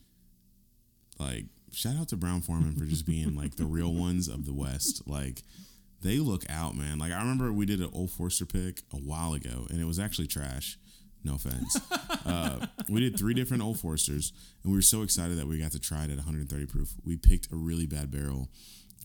[1.19, 5.03] like shout out to Brown-Forman for just being like the real ones of the West.
[5.07, 5.43] Like
[6.03, 6.99] they look out, man.
[6.99, 9.99] Like I remember we did an Old Forester pick a while ago, and it was
[9.99, 10.79] actually trash.
[11.27, 11.79] No offense.
[12.27, 14.33] uh, we did three different Old Foresters,
[14.63, 16.95] and we were so excited that we got to try it at 130 proof.
[17.05, 18.49] We picked a really bad barrel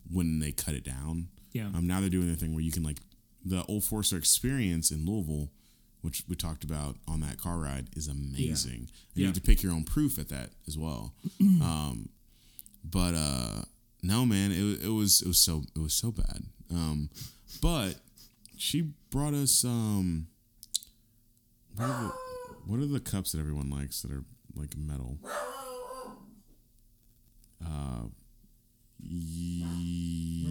[0.09, 1.29] when they cut it down.
[1.51, 1.65] Yeah.
[1.65, 2.97] Um, now they're doing the thing where you can like
[3.43, 5.49] the Old Forester experience in Louisville,
[6.01, 8.89] which we talked about on that car ride, is amazing.
[8.89, 11.13] And you have to pick your own proof at that as well.
[11.41, 12.09] um,
[12.83, 13.63] but uh,
[14.03, 16.43] no, man, it, it was it was so it was so bad.
[16.69, 17.09] Um,
[17.61, 17.95] but
[18.57, 20.27] she brought us um,
[21.75, 22.11] what are, the,
[22.65, 24.23] what are the cups that everyone likes that are
[24.55, 25.17] like metal?
[27.63, 28.07] Uh,
[29.01, 30.45] ye-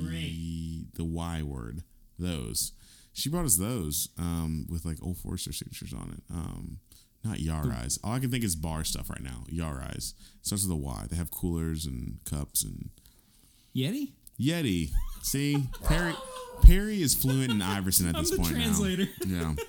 [0.94, 1.82] the Y word.
[2.18, 2.72] Those.
[3.12, 6.22] She brought us those um, with like Old Forester signatures on it.
[6.32, 6.78] Um,
[7.24, 7.98] not Yarais.
[8.04, 9.44] All I can think is bar stuff right now.
[9.52, 10.14] Yarais.
[10.42, 11.06] Starts with a Y.
[11.10, 12.90] They have coolers and cups and
[13.74, 14.12] Yeti.
[14.40, 14.90] Yeti.
[15.22, 16.14] See, Perry.
[16.62, 19.08] Perry is fluent in Iverson at I'm this point translator.
[19.26, 19.54] now.
[19.58, 19.60] Yeah.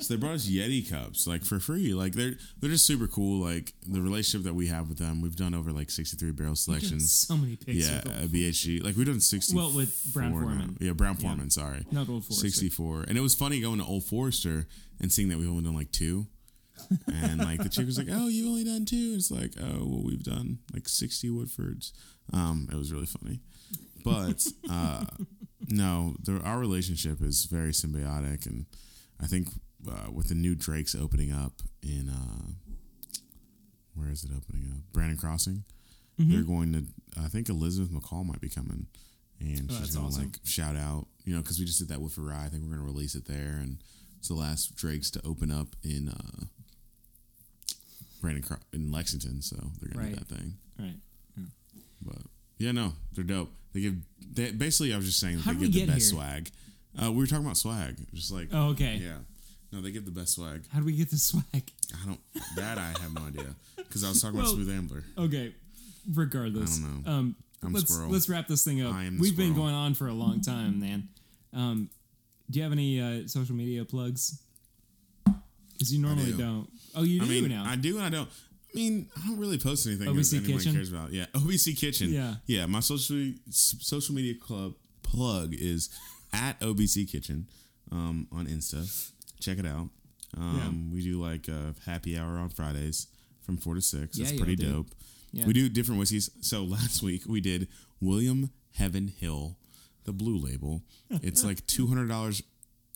[0.00, 1.92] So they brought us Yeti cups, like for free.
[1.92, 3.40] Like they're they're just super cool.
[3.44, 6.54] Like the relationship that we have with them, we've done over like sixty three barrel
[6.54, 7.10] selections.
[7.10, 7.88] So many picks.
[7.88, 8.82] Yeah, a BHG.
[8.84, 9.56] Like we've done sixty.
[9.56, 10.76] Well, with Brown-Forman.
[10.80, 11.50] Yeah, Brown-Forman.
[11.50, 12.46] Sorry, Not Old Forester.
[12.46, 13.02] sixty four.
[13.02, 14.66] And it was funny going to Old Forester
[15.00, 16.26] and seeing that we've only done like two.
[17.12, 19.14] and like the chick was like, "Oh, you've only done two.
[19.16, 21.90] It's like, "Oh, well, we've done like sixty Woodfords."
[22.32, 23.40] Um, it was really funny,
[24.04, 25.04] but uh,
[25.66, 28.66] no, the, our relationship is very symbiotic, and
[29.20, 29.48] I think
[29.86, 31.52] uh, with the new Drakes opening up
[31.82, 32.52] in uh,
[33.94, 34.82] where is it opening up?
[34.92, 35.64] Brannon Crossing.
[36.20, 36.32] Mm-hmm.
[36.32, 36.84] They're going to.
[37.22, 38.86] I think Elizabeth McCall might be coming,
[39.40, 40.24] and Oh, she's gonna awesome.
[40.24, 41.06] like shout out.
[41.24, 42.44] You know, because we just did that with Rye.
[42.44, 43.78] I think we're gonna release it there, and
[44.18, 46.44] it's the last Drakes to open up in uh,
[48.20, 49.42] Brannon Cro- in Lexington.
[49.42, 50.14] So they're gonna Right.
[50.14, 50.54] do that thing.
[50.78, 50.96] Right.
[52.02, 52.18] But
[52.58, 53.52] yeah, no, they're dope.
[53.72, 53.96] They give
[54.32, 54.92] they, basically.
[54.92, 56.18] I was just saying that How they give the best here?
[56.18, 56.50] swag.
[57.00, 58.96] Uh, we were talking about swag, just like Oh, okay.
[58.96, 59.18] yeah.
[59.72, 60.62] No, they get the best swag.
[60.72, 61.44] How do we get the swag?
[61.54, 62.20] I don't.
[62.56, 65.04] That I have no idea because I was talking Well, about Smooth Ambler.
[65.18, 65.54] Okay.
[66.14, 67.10] Regardless, I don't know.
[67.12, 68.10] Um, I'm let's squirrel.
[68.10, 68.94] let's wrap this thing up.
[69.18, 71.08] We've been going on for a long time, man.
[71.52, 71.90] Um,
[72.50, 74.40] do you have any uh, social media plugs?
[75.24, 76.38] Because you normally do.
[76.38, 77.64] not Oh, you I do mean, now.
[77.66, 78.28] I do and I don't.
[78.74, 80.72] I mean, I don't really post anything that OBC anyone Kitchen?
[80.74, 81.12] cares about.
[81.12, 82.10] Yeah, OBC Kitchen.
[82.12, 82.34] Yeah.
[82.46, 82.66] yeah.
[82.66, 85.90] My social social media club plug is
[86.32, 87.48] at OBC Kitchen
[87.92, 89.10] um, on Insta.
[89.40, 89.88] Check it out.
[90.36, 93.06] Um, We do like a happy hour on Fridays
[93.42, 94.18] from four to six.
[94.18, 94.72] Yeah, That's pretty do.
[94.72, 94.94] dope.
[95.32, 95.46] Yeah.
[95.46, 96.30] We do different whiskeys.
[96.40, 97.68] So last week we did
[98.00, 99.56] William Heavenhill,
[100.04, 100.82] the blue label.
[101.10, 102.42] It's like two hundred dollars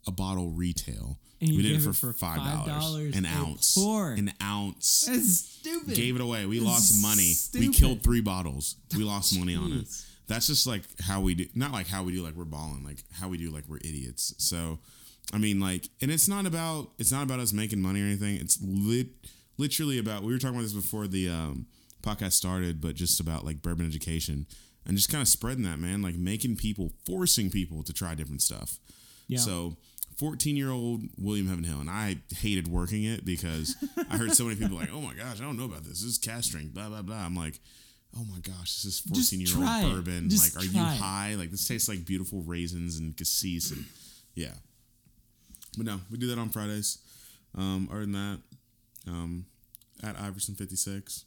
[0.07, 1.19] a bottle retail.
[1.41, 3.75] And we did it for, it for five dollars an ounce.
[3.75, 4.13] pour.
[4.13, 5.07] An ounce.
[5.09, 5.95] That's stupid.
[5.95, 6.47] Gave it away.
[6.47, 7.33] We That's lost money.
[7.55, 8.77] We killed three bottles.
[8.97, 9.89] We lost money on it.
[10.29, 11.47] That's just like how we do.
[11.55, 12.23] Not like how we do.
[12.23, 12.85] Like we're balling.
[12.85, 13.51] Like how we do.
[13.51, 14.35] Like we're idiots.
[14.39, 14.79] So,
[15.33, 16.91] I mean, like, and it's not about.
[16.99, 18.37] It's not about us making money or anything.
[18.37, 19.09] It's lit,
[19.57, 20.23] literally about.
[20.23, 21.67] We were talking about this before the um,
[22.03, 24.47] podcast started, but just about like bourbon education
[24.87, 26.03] and just kind of spreading that man.
[26.03, 28.79] Like making people, forcing people to try different stuff.
[29.29, 29.39] Yeah.
[29.39, 29.77] So.
[30.19, 33.75] 14 year old William Heavenhill, and I hated working it because
[34.11, 36.03] I heard so many people like, oh my gosh, I don't know about this.
[36.03, 37.17] This is cask strength, blah, blah, blah.
[37.17, 37.59] I'm like,
[38.17, 40.29] oh my gosh, this is 14 year old bourbon.
[40.29, 41.01] Just like, are you try it.
[41.01, 41.35] high?
[41.35, 43.71] Like, this tastes like beautiful raisins and cassis.
[43.71, 43.87] And
[44.35, 44.53] yeah.
[45.77, 46.99] But no, we do that on Fridays.
[47.57, 48.39] Um, other than that,
[49.07, 49.47] um,
[50.03, 51.25] at Iverson56,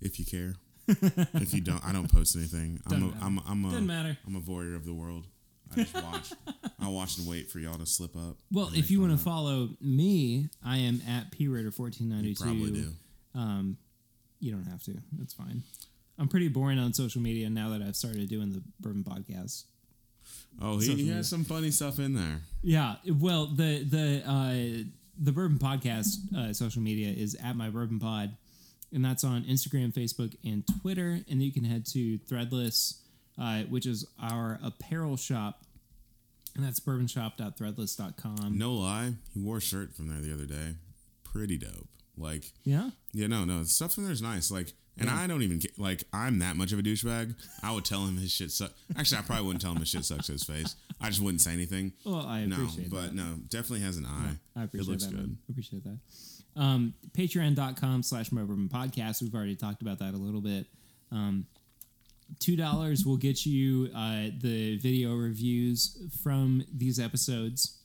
[0.00, 0.54] if you care.
[0.88, 2.80] if you don't, I don't post anything.
[2.86, 4.16] I'm a, I'm, a, I'm a, Doesn't matter.
[4.26, 5.26] I'm a voyeur of the world.
[5.72, 6.32] I just watch.
[6.80, 8.36] I watch and wait for y'all to slip up.
[8.50, 12.22] Well, if you want to follow me, I am at prater1492.
[12.24, 12.92] You probably do.
[13.34, 13.76] Um,
[14.40, 14.94] you don't have to.
[15.18, 15.62] That's fine.
[16.18, 19.64] I'm pretty boring on social media now that I've started doing the bourbon podcast.
[20.60, 22.40] Oh, he, he has some funny stuff in there.
[22.62, 22.96] Yeah.
[23.06, 24.84] Well, the the uh,
[25.20, 28.36] the bourbon podcast uh, social media is at my bourbon pod,
[28.92, 31.20] and that's on Instagram, Facebook, and Twitter.
[31.30, 32.98] And you can head to Threadless,
[33.40, 35.62] uh, which is our apparel shop,
[36.56, 38.58] and that's bourbonshop.threadless.com.
[38.58, 40.74] No lie, he wore a shirt from there the other day.
[41.24, 41.88] Pretty dope.
[42.16, 42.90] Like, Yeah.
[43.12, 44.50] yeah, no, no, stuff from there's nice.
[44.50, 47.34] Like, and I don't even get, like, I'm that much of a douchebag.
[47.62, 48.74] I would tell him his shit sucks.
[48.96, 50.76] Actually, I probably wouldn't tell him his shit sucks to his face.
[51.00, 51.92] I just wouldn't say anything.
[52.04, 53.14] Well, I No, appreciate but that.
[53.14, 54.32] no, definitely has an eye.
[54.56, 55.10] I appreciate it looks that.
[55.10, 55.20] good.
[55.20, 55.38] Man.
[55.48, 55.98] I appreciate that.
[56.56, 59.22] Um, Patreon.com slash Bourbon Podcast.
[59.22, 60.66] We've already talked about that a little bit.
[61.12, 61.46] Um,
[62.40, 67.78] $2 will get you uh, the video reviews from these episodes.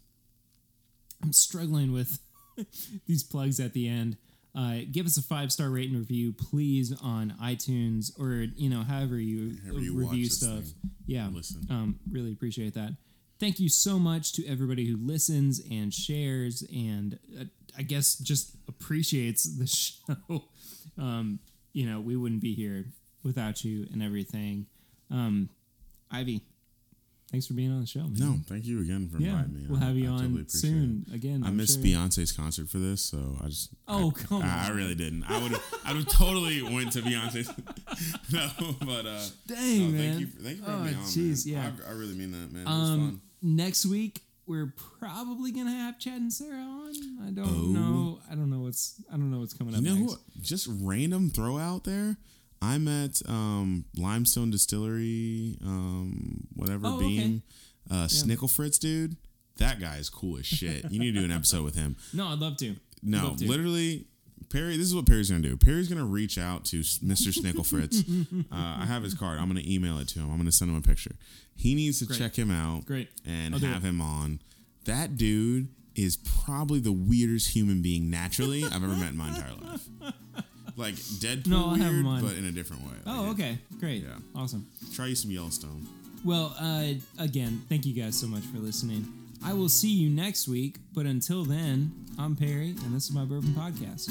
[1.22, 2.20] I'm struggling with
[3.08, 4.18] these plugs at the end.
[4.56, 9.18] Uh, give us a five star rating review, please, on iTunes or you know however
[9.20, 10.64] you However you review stuff.
[11.08, 11.66] Yeah, Listen.
[11.70, 12.92] um, really appreciate that.
[13.40, 17.44] thank you so much to everybody who listens and shares and uh,
[17.78, 19.68] I guess just appreciates the
[20.28, 20.44] show.
[20.98, 21.40] um,
[21.74, 22.86] you know, we wouldn't be here
[23.24, 24.68] without you and everything.
[25.10, 25.50] Um,
[26.12, 26.42] Ivy,
[27.34, 28.00] thanks for being on the show.
[28.02, 28.14] Man.
[28.18, 29.66] No, thank you again for yeah, inviting me.
[29.68, 31.16] we'll I- have you I on totally soon it.
[31.16, 31.44] again.
[31.44, 31.84] I I'm missed sure.
[31.84, 33.72] Beyonce's concert for this, so I just.
[33.88, 35.24] Oh, I, come I, I really didn't.
[35.30, 35.64] I would have.
[35.84, 37.50] I would totally went to Beyonce's.
[38.32, 38.50] no,
[38.86, 40.10] but uh, Dang, no, man.
[40.12, 40.28] Thank you.
[40.28, 41.72] For, thank you for Oh, having me on, jeez, yeah.
[41.86, 42.62] I, I really mean that, man.
[42.62, 43.22] It was Um, fun.
[43.42, 46.94] next week we're probably gonna have Chad and Sarah on.
[47.26, 47.68] I don't Oh.
[47.68, 48.20] know.
[48.30, 49.02] I don't know what's.
[49.12, 50.18] I don't know what's coming You up know next.
[50.42, 52.18] Just random throw out there.
[52.64, 57.06] I'm at um, Limestone Distillery, um, whatever Oh, okay.
[57.08, 57.44] Beam,
[57.92, 59.18] uh, Snickle Fritz, dude.
[59.58, 60.90] That guy is cool as shit.
[60.90, 61.96] You need to do an episode with him.
[62.14, 62.76] No, I'd love to.
[63.04, 63.48] No, Love to.
[63.50, 64.06] literally,
[64.50, 64.78] Perry.
[64.78, 65.58] This is what Perry's gonna do.
[65.58, 67.34] Perry's gonna reach out to Mr.
[67.38, 68.00] Snickle Fritz.
[68.52, 69.40] uh, I have his card.
[69.40, 70.32] I'm gonna email it to him.
[70.32, 71.16] I'm gonna send him a picture.
[71.56, 72.18] He needs to Great.
[72.20, 72.86] check him out.
[72.86, 73.10] Great.
[73.28, 73.88] And have it.
[73.88, 74.40] him on.
[74.86, 79.54] That dude is probably the weirdest human being naturally I've ever met in my entire
[79.62, 79.86] life.
[80.76, 82.94] Like Deadpool No, I'll have weird, but in a different way.
[83.06, 84.16] Oh, Like, okay, great, Yeah.
[84.36, 84.66] awesome.
[84.94, 85.88] Try you some Yellowstone.
[86.24, 89.06] Well, uh, again, thank you guys so much for listening.
[89.44, 93.26] I will see you next week, but until then, I'm Perry, and this is my
[93.26, 94.10] Bourbon Podcast.